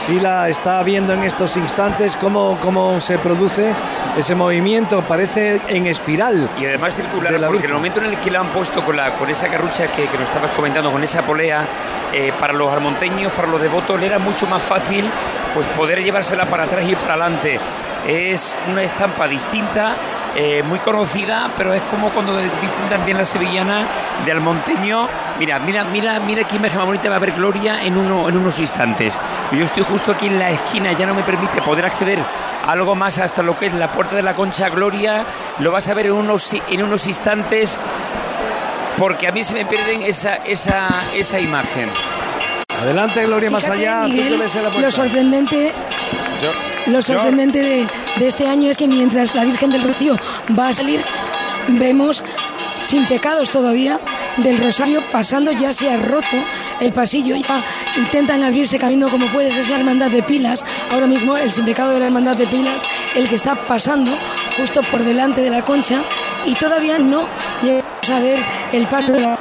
Sí 0.07 0.19
la 0.19 0.49
está 0.49 0.83
viendo 0.83 1.13
en 1.13 1.25
estos 1.25 1.57
instantes 1.57 2.17
cómo, 2.17 2.59
cómo 2.63 3.01
se 3.01 3.19
produce 3.19 3.75
ese 4.17 4.35
movimiento, 4.35 5.03
parece 5.03 5.61
en 5.69 5.87
espiral. 5.87 6.49
Y 6.59 6.65
además 6.65 6.97
circular, 6.97 7.39
porque 7.47 7.65
en 7.65 7.71
el 7.71 7.75
momento 7.75 8.01
en 8.01 8.07
el 8.07 8.19
que 8.19 8.31
la 8.31 8.41
han 8.41 8.49
puesto 8.49 8.83
con, 8.83 8.97
la, 8.97 9.13
con 9.13 9.29
esa 9.29 9.49
carrucha 9.49 9.89
que, 9.89 10.07
que 10.07 10.19
nos 10.19 10.29
estabas 10.29 10.51
comentando, 10.53 10.91
con 10.91 11.05
esa 11.05 11.23
polea, 11.23 11.67
eh, 12.13 12.33
para 12.41 12.55
los 12.55 12.73
almonteños, 12.73 13.31
para 13.33 13.47
los 13.47 13.61
devotos, 13.61 14.01
le 14.01 14.07
era 14.07 14.19
mucho 14.19 14.47
más 14.47 14.63
fácil 14.63 15.09
pues 15.55 15.67
poder 15.69 16.03
llevársela 16.03 16.47
para 16.47 16.65
atrás 16.65 16.85
y 16.89 16.95
para 16.95 17.15
adelante. 17.15 17.61
Es 18.07 18.57
una 18.71 18.83
estampa 18.83 19.29
distinta, 19.29 19.95
eh, 20.37 20.63
muy 20.63 20.79
conocida, 20.79 21.51
pero 21.57 21.73
es 21.73 21.83
como 21.83 22.11
cuando 22.11 22.37
dicen 22.37 22.89
también 22.89 23.19
la 23.19 23.25
sevillana 23.25 23.87
de 24.25 24.33
almonteño. 24.33 25.09
Mira, 25.39 25.59
mira, 25.59 25.85
mira, 25.85 26.21
mira 26.21 26.45
qué 26.45 26.57
imagen 26.57 26.79
más 26.79 26.87
bonita 26.87 27.09
va 27.09 27.17
a 27.17 27.19
haber 27.19 27.33
Gloria 27.33 27.83
en, 27.83 27.97
uno, 27.97 28.29
en 28.29 28.37
unos 28.37 28.59
instantes. 28.59 29.19
Yo 29.53 29.65
estoy 29.65 29.83
justo 29.83 30.13
aquí 30.13 30.27
en 30.27 30.39
la 30.39 30.51
esquina, 30.51 30.93
ya 30.93 31.07
no 31.07 31.15
me 31.15 31.23
permite 31.23 31.61
poder 31.63 31.87
acceder 31.87 32.19
algo 32.67 32.95
más 32.95 33.19
hasta 33.19 33.43
lo 33.43 33.57
que 33.57 33.67
es 33.67 33.75
la 33.75 33.91
puerta 33.91 34.17
de 34.17 34.23
la 34.23 34.35
Concha 34.35 34.69
Gloria. 34.69 35.25
Lo 35.59 35.73
vas 35.73 35.89
a 35.89 35.95
ver 35.95 36.07
en 36.07 36.13
unos, 36.13 36.53
en 36.53 36.83
unos 36.83 37.07
instantes 37.07 37.81
porque 38.99 39.27
a 39.27 39.33
mí 39.33 39.43
se 39.43 39.55
me 39.55 39.65
pierden 39.65 40.03
esa, 40.03 40.35
esa, 40.35 41.11
esa 41.15 41.41
imagen. 41.41 41.89
Adelante, 42.69 43.25
Gloria, 43.27 43.51
más 43.51 43.69
allá. 43.69 44.03
tú 44.03 44.09
Miguel, 44.09 44.35
que 44.35 44.43
ves 44.43 44.57
en 44.57 44.63
la 44.63 44.71
lo 44.71 44.91
sorprendente 44.91 45.73
Lo 46.87 47.03
sorprendente 47.03 47.63
de, 47.63 47.87
de 48.19 48.27
este 48.27 48.49
año 48.49 48.71
es 48.71 48.79
que 48.79 48.89
mientras 48.89 49.35
la 49.35 49.45
Virgen 49.45 49.71
del 49.71 49.83
Rocío 49.83 50.17
va 50.59 50.69
a 50.69 50.75
salir, 50.75 51.05
vemos 51.69 52.23
sin 52.83 53.07
pecados 53.07 53.51
todavía 53.51 54.01
del 54.39 54.59
Rosario 54.59 55.03
pasando, 55.11 55.53
ya 55.53 55.73
se 55.73 55.91
ha 55.91 55.97
roto 55.97 56.37
el 56.81 56.93
pasillo, 56.93 57.37
ya 57.37 57.65
intentan 57.97 58.43
abrirse 58.43 58.79
camino 58.79 59.09
como 59.09 59.31
puedes, 59.31 59.57
es 59.57 59.69
la 59.69 59.77
hermandad 59.77 60.11
de 60.11 60.23
pilas, 60.23 60.65
ahora 60.91 61.07
mismo 61.07 61.37
el 61.37 61.53
sin 61.53 61.65
pecado 61.65 61.91
de 61.93 62.01
la 62.01 62.07
hermandad 62.07 62.37
de 62.37 62.47
pilas, 62.47 62.83
el 63.15 63.29
que 63.29 63.37
está 63.37 63.55
pasando 63.67 64.17
justo 64.57 64.83
por 64.83 65.05
delante 65.05 65.41
de 65.43 65.51
la 65.51 65.65
concha 65.65 66.03
y 66.47 66.55
todavía 66.55 66.99
no 66.99 67.27
llegamos 67.63 68.11
a 68.11 68.21
ver 68.21 68.41
el 68.73 68.87
paso 68.87 69.13
de 69.13 69.21
la 69.21 69.39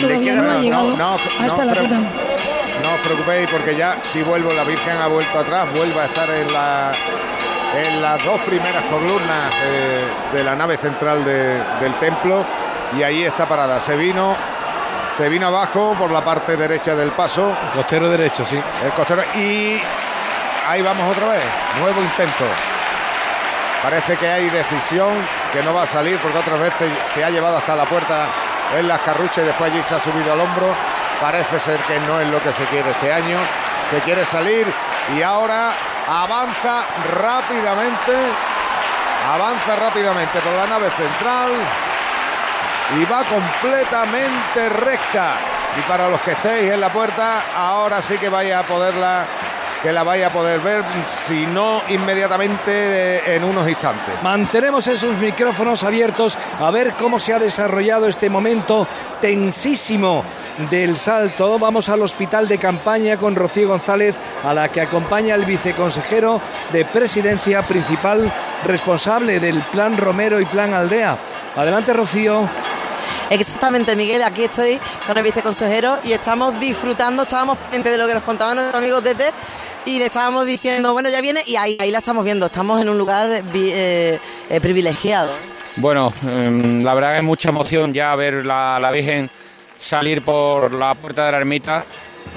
todavía 0.00 0.36
no 0.36 0.50
ha 0.50 0.60
llegado 0.60 0.96
no, 0.96 1.16
hasta 1.40 1.64
no, 1.64 1.72
la 1.72 1.74
puerta. 1.74 2.31
Preocupéis 3.12 3.46
porque 3.50 3.76
ya 3.76 3.98
si 4.02 4.22
vuelvo, 4.22 4.54
la 4.54 4.64
Virgen 4.64 4.96
ha 4.96 5.06
vuelto 5.06 5.38
atrás, 5.38 5.66
vuelve 5.74 6.00
a 6.00 6.06
estar 6.06 6.30
en 6.30 6.50
la 6.50 6.92
en 7.74 8.00
las 8.00 8.24
dos 8.24 8.40
primeras 8.40 8.82
columnas 8.84 9.52
eh, 9.64 10.02
de 10.32 10.42
la 10.42 10.54
nave 10.54 10.78
central 10.78 11.22
de- 11.22 11.62
del 11.80 11.94
templo 12.00 12.42
y 12.96 13.02
ahí 13.02 13.22
está 13.24 13.44
parada. 13.44 13.80
Se 13.80 13.96
vino, 13.96 14.34
se 15.14 15.28
vino 15.28 15.48
abajo 15.48 15.94
por 15.98 16.10
la 16.10 16.22
parte 16.24 16.56
derecha 16.56 16.94
del 16.94 17.10
paso. 17.10 17.52
Costero 17.74 18.08
derecho, 18.08 18.46
sí. 18.46 18.58
El 18.82 18.92
costero 18.92 19.22
y 19.34 19.78
ahí 20.66 20.80
vamos 20.80 21.10
otra 21.14 21.28
vez, 21.28 21.44
nuevo 21.80 22.00
intento. 22.00 22.44
Parece 23.82 24.16
que 24.16 24.26
hay 24.26 24.48
decisión 24.48 25.10
que 25.52 25.62
no 25.62 25.74
va 25.74 25.82
a 25.82 25.86
salir 25.86 26.16
porque 26.18 26.38
otras 26.38 26.58
veces 26.60 26.90
se 27.12 27.22
ha 27.22 27.28
llevado 27.28 27.58
hasta 27.58 27.76
la 27.76 27.84
puerta 27.84 28.24
en 28.78 28.88
las 28.88 29.00
carruchas 29.02 29.38
y 29.44 29.46
después 29.48 29.70
allí 29.70 29.82
se 29.82 29.96
ha 29.96 30.00
subido 30.00 30.32
al 30.32 30.40
hombro. 30.40 30.68
Parece 31.22 31.60
ser 31.60 31.78
que 31.82 32.00
no 32.00 32.18
es 32.20 32.26
lo 32.26 32.42
que 32.42 32.52
se 32.52 32.64
quiere 32.64 32.90
este 32.90 33.12
año. 33.12 33.38
Se 33.90 34.00
quiere 34.00 34.26
salir 34.26 34.66
y 35.16 35.22
ahora 35.22 35.70
avanza 36.08 36.82
rápidamente. 37.14 38.12
Avanza 39.32 39.76
rápidamente 39.76 40.40
por 40.40 40.52
la 40.52 40.66
nave 40.66 40.90
central 40.90 41.52
y 42.98 43.04
va 43.04 43.22
completamente 43.22 44.68
recta. 44.68 45.34
Y 45.78 45.82
para 45.82 46.08
los 46.08 46.20
que 46.22 46.32
estéis 46.32 46.72
en 46.72 46.80
la 46.80 46.88
puerta, 46.88 47.42
ahora 47.56 48.02
sí 48.02 48.18
que 48.18 48.28
vaya 48.28 48.58
a 48.58 48.62
poderla, 48.64 49.24
que 49.82 49.92
la 49.92 50.04
vaya 50.04 50.28
a 50.28 50.32
poder 50.32 50.60
ver, 50.60 50.84
si 51.26 51.44
no 51.46 51.82
inmediatamente 51.88 52.66
eh, 52.66 53.36
en 53.36 53.42
unos 53.42 53.68
instantes. 53.68 54.14
Mantenemos 54.22 54.86
esos 54.86 55.16
micrófonos 55.16 55.82
abiertos 55.82 56.38
a 56.60 56.70
ver 56.70 56.92
cómo 56.92 57.18
se 57.18 57.32
ha 57.32 57.38
desarrollado 57.40 58.06
este 58.06 58.30
momento 58.30 58.86
tensísimo 59.20 60.24
del 60.70 60.96
salto. 60.96 61.58
Vamos 61.58 61.88
al 61.88 62.02
hospital 62.02 62.46
de 62.46 62.58
campaña 62.58 63.16
con 63.16 63.34
Rocío 63.34 63.68
González, 63.68 64.16
a 64.44 64.54
la 64.54 64.68
que 64.68 64.80
acompaña 64.80 65.34
el 65.34 65.44
viceconsejero 65.44 66.40
de 66.72 66.84
presidencia 66.84 67.62
principal 67.62 68.32
responsable 68.64 69.40
del 69.40 69.60
plan 69.62 69.96
Romero 69.98 70.40
y 70.40 70.44
plan 70.44 70.74
Aldea. 70.74 71.18
Adelante, 71.56 71.92
Rocío. 71.92 72.48
Exactamente, 73.30 73.96
Miguel, 73.96 74.22
aquí 74.22 74.44
estoy 74.44 74.78
con 75.06 75.16
el 75.16 75.24
viceconsejero 75.24 75.98
y 76.04 76.12
estamos 76.12 76.58
disfrutando, 76.60 77.22
estábamos 77.22 77.58
pendientes 77.58 77.92
de 77.92 77.98
lo 77.98 78.06
que 78.06 78.14
nos 78.14 78.22
contaba 78.22 78.54
nuestro 78.54 78.78
amigo 78.78 79.00
Tete 79.00 79.32
y 79.84 79.98
le 79.98 80.06
estábamos 80.06 80.46
diciendo, 80.46 80.92
bueno, 80.92 81.08
ya 81.08 81.20
viene 81.20 81.42
y 81.46 81.56
ahí, 81.56 81.76
ahí 81.80 81.90
la 81.90 81.98
estamos 81.98 82.24
viendo, 82.24 82.46
estamos 82.46 82.80
en 82.80 82.88
un 82.88 82.98
lugar 82.98 83.42
eh, 83.54 84.18
eh, 84.50 84.60
privilegiado. 84.60 85.32
Bueno, 85.76 86.12
em, 86.22 86.82
la 86.82 86.94
verdad 86.94 87.16
es 87.16 87.22
mucha 87.22 87.48
emoción 87.48 87.92
ya 87.94 88.14
ver 88.14 88.44
la, 88.44 88.78
la 88.78 88.90
Virgen 88.90 89.30
salir 89.78 90.22
por 90.22 90.74
la 90.74 90.94
puerta 90.94 91.24
de 91.24 91.32
la 91.32 91.38
ermita, 91.38 91.84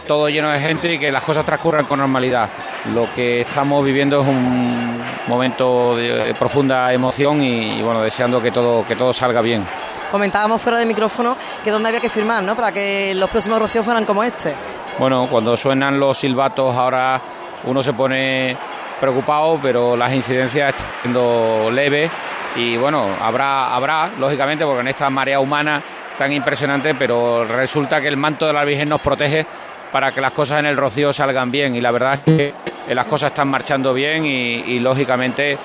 todo 0.07 0.29
lleno 0.29 0.49
de 0.49 0.59
gente 0.59 0.93
y 0.93 0.97
que 0.97 1.11
las 1.11 1.23
cosas 1.23 1.45
transcurran 1.45 1.85
con 1.85 1.99
normalidad. 1.99 2.49
Lo 2.93 3.11
que 3.13 3.41
estamos 3.41 3.85
viviendo 3.85 4.21
es 4.21 4.27
un 4.27 5.01
momento 5.27 5.95
de, 5.95 6.25
de 6.25 6.33
profunda 6.33 6.91
emoción 6.93 7.43
y, 7.43 7.79
y, 7.79 7.81
bueno, 7.81 8.01
deseando 8.01 8.41
que 8.41 8.51
todo, 8.51 8.85
que 8.85 8.95
todo 8.95 9.13
salga 9.13 9.41
bien. 9.41 9.65
Comentábamos 10.11 10.61
fuera 10.61 10.77
de 10.77 10.85
micrófono 10.85 11.35
que 11.63 11.71
dónde 11.71 11.89
había 11.89 11.99
que 11.99 12.09
firmar, 12.09 12.41
¿no? 12.43 12.55
Para 12.55 12.71
que 12.71 13.13
los 13.15 13.29
próximos 13.29 13.59
rocíos 13.59 13.83
fueran 13.83 14.05
como 14.05 14.23
este. 14.23 14.53
Bueno, 14.97 15.27
cuando 15.29 15.57
suenan 15.57 15.99
los 15.99 16.17
silbatos 16.17 16.75
ahora 16.75 17.21
uno 17.65 17.83
se 17.83 17.93
pone 17.93 18.55
preocupado, 18.99 19.59
pero 19.61 19.97
las 19.97 20.13
incidencias 20.13 20.73
están 20.73 20.87
siendo 21.01 21.69
leves. 21.71 22.09
Y 22.55 22.77
bueno, 22.77 23.09
habrá, 23.21 23.75
habrá, 23.75 24.09
lógicamente, 24.17 24.63
porque 24.63 24.81
en 24.81 24.87
esta 24.87 25.09
marea 25.09 25.39
humana 25.39 25.81
tan 26.17 26.31
impresionante, 26.31 26.95
pero 26.95 27.43
resulta 27.43 27.99
que 27.99 28.07
el 28.07 28.15
manto 28.15 28.47
de 28.47 28.53
la 28.53 28.63
Virgen 28.63 28.87
nos 28.87 29.01
protege 29.01 29.45
para 29.91 30.11
que 30.11 30.21
las 30.21 30.31
cosas 30.31 30.59
en 30.59 30.67
el 30.67 30.77
Rocío 30.77 31.11
salgan 31.11 31.51
bien. 31.51 31.75
Y 31.75 31.81
la 31.81 31.91
verdad 31.91 32.13
es 32.13 32.21
que 32.21 32.53
las 32.95 33.05
cosas 33.05 33.31
están 33.31 33.49
marchando 33.49 33.93
bien 33.93 34.25
y, 34.25 34.55
y, 34.55 34.79
lógicamente 34.79 35.57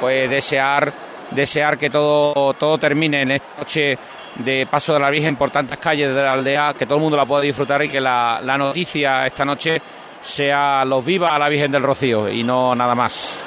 pues 0.00 0.28
desear 0.28 0.92
desear 1.30 1.78
que 1.78 1.88
todo 1.88 2.52
todo 2.54 2.76
termine 2.76 3.22
en 3.22 3.30
esta 3.30 3.46
noche 3.58 3.96
de 4.36 4.66
paso 4.70 4.94
de 4.94 5.00
la 5.00 5.10
Virgen 5.10 5.36
por 5.36 5.50
tantas 5.50 5.78
calles 5.78 6.14
de 6.14 6.22
la 6.22 6.32
aldea, 6.32 6.74
que 6.74 6.86
todo 6.86 6.96
el 6.96 7.02
mundo 7.02 7.16
la 7.16 7.26
pueda 7.26 7.42
disfrutar 7.42 7.82
y 7.84 7.88
que 7.88 8.00
la, 8.00 8.40
la 8.42 8.58
noticia 8.58 9.26
esta 9.26 9.44
noche 9.44 9.80
sea 10.20 10.84
los 10.84 11.04
viva 11.04 11.34
a 11.34 11.38
la 11.38 11.48
Virgen 11.48 11.70
del 11.70 11.82
Rocío 11.82 12.28
y 12.28 12.42
no 12.42 12.74
nada 12.74 12.94
más. 12.94 13.44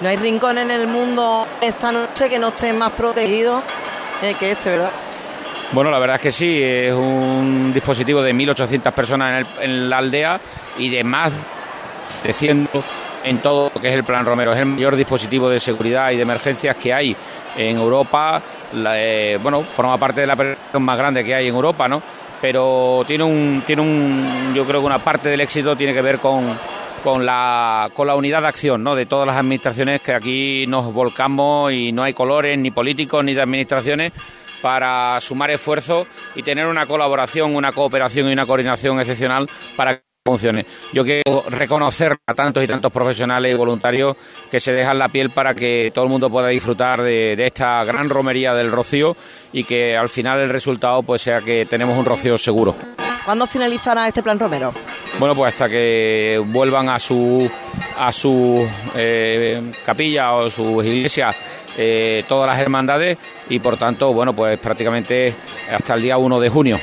No 0.00 0.08
hay 0.08 0.16
rincón 0.16 0.58
en 0.58 0.70
el 0.70 0.86
mundo 0.86 1.46
esta 1.60 1.92
noche 1.92 2.28
que 2.28 2.38
no 2.38 2.48
esté 2.48 2.72
más 2.72 2.90
protegido 2.92 3.62
eh, 4.22 4.34
que 4.38 4.52
este, 4.52 4.70
¿verdad? 4.70 4.90
Bueno, 5.72 5.90
la 5.90 5.98
verdad 5.98 6.16
es 6.16 6.22
que 6.22 6.32
sí, 6.32 6.62
es 6.62 6.94
un 6.94 7.72
dispositivo 7.72 8.22
de 8.22 8.32
1.800 8.32 8.92
personas 8.92 9.30
en, 9.30 9.36
el, 9.36 9.46
en, 9.70 9.90
la 9.90 9.98
aldea 9.98 10.40
y 10.78 10.88
de 10.88 11.02
más 11.02 11.32
de 12.22 12.32
100 12.32 12.68
en 13.24 13.38
todo 13.38 13.70
lo 13.74 13.80
que 13.80 13.88
es 13.88 13.94
el 13.94 14.04
Plan 14.04 14.24
Romero. 14.24 14.52
Es 14.52 14.58
el 14.58 14.66
mayor 14.66 14.96
dispositivo 14.96 15.48
de 15.48 15.58
seguridad 15.58 16.10
y 16.10 16.16
de 16.16 16.22
emergencias 16.22 16.76
que 16.76 16.92
hay 16.92 17.16
en 17.56 17.76
Europa. 17.76 18.40
La, 18.74 19.00
eh, 19.00 19.38
bueno, 19.42 19.62
forma 19.62 19.98
parte 19.98 20.22
de 20.22 20.26
la 20.26 20.34
operación 20.34 20.82
más 20.82 20.98
grande 20.98 21.24
que 21.24 21.34
hay 21.34 21.48
en 21.48 21.54
Europa, 21.54 21.88
¿no? 21.88 22.02
Pero 22.40 23.04
tiene 23.06 23.24
un, 23.24 23.62
tiene 23.66 23.82
un, 23.82 24.52
yo 24.54 24.64
creo 24.66 24.80
que 24.80 24.86
una 24.86 24.98
parte 24.98 25.28
del 25.28 25.40
éxito 25.40 25.76
tiene 25.76 25.94
que 25.94 26.02
ver 26.02 26.18
con, 26.18 26.58
con 27.04 27.26
la, 27.26 27.90
con 27.92 28.06
la 28.06 28.16
unidad 28.16 28.40
de 28.40 28.48
acción 28.48 28.82
¿no? 28.82 28.94
de 28.94 29.04
todas 29.04 29.26
las 29.26 29.36
administraciones 29.36 30.00
que 30.00 30.14
aquí 30.14 30.66
nos 30.66 30.92
volcamos 30.92 31.70
y 31.70 31.92
no 31.92 32.02
hay 32.02 32.14
colores 32.14 32.58
ni 32.58 32.70
políticos 32.70 33.22
ni 33.22 33.34
de 33.34 33.42
administraciones 33.42 34.12
para 34.62 35.20
sumar 35.20 35.50
esfuerzos 35.50 36.06
y 36.34 36.42
tener 36.42 36.66
una 36.66 36.86
colaboración, 36.86 37.54
una 37.54 37.72
cooperación 37.72 38.28
y 38.28 38.32
una 38.32 38.46
coordinación 38.46 38.98
excepcional 38.98 39.46
para 39.76 40.02
que 40.24 40.30
funcione. 40.30 40.64
Yo 40.94 41.04
quiero 41.04 41.44
reconocer 41.50 42.16
a 42.26 42.34
tantos 42.34 42.64
y 42.64 42.66
tantos 42.66 42.90
profesionales 42.90 43.52
y 43.52 43.56
voluntarios 43.56 44.16
que 44.50 44.58
se 44.58 44.72
dejan 44.72 44.98
la 44.98 45.10
piel 45.10 45.28
para 45.28 45.54
que 45.54 45.90
todo 45.94 46.06
el 46.06 46.10
mundo 46.10 46.30
pueda 46.30 46.48
disfrutar 46.48 47.02
de, 47.02 47.36
de, 47.36 47.46
esta 47.46 47.84
gran 47.84 48.08
romería 48.08 48.54
del 48.54 48.72
Rocío 48.72 49.18
y 49.52 49.64
que 49.64 49.94
al 49.94 50.08
final 50.08 50.40
el 50.40 50.48
resultado 50.48 51.02
pues 51.02 51.20
sea 51.20 51.42
que 51.42 51.66
tenemos 51.66 51.98
un 51.98 52.06
Rocío 52.06 52.38
seguro. 52.38 52.74
¿Cuándo 53.26 53.46
finalizará 53.46 54.08
este 54.08 54.22
plan 54.22 54.38
Romero? 54.38 54.72
Bueno, 55.18 55.34
pues 55.34 55.52
hasta 55.52 55.68
que 55.68 56.42
vuelvan 56.46 56.88
a 56.88 56.98
su 56.98 57.50
a 57.98 58.10
su 58.10 58.66
eh, 58.94 59.72
capilla 59.84 60.32
o 60.32 60.48
sus 60.48 60.86
iglesias 60.86 61.36
eh, 61.76 62.24
todas 62.26 62.48
las 62.48 62.58
hermandades 62.58 63.18
y 63.50 63.58
por 63.58 63.76
tanto, 63.76 64.14
bueno, 64.14 64.34
pues 64.34 64.58
prácticamente 64.58 65.34
hasta 65.70 65.94
el 65.94 66.02
día 66.02 66.16
1 66.16 66.40
de 66.40 66.48
junio. 66.48 66.78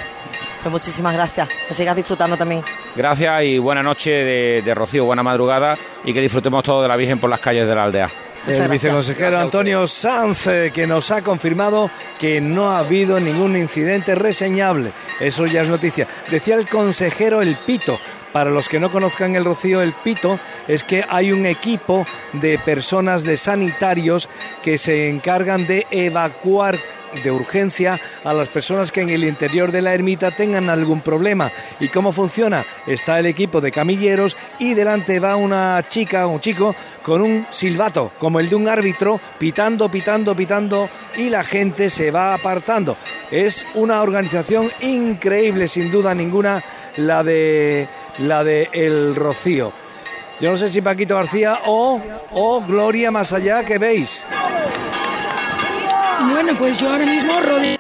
Pues 0.61 0.71
muchísimas 0.71 1.13
gracias, 1.13 1.49
que 1.67 1.73
sigas 1.73 1.95
disfrutando 1.95 2.37
también. 2.37 2.63
Gracias 2.95 3.43
y 3.43 3.57
buena 3.57 3.81
noche 3.81 4.11
de, 4.11 4.61
de 4.61 4.75
Rocío, 4.75 5.05
buena 5.05 5.23
madrugada 5.23 5.75
y 6.03 6.13
que 6.13 6.21
disfrutemos 6.21 6.63
todos 6.63 6.83
de 6.83 6.87
la 6.87 6.95
Virgen 6.95 7.19
por 7.19 7.29
las 7.29 7.39
calles 7.39 7.67
de 7.67 7.73
la 7.73 7.83
aldea. 7.83 8.05
el 8.05 8.45
gracias. 8.45 8.69
viceconsejero 8.69 9.39
Antonio 9.39 9.87
Sanz, 9.87 10.47
eh, 10.47 10.71
que 10.73 10.85
nos 10.85 11.09
ha 11.09 11.23
confirmado 11.23 11.89
que 12.19 12.39
no 12.41 12.69
ha 12.71 12.79
habido 12.79 13.19
ningún 13.19 13.57
incidente 13.57 14.13
reseñable. 14.13 14.91
Eso 15.19 15.45
ya 15.47 15.63
es 15.63 15.69
noticia. 15.69 16.07
Decía 16.29 16.55
el 16.55 16.67
consejero 16.67 17.41
El 17.41 17.55
Pito. 17.55 17.97
Para 18.31 18.49
los 18.49 18.69
que 18.69 18.79
no 18.79 18.89
conozcan 18.91 19.35
el 19.35 19.43
Rocío 19.43 19.81
El 19.81 19.91
Pito, 19.91 20.39
es 20.65 20.85
que 20.85 21.03
hay 21.09 21.33
un 21.33 21.45
equipo 21.45 22.05
de 22.31 22.57
personas, 22.59 23.25
de 23.25 23.35
sanitarios, 23.35 24.29
que 24.63 24.77
se 24.77 25.09
encargan 25.09 25.67
de 25.67 25.85
evacuar 25.91 26.77
de 27.23 27.31
urgencia 27.31 27.99
a 28.23 28.33
las 28.33 28.47
personas 28.49 28.91
que 28.91 29.01
en 29.01 29.09
el 29.09 29.23
interior 29.23 29.71
de 29.71 29.81
la 29.81 29.93
ermita 29.93 30.31
tengan 30.31 30.69
algún 30.69 31.01
problema. 31.01 31.51
¿Y 31.79 31.89
cómo 31.89 32.11
funciona? 32.11 32.63
Está 32.87 33.19
el 33.19 33.25
equipo 33.25 33.61
de 33.61 33.71
camilleros 33.71 34.37
y 34.59 34.73
delante 34.73 35.19
va 35.19 35.35
una 35.35 35.83
chica, 35.87 36.27
un 36.27 36.39
chico, 36.39 36.75
con 37.03 37.21
un 37.21 37.45
silbato, 37.49 38.11
como 38.19 38.39
el 38.39 38.49
de 38.49 38.55
un 38.55 38.67
árbitro, 38.67 39.19
pitando, 39.37 39.89
pitando, 39.89 40.35
pitando, 40.35 40.89
y 41.17 41.29
la 41.29 41.43
gente 41.43 41.89
se 41.89 42.11
va 42.11 42.33
apartando. 42.33 42.97
Es 43.29 43.65
una 43.75 44.01
organización 44.01 44.69
increíble, 44.81 45.67
sin 45.67 45.91
duda 45.91 46.13
ninguna, 46.13 46.63
la 46.97 47.23
de 47.23 47.87
la 48.19 48.43
de 48.43 48.69
El 48.73 49.15
Rocío. 49.15 49.71
Yo 50.39 50.51
no 50.51 50.57
sé 50.57 50.69
si 50.69 50.81
Paquito 50.81 51.15
García 51.15 51.59
o, 51.65 52.01
o 52.31 52.61
Gloria 52.61 53.11
más 53.11 53.31
allá 53.31 53.63
que 53.63 53.77
veis. 53.77 54.23
Bueno, 56.31 56.55
pues 56.57 56.77
yo 56.77 56.89
ahora 56.89 57.05
mismo 57.05 57.39
rodeo. 57.41 57.77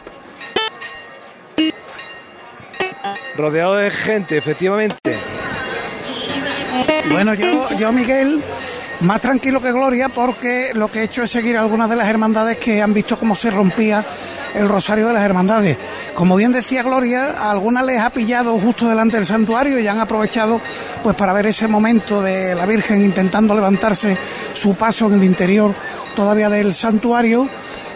Rodeado 3.37 3.75
de 3.75 3.89
gente, 3.89 4.37
efectivamente. 4.37 5.17
Bueno, 7.09 7.33
yo, 7.33 7.69
yo, 7.77 7.91
Miguel, 7.91 8.43
más 9.01 9.19
tranquilo 9.19 9.61
que 9.61 9.71
Gloria, 9.71 10.09
porque 10.09 10.71
lo 10.73 10.91
que 10.91 10.99
he 10.99 11.03
hecho 11.03 11.23
es 11.23 11.31
seguir 11.31 11.57
algunas 11.57 11.89
de 11.89 11.95
las 11.95 12.07
hermandades 12.07 12.57
que 12.57 12.81
han 12.81 12.93
visto 12.93 13.17
cómo 13.17 13.35
se 13.35 13.49
rompía 13.49 14.05
el 14.53 14.67
rosario 14.67 15.07
de 15.07 15.13
las 15.13 15.23
hermandades. 15.23 15.77
Como 16.13 16.35
bien 16.35 16.51
decía 16.51 16.83
Gloria, 16.83 17.31
a 17.37 17.51
algunas 17.51 17.85
les 17.85 17.99
ha 17.99 18.09
pillado 18.09 18.57
justo 18.59 18.87
delante 18.87 19.17
del 19.17 19.25
santuario 19.25 19.79
y 19.79 19.87
han 19.87 19.99
aprovechado 19.99 20.61
pues 21.03 21.15
para 21.15 21.33
ver 21.33 21.47
ese 21.47 21.67
momento 21.67 22.21
de 22.21 22.53
la 22.55 22.65
Virgen 22.65 23.03
intentando 23.03 23.55
levantarse 23.55 24.17
su 24.53 24.75
paso 24.75 25.07
en 25.07 25.13
el 25.13 25.23
interior 25.23 25.73
todavía 26.15 26.49
del 26.49 26.73
santuario. 26.73 27.47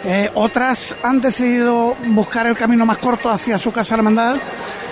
Eh, 0.04 0.30
otras 0.34 0.96
han 1.02 1.20
decidido 1.20 1.96
buscar 2.06 2.46
el 2.46 2.56
camino 2.56 2.86
más 2.86 2.98
corto 2.98 3.30
hacia 3.30 3.58
su 3.58 3.72
casa 3.72 3.94
hermandad. 3.94 4.36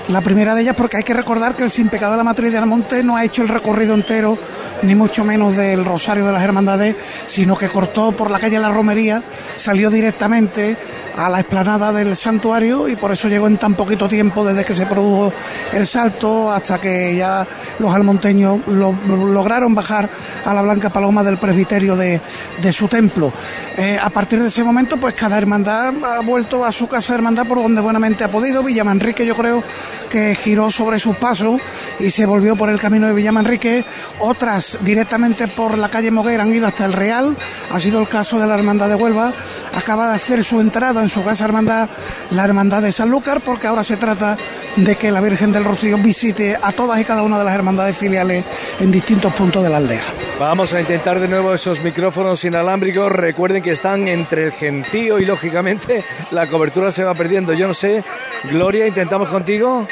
La 0.09 0.20
primera 0.20 0.55
de 0.55 0.61
ellas 0.61 0.74
porque 0.76 0.98
hay 0.98 1.02
que 1.02 1.14
recordar 1.14 1.57
que 1.57 1.62
el 1.62 1.70
Sin 1.70 1.88
Pecado 1.88 2.12
de 2.12 2.18
la 2.18 2.24
Matriz 2.24 2.52
de 2.52 2.59
Almonte 2.59 3.02
no 3.02 3.16
ha 3.16 3.24
hecho 3.24 3.40
el 3.40 3.48
recorrido 3.48 3.94
entero, 3.94 4.36
ni 4.82 4.94
mucho 4.94 5.24
menos 5.24 5.57
del 5.57 5.82
Rosario 5.82 6.26
de 6.26 6.32
las 6.32 6.42
Hermandades, 6.42 6.94
sino 7.26 7.57
que 7.57 7.70
cortó 7.70 8.12
por 8.12 8.30
la 8.30 8.38
calle 8.38 8.59
La 8.59 8.68
Romería, 8.70 9.22
salió 9.57 9.88
directamente 9.88 10.76
a 11.16 11.30
la 11.30 11.40
explanada 11.40 11.90
del 11.90 12.16
santuario 12.16 12.86
y 12.86 12.96
por 12.96 13.12
eso 13.12 13.28
llegó 13.28 13.46
en 13.46 13.57
tan 13.57 13.72
poquito 13.74 14.07
tiempo 14.07 14.44
desde 14.44 14.62
que 14.62 14.74
se 14.74 14.84
produjo 14.84 15.32
el 15.72 15.86
salto 15.86 16.52
hasta 16.52 16.78
que 16.80 17.16
ya 17.16 17.46
los 17.78 17.94
almonteños 17.94 18.59
lo- 18.66 18.94
lo- 19.09 19.26
lograron 19.28 19.74
bajar 19.74 20.11
a 20.44 20.52
la 20.52 20.61
Blanca 20.61 20.90
Paloma 20.90 21.22
del 21.22 21.38
presbiterio 21.38 21.96
de, 21.96 22.20
de 22.61 22.72
su 22.74 22.88
templo. 22.88 23.32
Eh, 23.78 23.98
a 24.02 24.11
partir 24.11 24.42
de 24.42 24.48
ese 24.48 24.62
momento, 24.64 24.98
pues 24.98 25.14
cada 25.14 25.38
hermandad 25.38 25.94
ha 26.05 26.20
vuelto 26.20 26.62
a 26.62 26.72
su 26.72 26.88
casa 26.88 27.14
de 27.14 27.18
hermandad 27.18 27.46
por 27.46 27.57
donde 27.59 27.80
buenamente 27.80 28.22
ha 28.24 28.30
podido. 28.30 28.62
Villamanrique 28.62 29.24
yo 29.24 29.34
creo 29.34 29.62
que 30.09 30.34
giró 30.34 30.70
sobre 30.70 30.99
sus 30.99 31.16
pasos 31.16 31.61
y 31.99 32.11
se 32.11 32.26
volvió 32.26 32.57
por 32.57 32.70
el 32.70 32.78
camino 32.78 33.07
de 33.07 33.14
Villamanrique. 33.14 33.84
Otras 34.20 34.78
directamente 34.82 35.49
por 35.49 35.78
la 35.78 35.88
calle 35.88 36.11
Moguer 36.11 36.40
han 36.40 36.55
ido 36.55 36.66
hasta 36.66 36.84
el 36.84 36.92
Real. 36.92 37.36
Ha 37.70 37.80
sido 37.80 38.01
el 38.01 38.09
caso 38.09 38.38
de 38.38 38.47
la 38.47 38.55
hermandad 38.55 38.88
de 38.88 38.95
Huelva. 38.95 39.32
Acaba 39.74 40.09
de 40.09 40.16
hacer 40.16 40.45
su 40.45 40.61
entrada 40.61 41.03
en 41.03 41.09
su 41.09 41.24
casa 41.24 41.45
hermandad 41.45 41.88
la 42.30 42.45
hermandad 42.45 42.82
de 42.82 42.92
Sanlúcar 42.92 43.40
porque 43.40 43.66
ahora 43.66 43.82
se 43.82 43.97
trata 43.97 44.36
de 44.76 44.97
que 44.97 45.11
la 45.11 45.20
Virgen 45.20 45.53
del 45.53 45.64
Rocío 45.64 45.99
visite 45.99 46.57
a 46.61 46.72
todas 46.72 47.01
y 47.01 47.05
cada 47.05 47.22
una 47.22 47.38
de 47.38 47.45
las 47.45 47.55
hermandades 47.55 47.97
filiales 47.97 48.45
en 48.80 48.90
distintos 48.90 49.32
puntos 49.34 49.62
de 49.62 49.70
la 49.70 49.78
aldea. 49.78 50.03
Vamos 50.38 50.72
a 50.72 50.80
intentar 50.80 51.20
de 51.20 51.28
nuevo 51.28 51.55
esos 51.55 51.80
micrófonos 51.82 52.45
inalámbricos. 52.45 53.11
Recuerden 53.11 53.62
que 53.62 53.70
están 53.70 54.09
entre 54.09 54.45
el 54.45 54.53
gentío 54.53 55.18
y 55.20 55.24
lógicamente 55.24 56.05
la 56.32 56.49
cobertura 56.49 56.90
se 56.90 57.05
va 57.05 57.14
perdiendo. 57.14 57.53
Yo 57.53 57.68
no 57.68 57.74
sé, 57.74 58.03
Gloria, 58.51 58.86
intentamos 58.86 59.28
contigo. 59.28 59.84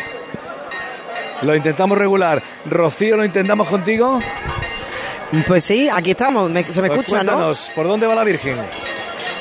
Lo 1.43 1.55
intentamos 1.57 1.99
regular. 1.99 2.43
Rocío, 2.67 3.17
lo 3.17 3.25
intentamos 3.25 3.69
contigo. 3.69 4.21
Pues 5.47 5.65
sí, 5.65 5.89
aquí 5.89 6.11
estamos, 6.13 6.51
me- 6.51 6.63
se 6.65 6.83
me 6.83 6.89
Pues 6.89 7.01
escucha, 7.01 7.23
¿no? 7.25 7.53
¿por 7.75 7.89
dónde 7.89 8.07
va 8.07 8.15
la 8.15 8.25
Virgen? 8.25 8.57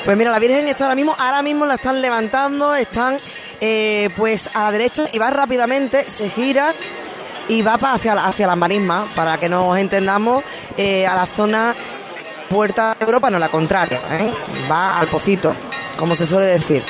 Pues 0.04 0.16
mira, 0.16 0.30
la 0.30 0.38
Virgen 0.38 0.66
está 0.68 0.84
ahora 0.84 0.94
mismo, 0.96 1.14
ahora 1.18 1.42
mismo 1.42 1.66
la 1.66 1.74
están 1.74 2.00
levantando, 2.00 2.74
están 2.74 3.18
eh, 3.60 4.08
pues 4.16 4.48
a 4.54 4.64
la 4.64 4.72
derecha 4.72 5.04
y 5.12 5.18
va 5.18 5.30
rápidamente, 5.30 6.02
se 6.04 6.28
gira 6.30 6.72
y 7.48 7.62
va 7.62 7.76
pa- 7.78 7.92
hacia, 7.92 8.14
la- 8.14 8.24
hacia 8.24 8.46
las 8.46 8.56
marismas, 8.56 9.04
para 9.14 9.38
que 9.38 9.48
nos 9.48 9.76
entendamos, 9.78 10.42
eh, 10.76 11.06
a 11.06 11.14
la 11.14 11.26
zona 11.26 11.74
puerta 12.48 12.96
de 12.98 13.04
Europa, 13.04 13.30
no 13.30 13.38
la 13.38 13.48
contraria, 13.50 14.00
¿eh? 14.10 14.32
va 14.70 14.98
al 14.98 15.06
pocito, 15.08 15.54
como 15.96 16.14
se 16.16 16.26
suele 16.26 16.46
decir. 16.46 16.82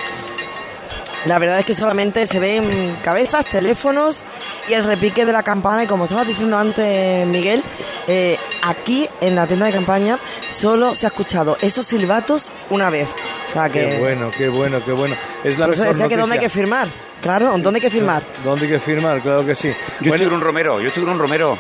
La 1.25 1.39
verdad 1.39 1.61
es 1.61 1.65
que 1.65 1.75
solamente 1.75 2.27
se 2.27 2.41
ven 2.41 2.97
cabezas, 3.03 3.45
teléfonos 3.45 4.25
y 4.69 4.73
el 4.73 4.85
repique 4.85 5.25
de 5.25 5.33
la 5.33 5.43
campana. 5.43 5.85
Y 5.85 5.87
como 5.87 6.05
estabas 6.05 6.27
diciendo 6.27 6.59
antes, 6.59 7.27
Miguel, 7.27 7.63
eh, 8.09 8.37
aquí 8.63 9.09
en 9.21 9.37
la 9.37 9.47
tienda 9.47 9.67
de 9.67 9.73
campaña 9.73 10.19
solo 10.53 10.95
se 10.97 11.07
ha 11.07 11.11
escuchado 11.11 11.57
esos 11.61 11.87
silbatos 11.87 12.51
una 12.71 12.91
vez. 12.91 13.09
O 13.51 13.53
sea 13.53 13.69
que. 13.69 13.89
Qué 13.89 13.99
bueno, 14.01 14.31
qué 14.37 14.49
bueno, 14.49 14.85
qué 14.85 14.93
bueno. 14.93 15.15
Es 15.45 15.59
la 15.59 15.67
por 15.67 15.75
eso 15.75 15.83
mejor 15.83 15.97
decía 15.97 16.09
que 16.09 16.17
dónde 16.17 16.35
hay 16.35 16.41
que 16.41 16.51
firmar. 16.51 16.89
Claro, 17.23 17.53
¿dónde 17.59 17.79
hay 17.79 17.81
que 17.83 17.91
firmar? 17.91 18.23
¿Dónde 18.43 18.67
hay 18.67 18.73
que 18.73 18.81
firmar? 18.81 19.21
Claro 19.21 19.47
que 19.47 19.55
sí. 19.55 19.71
Yo 20.01 20.13
estoy 20.13 20.27
con 20.27 20.37
un 20.37 20.43
romero, 20.43 20.81
yo 20.81 20.89
estoy 20.89 21.05
con 21.05 21.13
un 21.13 21.21
romero. 21.21 21.57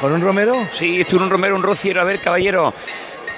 ¿Con 0.00 0.12
un 0.12 0.20
romero? 0.22 0.54
Sí, 0.72 1.00
estoy 1.00 1.18
con 1.18 1.24
un 1.24 1.30
romero, 1.30 1.56
un 1.56 1.62
rociero. 1.62 2.00
A 2.00 2.04
ver, 2.04 2.20
caballero. 2.20 2.72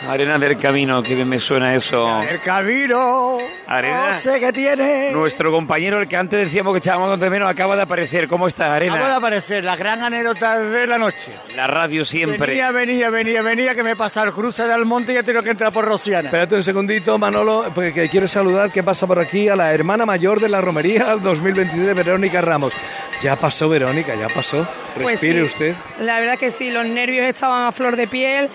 Arena 0.06 0.38
del 0.38 0.58
camino, 0.58 1.02
que 1.02 1.14
bien 1.14 1.28
me 1.28 1.40
suena 1.40 1.74
eso. 1.74 2.22
El 2.22 2.40
camino. 2.40 3.38
Arena. 3.66 4.12
No 4.12 4.20
sé 4.20 4.38
qué 4.40 4.52
tiene. 4.52 5.10
Nuestro 5.12 5.50
compañero, 5.50 6.00
el 6.00 6.06
que 6.08 6.16
antes 6.16 6.38
decíamos 6.38 6.72
que 6.72 6.78
echábamos 6.78 7.18
de 7.18 7.28
menos, 7.28 7.48
acaba 7.50 7.74
de 7.76 7.82
aparecer. 7.82 8.28
¿Cómo 8.28 8.46
estás, 8.46 8.70
Arena? 8.70 8.94
Acaba 8.94 9.10
de 9.10 9.16
aparecer 9.16 9.64
la 9.64 9.76
gran 9.76 10.02
anécdota 10.02 10.58
de 10.60 10.86
la 10.86 10.98
noche. 10.98 11.32
La 11.56 11.66
radio 11.66 12.04
siempre. 12.04 12.38
Venía, 12.38 12.70
venía, 12.70 13.10
venía, 13.10 13.42
venía, 13.42 13.74
que 13.74 13.82
me 13.82 13.96
pasa 13.96 14.22
el 14.22 14.32
cruce 14.32 14.64
de 14.66 14.72
Almonte 14.72 15.12
y 15.12 15.16
he 15.16 15.22
tenido 15.22 15.42
que 15.42 15.50
entrar 15.50 15.72
por 15.72 15.84
Rosiana. 15.84 16.28
Espérate 16.28 16.54
un 16.54 16.62
segundito, 16.62 17.18
Manolo, 17.18 17.66
porque 17.74 18.08
quiero 18.08 18.28
saludar 18.28 18.70
que 18.70 18.82
pasa 18.82 19.06
por 19.06 19.18
aquí 19.18 19.48
a 19.48 19.56
la 19.56 19.72
hermana 19.72 20.06
mayor 20.06 20.40
de 20.40 20.48
la 20.48 20.60
romería 20.60 21.16
2023, 21.20 21.94
Verónica 21.96 22.40
Ramos. 22.40 22.72
Ya 23.20 23.34
pasó, 23.36 23.68
Verónica, 23.68 24.14
ya 24.14 24.28
pasó. 24.28 24.66
Pues 24.94 25.06
Respire 25.20 25.40
sí. 25.40 25.46
usted. 25.46 25.74
La 26.00 26.18
verdad 26.20 26.38
que 26.38 26.50
sí, 26.52 26.70
los 26.70 26.86
nervios 26.86 27.26
estaban 27.26 27.66
a 27.66 27.72
flor 27.72 27.96
de 27.96 28.06
piel, 28.06 28.48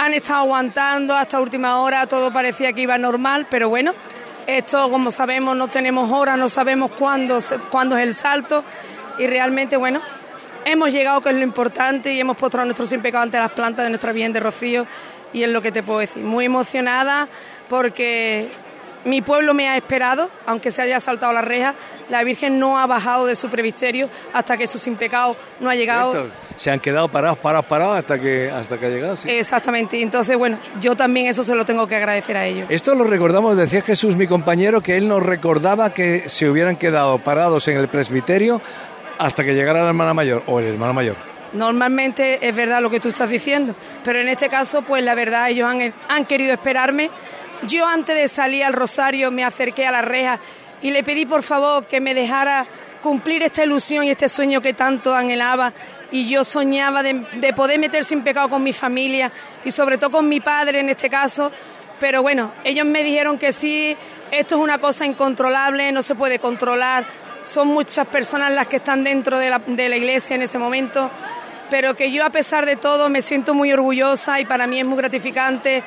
han 0.00 0.14
estado 0.14 0.40
aguantando 0.40 1.14
hasta 1.14 1.38
última 1.38 1.78
hora, 1.82 2.06
todo 2.06 2.32
parecía 2.32 2.72
que 2.72 2.80
iba 2.80 2.96
normal, 2.96 3.46
pero 3.50 3.68
bueno, 3.68 3.92
esto 4.46 4.90
como 4.90 5.10
sabemos 5.10 5.54
no 5.54 5.68
tenemos 5.68 6.10
hora, 6.10 6.38
no 6.38 6.48
sabemos 6.48 6.92
cuándo, 6.92 7.36
es 7.36 7.52
el 8.02 8.14
salto 8.14 8.64
y 9.18 9.26
realmente 9.26 9.76
bueno, 9.76 10.00
hemos 10.64 10.90
llegado 10.90 11.20
que 11.20 11.28
es 11.28 11.36
lo 11.36 11.42
importante 11.42 12.14
y 12.14 12.20
hemos 12.20 12.38
postrado 12.38 12.64
nuestro 12.64 12.86
sin 12.86 13.02
pecado 13.02 13.24
ante 13.24 13.36
las 13.36 13.52
plantas 13.52 13.84
de 13.84 13.90
nuestra 13.90 14.12
Virgen 14.12 14.32
de 14.32 14.40
Rocío 14.40 14.86
y 15.34 15.42
es 15.42 15.50
lo 15.50 15.60
que 15.60 15.70
te 15.70 15.82
puedo 15.82 15.98
decir, 15.98 16.24
muy 16.24 16.46
emocionada 16.46 17.28
porque 17.68 18.48
mi 19.04 19.22
pueblo 19.22 19.54
me 19.54 19.68
ha 19.68 19.76
esperado, 19.76 20.30
aunque 20.46 20.70
se 20.70 20.82
haya 20.82 21.00
saltado 21.00 21.32
la 21.32 21.42
reja, 21.42 21.74
la 22.10 22.22
Virgen 22.24 22.58
no 22.58 22.78
ha 22.78 22.86
bajado 22.86 23.26
de 23.26 23.36
su 23.36 23.48
presbiterio 23.48 24.08
hasta 24.32 24.56
que 24.56 24.66
su 24.66 24.78
sin 24.78 24.96
pecado 24.96 25.36
no 25.60 25.70
ha 25.70 25.74
llegado. 25.74 26.12
Cierto, 26.12 26.30
Se 26.56 26.70
han 26.70 26.80
quedado 26.80 27.08
parados, 27.08 27.38
parados, 27.38 27.66
parados 27.66 27.98
hasta 27.98 28.18
que, 28.18 28.50
hasta 28.50 28.78
que 28.78 28.86
ha 28.86 28.88
llegado. 28.90 29.16
sí. 29.16 29.30
Exactamente, 29.30 30.00
entonces 30.02 30.36
bueno, 30.36 30.58
yo 30.80 30.94
también 30.96 31.28
eso 31.28 31.42
se 31.44 31.54
lo 31.54 31.64
tengo 31.64 31.86
que 31.86 31.96
agradecer 31.96 32.36
a 32.36 32.44
ellos. 32.46 32.66
Esto 32.68 32.94
lo 32.94 33.04
recordamos, 33.04 33.56
decía 33.56 33.82
Jesús, 33.82 34.16
mi 34.16 34.26
compañero, 34.26 34.80
que 34.80 34.96
él 34.96 35.08
nos 35.08 35.22
recordaba 35.22 35.94
que 35.94 36.28
se 36.28 36.48
hubieran 36.48 36.76
quedado 36.76 37.18
parados 37.18 37.66
en 37.68 37.78
el 37.78 37.88
presbiterio 37.88 38.60
hasta 39.18 39.44
que 39.44 39.54
llegara 39.54 39.82
la 39.82 39.88
hermana 39.88 40.14
mayor 40.14 40.42
o 40.46 40.60
el 40.60 40.66
hermano 40.66 40.92
mayor. 40.92 41.16
Normalmente 41.52 42.46
es 42.46 42.54
verdad 42.54 42.80
lo 42.80 42.90
que 42.90 43.00
tú 43.00 43.08
estás 43.08 43.28
diciendo, 43.28 43.74
pero 44.04 44.20
en 44.20 44.28
este 44.28 44.48
caso, 44.48 44.82
pues 44.82 45.02
la 45.02 45.14
verdad, 45.14 45.50
ellos 45.50 45.68
han, 45.68 45.92
han 46.08 46.24
querido 46.24 46.52
esperarme. 46.52 47.10
Yo 47.66 47.86
antes 47.86 48.16
de 48.16 48.28
salir 48.28 48.64
al 48.64 48.72
Rosario 48.72 49.30
me 49.30 49.44
acerqué 49.44 49.86
a 49.86 49.92
la 49.92 50.00
reja 50.00 50.38
y 50.80 50.90
le 50.90 51.04
pedí 51.04 51.26
por 51.26 51.42
favor 51.42 51.86
que 51.86 52.00
me 52.00 52.14
dejara 52.14 52.66
cumplir 53.02 53.42
esta 53.42 53.64
ilusión 53.64 54.04
y 54.04 54.10
este 54.10 54.28
sueño 54.28 54.62
que 54.62 54.72
tanto 54.72 55.14
anhelaba. 55.14 55.72
Y 56.10 56.28
yo 56.28 56.42
soñaba 56.42 57.02
de, 57.02 57.24
de 57.34 57.52
poder 57.52 57.78
meter 57.78 58.04
sin 58.04 58.22
pecado 58.22 58.48
con 58.48 58.62
mi 58.62 58.72
familia 58.72 59.30
y 59.64 59.70
sobre 59.70 59.98
todo 59.98 60.10
con 60.10 60.28
mi 60.28 60.40
padre 60.40 60.80
en 60.80 60.88
este 60.88 61.10
caso. 61.10 61.52
Pero 62.00 62.22
bueno, 62.22 62.52
ellos 62.64 62.86
me 62.86 63.04
dijeron 63.04 63.38
que 63.38 63.52
sí, 63.52 63.94
esto 64.30 64.54
es 64.56 64.60
una 64.60 64.78
cosa 64.78 65.04
incontrolable, 65.04 65.92
no 65.92 66.02
se 66.02 66.14
puede 66.14 66.38
controlar, 66.38 67.04
son 67.44 67.68
muchas 67.68 68.06
personas 68.06 68.52
las 68.52 68.68
que 68.68 68.76
están 68.76 69.04
dentro 69.04 69.36
de 69.36 69.50
la, 69.50 69.58
de 69.58 69.88
la 69.88 69.96
iglesia 69.96 70.34
en 70.34 70.42
ese 70.42 70.58
momento. 70.58 71.10
Pero 71.68 71.94
que 71.94 72.10
yo 72.10 72.24
a 72.24 72.30
pesar 72.30 72.64
de 72.64 72.76
todo 72.76 73.10
me 73.10 73.20
siento 73.20 73.54
muy 73.54 73.70
orgullosa 73.70 74.40
y 74.40 74.46
para 74.46 74.66
mí 74.66 74.80
es 74.80 74.86
muy 74.86 74.96
gratificante 74.96 75.84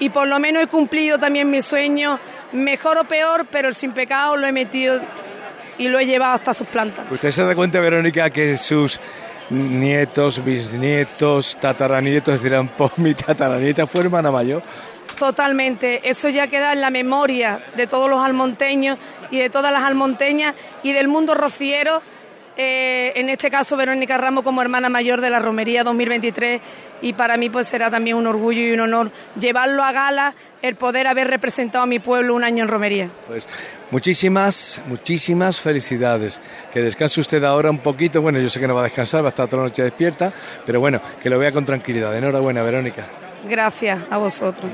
y 0.00 0.10
por 0.10 0.28
lo 0.28 0.38
menos 0.38 0.62
he 0.62 0.66
cumplido 0.66 1.18
también 1.18 1.50
mi 1.50 1.62
sueño, 1.62 2.18
mejor 2.52 2.98
o 2.98 3.04
peor, 3.04 3.46
pero 3.50 3.68
el 3.68 3.74
sin 3.74 3.92
pecado 3.92 4.36
lo 4.36 4.46
he 4.46 4.52
metido 4.52 5.00
y 5.78 5.88
lo 5.88 5.98
he 5.98 6.06
llevado 6.06 6.34
hasta 6.34 6.54
sus 6.54 6.66
plantas. 6.68 7.06
¿Usted 7.10 7.30
se 7.30 7.44
da 7.44 7.54
cuenta, 7.54 7.80
Verónica, 7.80 8.30
que 8.30 8.56
sus 8.56 9.00
nietos, 9.50 10.44
bisnietos, 10.44 11.56
tataranietos 11.60 12.42
dirán, 12.42 12.68
pues 12.76 12.96
mi 12.98 13.14
tataranieta 13.14 13.86
fue 13.86 14.02
hermana 14.02 14.30
mayor? 14.30 14.62
Totalmente, 15.18 16.08
eso 16.08 16.28
ya 16.28 16.48
queda 16.48 16.72
en 16.72 16.80
la 16.80 16.90
memoria 16.90 17.60
de 17.76 17.86
todos 17.86 18.10
los 18.10 18.20
almonteños 18.20 18.98
y 19.30 19.38
de 19.38 19.48
todas 19.48 19.72
las 19.72 19.84
almonteñas 19.84 20.54
y 20.82 20.92
del 20.92 21.08
mundo 21.08 21.34
rociero. 21.34 22.02
Eh, 22.56 23.12
en 23.16 23.30
este 23.30 23.50
caso, 23.50 23.76
Verónica 23.76 24.16
Ramos 24.16 24.44
como 24.44 24.62
hermana 24.62 24.88
mayor 24.88 25.20
de 25.20 25.28
la 25.28 25.40
Romería 25.40 25.82
2023 25.82 26.60
y 27.02 27.12
para 27.12 27.36
mí 27.36 27.50
pues 27.50 27.66
será 27.66 27.90
también 27.90 28.16
un 28.16 28.26
orgullo 28.26 28.60
y 28.60 28.72
un 28.72 28.80
honor 28.80 29.10
llevarlo 29.38 29.82
a 29.82 29.90
gala 29.92 30.34
el 30.62 30.76
poder 30.76 31.08
haber 31.08 31.28
representado 31.28 31.82
a 31.82 31.86
mi 31.86 31.98
pueblo 31.98 32.34
un 32.34 32.44
año 32.44 32.62
en 32.62 32.68
Romería. 32.68 33.10
Pues 33.26 33.48
muchísimas, 33.90 34.80
muchísimas 34.86 35.60
felicidades. 35.60 36.40
Que 36.72 36.80
descanse 36.80 37.20
usted 37.20 37.42
ahora 37.42 37.70
un 37.70 37.78
poquito. 37.78 38.22
Bueno, 38.22 38.38
yo 38.38 38.48
sé 38.48 38.60
que 38.60 38.68
no 38.68 38.74
va 38.74 38.82
a 38.82 38.84
descansar, 38.84 39.22
va 39.22 39.28
a 39.28 39.30
estar 39.30 39.48
toda 39.48 39.64
la 39.64 39.68
noche 39.68 39.82
despierta, 39.82 40.32
pero 40.64 40.78
bueno, 40.78 41.00
que 41.22 41.28
lo 41.28 41.38
vea 41.38 41.50
con 41.50 41.64
tranquilidad. 41.64 42.16
Enhorabuena, 42.16 42.62
Verónica. 42.62 43.04
Gracias 43.48 44.00
a 44.10 44.16
vosotros. 44.16 44.70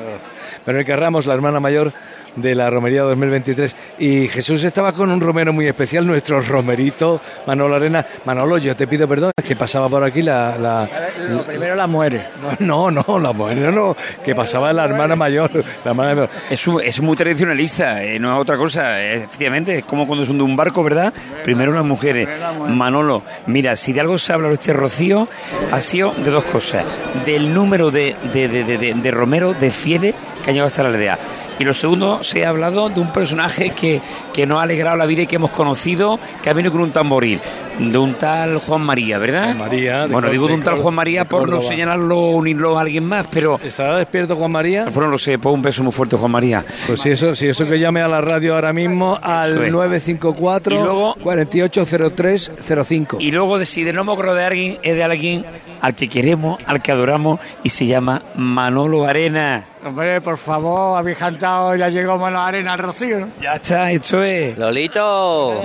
Verónica 0.65 0.95
Ramos, 0.97 1.27
la 1.27 1.35
hermana 1.35 1.59
mayor 1.61 1.93
de 2.37 2.55
la 2.55 2.71
Romería 2.71 3.03
2023. 3.03 3.77
Y 3.99 4.29
Jesús 4.29 4.63
estaba 4.65 4.93
con 4.93 5.11
un 5.11 5.21
romero 5.21 5.53
muy 5.53 5.67
especial, 5.67 6.07
nuestro 6.07 6.41
romerito 6.41 7.21
Manolo 7.47 7.77
Arena. 7.77 8.05
Manolo, 8.25 8.59
yo 8.59 8.75
te 8.77 8.87
pido 8.87 9.07
perdón, 9.09 9.33
es 9.37 9.45
que 9.45 9.57
pasaba 9.57 9.89
por 9.89 10.05
aquí 10.05 10.23
la... 10.23 10.57
la 10.59 10.89
Lo 11.31 11.43
primero 11.43 11.75
la 11.75 11.87
muere. 11.87 12.23
no, 12.61 12.91
no, 12.91 13.05
la 13.19 13.33
mujer 13.33 13.73
no, 13.73 13.97
que 14.25 14.35
pasaba 14.35 14.73
la 14.73 14.85
hermana 14.85 15.17
mayor. 15.17 15.51
La 15.85 15.91
hermana 15.91 16.15
mayor. 16.15 16.31
Es, 16.51 16.67
un- 16.67 16.83
es 16.83 17.01
muy 17.01 17.17
tradicionalista, 17.17 18.03
eh, 18.03 18.19
no 18.19 18.35
es 18.35 18.41
otra 18.41 18.57
cosa. 18.57 19.01
eh, 19.01 19.25
efectivamente, 19.25 19.79
es 19.79 19.85
como 19.85 20.07
cuando 20.07 20.25
son 20.27 20.39
de 20.39 20.45
un 20.45 20.57
barco, 20.57 20.83
¿verdad? 20.83 21.13
Primero 21.45 21.73
las 21.73 21.85
mujeres. 21.85 22.29
Manolo, 22.69 23.23
mira, 23.47 23.77
si 23.77 23.93
de 23.93 24.01
algo 24.01 24.19
se 24.19 24.33
habla 24.33 24.49
este 24.51 24.73
Rocío, 24.73 25.29
ha 25.73 25.81
sido 25.81 26.13
de 26.13 26.31
dos 26.31 26.45
cosas. 26.45 26.85
Del 27.27 27.53
número 27.53 27.91
de, 27.91 28.15
de, 28.33 28.49
de, 28.49 28.65
de, 28.65 28.79
de- 28.79 28.95
de 28.95 29.11
Romero, 29.11 29.55
de 29.55 29.71
fieles 29.71 30.15
que 30.45 30.51
han 30.51 30.55
llegado 30.55 30.67
hasta 30.69 30.83
la 30.83 30.89
aldea. 30.91 31.19
Y 31.61 31.65
lo 31.65 31.75
segundo, 31.75 32.23
se 32.25 32.45
ha 32.45 32.49
hablado 32.49 32.89
de 32.89 33.01
un 33.01 33.13
personaje 33.13 33.71
que, 33.71 34.01
que 34.33 34.47
nos 34.47 34.59
ha 34.59 34.63
alegrado 34.63 34.97
la 34.97 35.05
vida 35.07 35.23
y 35.23 35.27
que 35.27 35.37
hemos 35.37 35.51
conocido, 35.51 36.19
que 36.43 36.49
ha 36.49 36.55
venido 36.55 36.73
con 36.73 36.81
un 36.81 36.91
tamboril, 36.91 37.39
de 37.79 37.99
un 37.99 38.15
tal 38.15 38.59
Juan 38.59 38.81
María, 38.81 39.19
¿verdad? 39.19 39.55
María, 39.57 40.07
de 40.07 40.13
bueno, 40.13 40.31
digo 40.31 40.49
de 40.49 40.55
un 40.55 40.63
tal 40.63 40.77
Juan 40.77 40.95
María 40.95 41.27
por 41.27 41.49
no 41.51 41.61
señalarlo 41.61 42.17
o 42.19 42.31
unirlo 42.37 42.79
a 42.79 42.81
alguien 42.81 43.05
más, 43.05 43.27
pero... 43.31 43.61
¿Estará 43.63 43.99
despierto 43.99 44.37
Juan 44.37 44.51
María? 44.53 44.85
Pues 44.85 44.97
no 44.97 45.09
lo 45.09 45.19
sé, 45.19 45.39
pues 45.39 45.55
un 45.55 45.61
beso 45.61 45.83
muy 45.83 45.93
fuerte, 45.93 46.17
Juan 46.17 46.31
María. 46.33 46.65
Pues 46.87 47.01
si 47.01 47.11
eso, 47.11 47.37
si 47.37 47.47
eso 47.49 47.67
que 47.69 47.79
llame 47.79 48.01
a 48.01 48.09
la 48.09 48.23
radio 48.23 48.55
ahora 48.55 48.73
mismo 48.73 49.19
al 49.23 49.63
es. 49.63 49.71
954 49.71 50.75
Y 50.75 50.79
luego- 50.83 51.15
480305. 51.23 53.19
Y 53.21 53.31
luego, 53.31 53.63
si 53.67 53.85
de 53.85 53.93
no 53.93 54.05
me 54.05 54.13
acuerdo 54.13 54.35
de 54.35 54.45
alguien, 54.45 54.79
es 54.83 54.95
de 54.95 55.05
alguien 55.05 55.45
al 55.83 55.95
que 55.95 56.09
queremos, 56.09 56.59
al 56.67 56.81
que 56.81 56.91
adoramos, 56.93 57.39
y 57.63 57.69
se 57.69 57.85
llama 57.87 58.23
Manolo 58.35 59.05
Arena. 59.07 59.67
Hombre, 59.83 60.21
por 60.21 60.37
favor, 60.37 60.99
habéis 60.99 61.17
cantado, 61.17 61.75
ya 61.75 61.89
llegó 61.89 62.19
Mano 62.19 62.39
Arena 62.43 62.75
al 62.75 62.79
Rocío, 62.81 63.21
¿no? 63.21 63.29
Ya 63.41 63.55
está, 63.55 63.91
esto 63.91 64.23
es. 64.23 64.57
Lolito. 64.59 65.63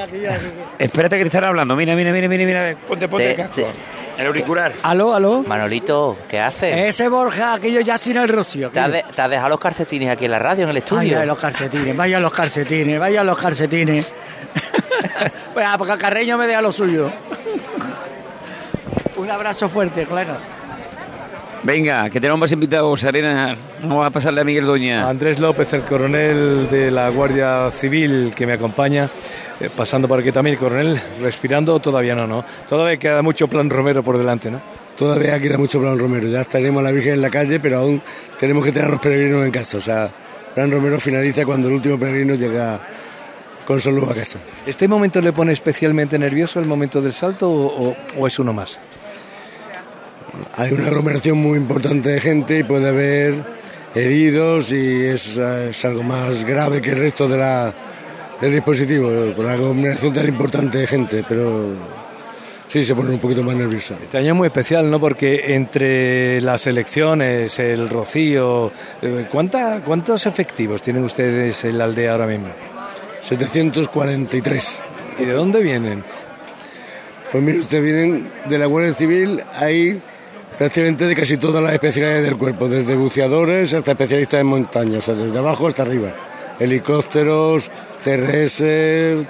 Espérate 0.80 1.18
que 1.18 1.24
te 1.24 1.28
están 1.28 1.44
hablando. 1.44 1.76
Mira, 1.76 1.96
mira, 1.96 2.14
mira, 2.14 2.30
mira, 2.30 2.46
mira. 2.46 2.76
Ponte, 2.88 3.10
ponte 3.10 3.26
Te- 3.26 3.32
el 3.32 3.38
casco. 3.38 3.56
te- 3.56 4.22
El 4.22 4.28
auricular. 4.28 4.72
Aló, 4.84 5.14
aló. 5.14 5.44
Manolito, 5.46 6.18
¿qué 6.30 6.40
haces? 6.40 6.74
Ese 6.78 7.10
Borja, 7.10 7.56
aquello 7.56 7.82
ya 7.82 8.00
tiene 8.00 8.22
el 8.24 8.30
Rocío. 8.30 8.70
¿Te 8.70 8.80
has, 8.80 8.90
de- 8.90 9.04
te 9.14 9.22
has 9.22 9.30
dejado 9.30 9.50
los 9.50 9.60
calcetines 9.60 10.10
aquí 10.10 10.24
en 10.24 10.32
la 10.32 10.40
radio, 10.40 10.64
en 10.64 10.70
el 10.70 10.78
estudio? 10.78 11.16
Vaya 11.16 11.26
los 11.26 11.38
calcetines, 11.38 11.98
vaya 11.98 12.20
los 12.22 12.32
calcetines, 12.34 12.98
vaya 13.00 13.24
los 13.26 13.38
calcetines. 13.38 14.08
pues 15.54 15.68
porque 15.78 15.98
Carreño 15.98 16.38
me 16.38 16.48
deja 16.48 16.62
lo 16.62 16.72
suyo. 16.72 17.12
Un 19.18 19.30
abrazo 19.30 19.68
fuerte, 19.68 20.06
colega. 20.06 20.38
Venga, 21.66 22.10
que 22.12 22.22
tenemos 22.22 22.40
más 22.40 22.52
invitados, 22.52 23.04
Arena. 23.06 23.58
Vamos 23.82 24.06
a 24.06 24.12
pasarle 24.12 24.42
a 24.42 24.44
Miguel 24.44 24.66
Doña. 24.66 25.10
Andrés 25.10 25.40
López, 25.40 25.74
el 25.74 25.82
coronel 25.82 26.70
de 26.70 26.92
la 26.92 27.10
Guardia 27.10 27.72
Civil 27.72 28.34
que 28.36 28.46
me 28.46 28.54
acompaña, 28.54 29.10
eh, 29.60 29.70
pasando 29.76 30.08
por 30.08 30.20
aquí 30.20 30.32
también. 30.32 30.58
Coronel, 30.58 31.00
respirando, 31.22 31.80
todavía 31.80 32.14
no, 32.14 32.28
¿no? 32.28 32.46
Todavía 32.70 32.98
queda 32.98 33.24
mucho 33.24 33.48
plan 33.48 33.68
Romero 33.72 34.04
por 34.04 34.16
delante, 34.18 34.52
¿no? 34.52 34.62
Todavía 34.96 35.40
queda 35.42 35.58
mucho 35.58 35.82
Plan 35.82 35.98
Romero. 36.00 36.28
Ya 36.30 36.42
estaremos 36.42 36.80
a 36.80 36.84
la 36.84 36.92
Virgen 36.92 37.16
en 37.16 37.22
la 37.22 37.30
calle, 37.30 37.60
pero 37.60 37.80
aún 37.80 38.02
tenemos 38.40 38.64
que 38.64 38.72
tener 38.72 38.88
a 38.88 38.92
los 38.92 39.02
peregrinos 39.02 39.44
en 39.44 39.52
casa. 39.52 39.78
O 39.78 39.82
sea, 39.82 40.10
Plan 40.54 40.72
Romero 40.72 41.00
finaliza 41.02 41.44
cuando 41.46 41.68
el 41.68 41.74
último 41.74 42.00
peregrino 42.00 42.36
llega 42.36 42.80
con 43.66 43.82
salud 43.82 44.10
a 44.10 44.14
casa. 44.14 44.38
¿Este 44.66 44.88
momento 44.88 45.20
le 45.20 45.34
pone 45.34 45.52
especialmente 45.52 46.18
nervioso, 46.18 46.60
el 46.62 46.68
momento 46.68 47.02
del 47.02 47.12
salto, 47.12 47.50
o, 47.50 47.90
o- 47.90 47.96
o 48.20 48.28
es 48.28 48.38
uno 48.40 48.54
más? 48.54 48.80
Hay 50.58 50.74
una 50.74 50.88
aglomeración 50.88 51.38
muy 51.38 51.58
importante 51.58 52.10
de 52.10 52.22
gente 52.22 52.60
y 52.60 52.64
puede 52.64 52.90
haber 52.90 53.36
heridos 53.94 54.72
y 54.72 55.06
es, 55.06 55.38
es 55.38 55.86
algo 55.86 56.04
más 56.04 56.44
grave 56.44 56.82
que 56.82 56.92
el 56.92 56.98
resto 56.98 57.28
de 57.28 57.38
la, 57.38 57.74
del 58.42 58.54
dispositivo, 58.54 59.34
con 59.36 59.46
la 59.46 59.54
aglomeración 59.54 60.14
tan 60.14 60.28
importante 60.28 60.80
de 60.80 60.88
gente, 60.88 61.26
pero 61.28 61.70
sí 62.68 62.84
se 62.84 62.94
pone 62.94 63.12
un 63.12 63.20
poquito 63.20 63.44
más 63.44 63.56
nerviosa. 63.56 63.96
Este 64.02 64.18
año 64.18 64.34
es 64.34 64.36
muy 64.36 64.48
especial, 64.48 64.90
¿no? 64.92 65.00
Porque 65.00 65.56
entre 65.56 66.42
las 66.42 66.68
elecciones, 66.68 67.58
el 67.60 67.90
rocío, 67.90 68.72
eh, 69.02 69.28
¿cuánta, 69.32 69.82
¿cuántos 69.82 70.26
efectivos 70.26 70.82
tienen 70.82 71.04
ustedes 71.04 71.64
en 71.64 71.78
la 71.78 71.86
aldea 71.86 72.12
ahora 72.12 72.28
mismo? 72.28 72.50
743. 73.22 74.68
¿Y 75.20 75.26
de 75.26 75.34
dónde 75.34 75.64
vienen? 75.64 76.04
Pues 77.32 77.44
mire, 77.44 77.60
usted 77.60 77.82
vienen 77.82 78.28
de 78.48 78.58
la 78.58 78.66
Guardia 78.66 78.94
Civil, 78.94 79.42
hay 79.54 80.02
prácticamente 80.58 81.06
de 81.06 81.16
casi 81.16 81.38
todas 81.38 81.64
las 81.64 81.74
especialidades 81.74 82.24
del 82.24 82.38
cuerpo, 82.38 82.68
desde 82.68 82.96
buceadores 82.96 83.74
hasta 83.74 83.92
especialistas 83.92 84.42
en 84.42 84.48
montaña, 84.48 85.00
o 85.00 85.02
sea, 85.02 85.16
desde 85.16 85.38
abajo 85.38 85.68
hasta 85.68 85.84
arriba. 85.84 86.14
Helicópteros, 86.60 87.70
CRS, 88.04 88.64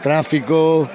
tráfico, 0.01 0.89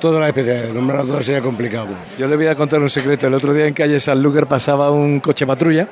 todas 0.00 0.20
las 0.20 0.28
especialidades. 0.28 0.74
Nombrarlas 0.74 1.06
todas 1.06 1.24
sería 1.24 1.40
complicado. 1.40 1.88
Yo 2.18 2.28
le 2.28 2.36
voy 2.36 2.46
a 2.46 2.54
contar 2.54 2.80
un 2.80 2.90
secreto. 2.90 3.26
El 3.26 3.34
otro 3.34 3.52
día 3.52 3.66
en 3.66 3.74
calle 3.74 3.98
Sanlúcar 3.98 4.46
pasaba 4.46 4.90
un 4.90 5.20
coche 5.20 5.46
patrulla 5.46 5.88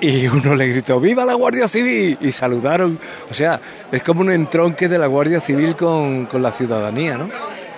y 0.00 0.26
uno 0.26 0.56
le 0.56 0.66
gritó 0.68 0.98
¡Viva 0.98 1.24
la 1.24 1.34
Guardia 1.34 1.68
Civil! 1.68 2.18
y 2.20 2.32
saludaron. 2.32 2.98
O 3.30 3.34
sea, 3.34 3.60
es 3.92 4.02
como 4.02 4.22
un 4.22 4.32
entronque 4.32 4.88
de 4.88 4.98
la 4.98 5.06
Guardia 5.06 5.40
Civil 5.40 5.76
con, 5.76 6.26
con 6.26 6.42
la 6.42 6.50
ciudadanía, 6.50 7.16
¿no? 7.16 7.28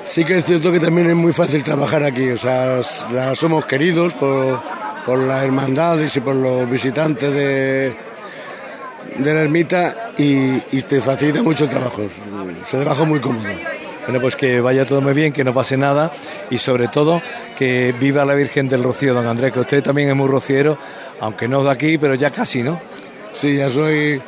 Sí 0.07 0.25
que 0.25 0.39
es 0.39 0.45
cierto 0.45 0.71
que 0.71 0.81
también 0.81 1.09
es 1.11 1.17
muy 1.17 1.33
fácil 1.33 1.65
trabajar 1.65 2.05
aquí, 2.05 2.29
o 2.31 2.37
sea, 2.37 2.81
la- 3.13 3.35
somos 3.35 3.65
queridos 3.65 4.15
por, 4.15 4.61
por 5.07 5.19
las 5.19 5.43
hermandades 5.45 6.15
y 6.17 6.21
por 6.21 6.35
los 6.37 6.69
visitantes 6.71 7.33
de, 7.33 7.95
de 9.19 9.35
la 9.35 9.41
ermita 9.43 10.11
y, 10.19 10.55
y 10.73 10.83
te 10.83 11.01
facilita 11.01 11.43
mucho 11.43 11.65
el 11.65 11.71
trabajo, 11.71 12.03
se 12.67 12.77
trabaja 12.79 13.05
muy 13.05 13.19
cómodo. 13.21 13.45
Bueno, 14.07 14.21
pues 14.21 14.37
que 14.37 14.61
vaya 14.61 14.85
todo 14.85 15.01
muy 15.01 15.15
bien, 15.15 15.33
que 15.33 15.43
no 15.43 15.55
pase 15.55 15.79
nada 15.79 16.13
y 16.51 16.59
sobre 16.59 16.89
todo 16.89 17.23
que 17.59 17.95
viva 17.99 18.25
la 18.27 18.35
Virgen 18.35 18.69
del 18.69 18.83
Rocío, 18.85 19.15
don 19.15 19.27
Andrés, 19.27 19.53
que 19.55 19.61
usted 19.61 19.83
también 19.83 20.11
es 20.11 20.15
muy 20.17 20.29
rociero, 20.29 20.77
aunque 21.21 21.49
no 21.49 21.65
de 21.65 21.71
aquí, 21.71 21.97
pero 21.97 22.15
ya 22.15 22.31
casi, 22.31 22.63
¿no? 22.63 22.79
Sí, 23.33 23.57
ya 23.57 23.71
soy 23.71 24.21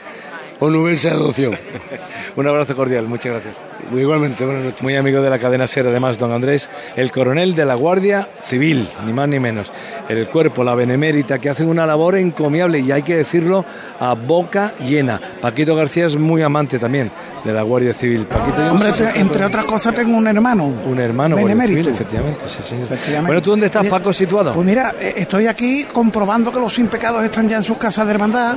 onubense 0.61 1.09
de 1.09 1.15
adopción. 1.15 1.57
Un 2.37 2.47
abrazo 2.47 2.77
cordial, 2.77 3.07
muchas 3.07 3.33
gracias. 3.33 3.57
Igualmente, 3.95 4.45
buenas 4.45 4.65
noches. 4.65 4.83
Muy 4.83 4.95
amigo 4.95 5.23
de 5.23 5.31
la 5.31 5.39
cadena 5.39 5.67
SER, 5.67 5.87
además, 5.87 6.19
don 6.19 6.33
Andrés, 6.33 6.69
el 6.97 7.11
coronel 7.11 7.55
de 7.55 7.65
la 7.65 7.75
Guardia 7.75 8.29
Civil, 8.41 8.87
ni 9.07 9.13
más 9.15 9.27
ni 9.29 9.41
menos. 9.41 9.73
El 10.09 10.29
cuerpo, 10.29 10.63
la 10.63 10.75
benemérita, 10.75 11.39
que 11.39 11.49
hacen 11.49 11.67
una 11.69 11.87
labor 11.87 12.17
encomiable 12.17 12.81
y 12.81 12.93
hay 12.93 13.03
que 13.03 13.17
decirlo 13.17 13.65
a 13.99 14.13
boca 14.15 14.75
llena. 14.87 15.19
Paquito 15.41 15.75
García 15.75 16.07
es 16.07 16.17
muy 16.17 16.43
amante 16.43 16.79
también 16.79 17.11
de 17.43 17.53
la 17.55 17.63
Guardia 17.63 17.95
Civil. 17.95 18.25
Paquito, 18.27 18.71
Hombre, 18.71 18.93
te- 18.93 19.19
entre 19.19 19.45
otras 19.47 19.65
cosas 19.65 19.95
tengo 19.95 20.19
un 20.19 20.27
hermano. 20.27 20.67
Un 20.87 20.99
hermano 21.01 21.37
benemérito. 21.37 21.85
Civil, 21.85 21.95
efectivamente, 21.95 22.41
sí, 22.49 22.63
señor. 22.69 22.85
Efectivamente. 22.85 23.27
Bueno, 23.29 23.41
¿tú 23.43 23.51
dónde 23.51 23.67
estás, 23.67 23.87
Paco, 23.87 24.13
situado? 24.13 24.53
Pues 24.53 24.67
mira, 24.67 24.93
eh, 25.01 25.15
estoy 25.17 25.47
aquí 25.47 25.85
comprobando 25.85 26.53
que 26.53 26.61
los 26.61 26.75
sin 26.75 26.89
pecados 26.89 27.25
están 27.25 27.49
ya 27.49 27.57
en 27.57 27.63
sus 27.63 27.79
casas 27.79 28.05
de 28.07 28.13
hermandad 28.13 28.57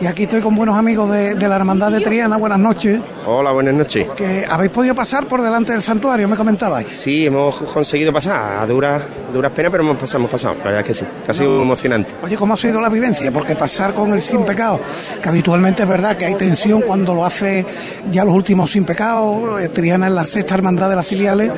y 0.00 0.06
aquí 0.06 0.22
estoy 0.22 0.40
con 0.40 0.54
buenos 0.54 0.76
amigos 0.78 1.10
de, 1.10 1.34
de 1.38 1.48
la 1.48 1.56
hermandad 1.56 1.92
de 1.92 2.00
Triana. 2.00 2.36
Buenas 2.36 2.58
noches. 2.58 3.00
Hola, 3.26 3.52
buenas 3.52 3.74
noches. 3.74 4.06
Que 4.16 4.44
habéis 4.48 4.70
podido 4.70 4.94
pasar 4.94 5.26
por 5.26 5.40
delante 5.40 5.72
del 5.72 5.82
santuario, 5.82 6.26
me 6.28 6.36
comentabais. 6.36 6.88
Sí, 6.88 7.26
hemos 7.26 7.54
conseguido 7.62 8.12
pasar 8.12 8.58
a 8.60 8.66
duras, 8.66 9.02
duras 9.32 9.52
penas, 9.52 9.70
pero 9.70 9.84
hemos 9.84 9.96
pasado, 9.96 10.18
hemos 10.18 10.30
pasado, 10.30 10.54
la 10.54 10.64
verdad 10.64 10.80
es 10.80 10.86
que 10.86 10.94
sí, 10.94 11.04
ha 11.26 11.34
sido 11.34 11.62
emocionante. 11.62 12.12
Oye, 12.22 12.36
¿cómo 12.36 12.54
ha 12.54 12.56
sido 12.56 12.80
la 12.80 12.88
vivencia? 12.88 13.30
Porque 13.30 13.54
pasar 13.54 13.94
con 13.94 14.12
el 14.12 14.20
sin 14.20 14.44
pecado, 14.44 14.80
que 15.22 15.28
habitualmente 15.28 15.82
es 15.82 15.88
verdad 15.88 16.16
que 16.16 16.26
hay 16.26 16.34
tensión 16.34 16.80
cuando 16.80 17.14
lo 17.14 17.24
hace 17.24 17.64
ya 18.10 18.24
los 18.24 18.34
últimos 18.34 18.70
sin 18.72 18.84
pecado, 18.84 19.58
eh, 19.58 19.68
Triana 19.68 20.08
es 20.08 20.12
la 20.12 20.24
sexta 20.24 20.54
hermandad 20.54 20.90
de 20.90 20.96
las 20.96 21.06
filiales, 21.06 21.52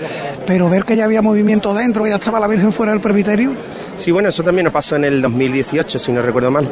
pero 0.47 0.68
ver 0.68 0.85
que 0.85 0.97
ya 0.97 1.05
había 1.05 1.22
movimiento 1.22 1.72
dentro, 1.72 2.05
que 2.05 2.11
ya 2.11 2.16
estaba 2.16 2.39
la 2.39 2.49
Virgen 2.49 2.72
fuera 2.72 2.93
del 2.93 3.01
presbiterio. 3.01 3.53
Sí, 3.97 4.11
bueno, 4.11 4.28
eso 4.28 4.43
también 4.43 4.64
nos 4.64 4.72
pasó 4.72 4.97
en 4.97 5.05
el 5.05 5.22
2018, 5.22 5.99
si 5.99 6.12
no 6.12 6.22
recuerdo 6.22 6.51
mal. 6.51 6.68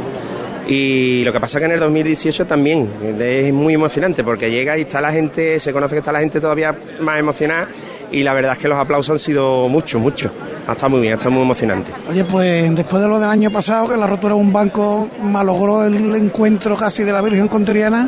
Y 0.70 1.24
lo 1.24 1.32
que 1.32 1.40
pasa 1.40 1.58
que 1.58 1.64
en 1.64 1.72
el 1.72 1.80
2018 1.80 2.46
también 2.46 2.90
es 3.18 3.52
muy 3.54 3.72
emocionante 3.72 4.22
porque 4.22 4.50
llega 4.50 4.76
y 4.76 4.82
está 4.82 5.00
la 5.00 5.10
gente, 5.10 5.58
se 5.58 5.72
conoce 5.72 5.94
que 5.94 6.00
está 6.00 6.12
la 6.12 6.20
gente 6.20 6.40
todavía 6.42 6.78
más 7.00 7.18
emocionada 7.18 7.68
y 8.12 8.22
la 8.22 8.34
verdad 8.34 8.52
es 8.52 8.58
que 8.58 8.68
los 8.68 8.76
aplausos 8.76 9.10
han 9.12 9.18
sido 9.18 9.66
muchos, 9.68 9.98
muchos. 9.98 10.30
Ha 10.66 10.72
estado 10.72 10.90
muy 10.90 11.00
bien, 11.00 11.14
ha 11.14 11.16
estado 11.16 11.30
muy 11.30 11.42
emocionante. 11.42 11.90
Oye, 12.10 12.22
pues 12.24 12.74
después 12.74 13.02
de 13.02 13.08
lo 13.08 13.18
del 13.18 13.30
año 13.30 13.50
pasado, 13.50 13.88
que 13.88 13.96
la 13.96 14.06
rotura 14.06 14.34
de 14.34 14.40
un 14.40 14.52
banco 14.52 15.08
malogró 15.22 15.86
el 15.86 16.14
encuentro 16.14 16.76
casi 16.76 17.02
de 17.02 17.12
la 17.12 17.22
Virgen 17.22 17.48
con 17.48 17.64
Triana, 17.64 18.06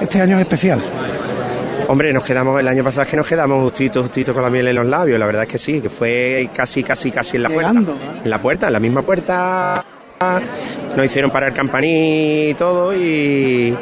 este 0.00 0.20
año 0.20 0.36
es 0.36 0.42
especial. 0.42 0.80
Hombre, 1.88 2.12
nos 2.12 2.22
quedamos, 2.22 2.60
el 2.60 2.68
año 2.68 2.84
pasado 2.84 3.02
es 3.02 3.08
que 3.08 3.16
nos 3.16 3.26
quedamos 3.26 3.60
justito, 3.64 4.02
justito 4.02 4.32
con 4.32 4.44
la 4.44 4.50
miel 4.50 4.68
en 4.68 4.76
los 4.76 4.86
labios, 4.86 5.18
la 5.18 5.26
verdad 5.26 5.42
es 5.42 5.48
que 5.48 5.58
sí, 5.58 5.80
que 5.80 5.90
fue 5.90 6.48
casi, 6.54 6.84
casi, 6.84 7.10
casi 7.10 7.36
en 7.36 7.42
la 7.42 7.48
Llegando, 7.48 7.96
puerta. 7.96 8.20
En 8.22 8.30
la 8.30 8.40
puerta, 8.40 8.66
en 8.68 8.72
la 8.72 8.80
misma 8.80 9.02
puerta. 9.02 9.84
Nos 10.18 11.04
hicieron 11.04 11.30
parar 11.30 11.50
el 11.50 11.54
campaní 11.54 12.48
y 12.48 12.54
todo 12.54 12.94
y, 12.96 13.76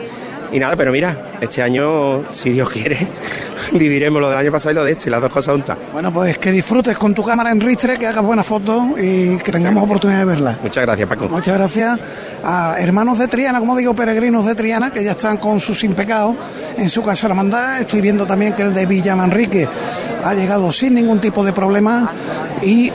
y 0.50 0.58
nada, 0.58 0.74
pero 0.74 0.90
mira, 0.90 1.30
este 1.40 1.62
año, 1.62 2.24
si 2.32 2.50
Dios 2.50 2.68
quiere, 2.70 2.98
viviremos 3.72 4.20
lo 4.20 4.30
del 4.30 4.38
año 4.38 4.50
pasado 4.50 4.72
y 4.72 4.74
lo 4.74 4.84
de 4.84 4.92
este, 4.92 5.10
las 5.10 5.20
dos 5.20 5.30
cosas 5.30 5.54
juntas. 5.54 5.78
Bueno, 5.92 6.12
pues 6.12 6.38
que 6.38 6.50
disfrutes 6.50 6.98
con 6.98 7.14
tu 7.14 7.22
cámara 7.22 7.52
en 7.52 7.60
ristre, 7.60 7.96
que 7.98 8.08
hagas 8.08 8.24
buenas 8.24 8.44
fotos 8.44 8.82
y 9.00 9.36
que 9.36 9.52
tengamos 9.52 9.84
oportunidad 9.84 10.18
de 10.18 10.24
verla. 10.24 10.58
Muchas 10.60 10.84
gracias, 10.84 11.08
Paco. 11.08 11.28
Muchas 11.28 11.56
gracias 11.56 12.00
a 12.42 12.74
hermanos 12.80 13.20
de 13.20 13.28
Triana, 13.28 13.60
como 13.60 13.76
digo, 13.76 13.94
peregrinos 13.94 14.44
de 14.44 14.56
Triana, 14.56 14.90
que 14.90 15.04
ya 15.04 15.12
están 15.12 15.36
con 15.36 15.60
sus 15.60 15.78
sin 15.78 15.94
pecado 15.94 16.34
en 16.76 16.90
su 16.90 17.04
casa 17.04 17.28
hermandad. 17.28 17.80
Estoy 17.80 18.00
viendo 18.00 18.26
también 18.26 18.54
que 18.54 18.62
el 18.62 18.74
de 18.74 18.86
Villa 18.86 19.14
Manrique 19.14 19.68
ha 20.24 20.34
llegado 20.34 20.72
sin 20.72 20.94
ningún 20.94 21.20
tipo 21.20 21.44
de 21.44 21.52
problema 21.52 22.10
y 22.62 22.90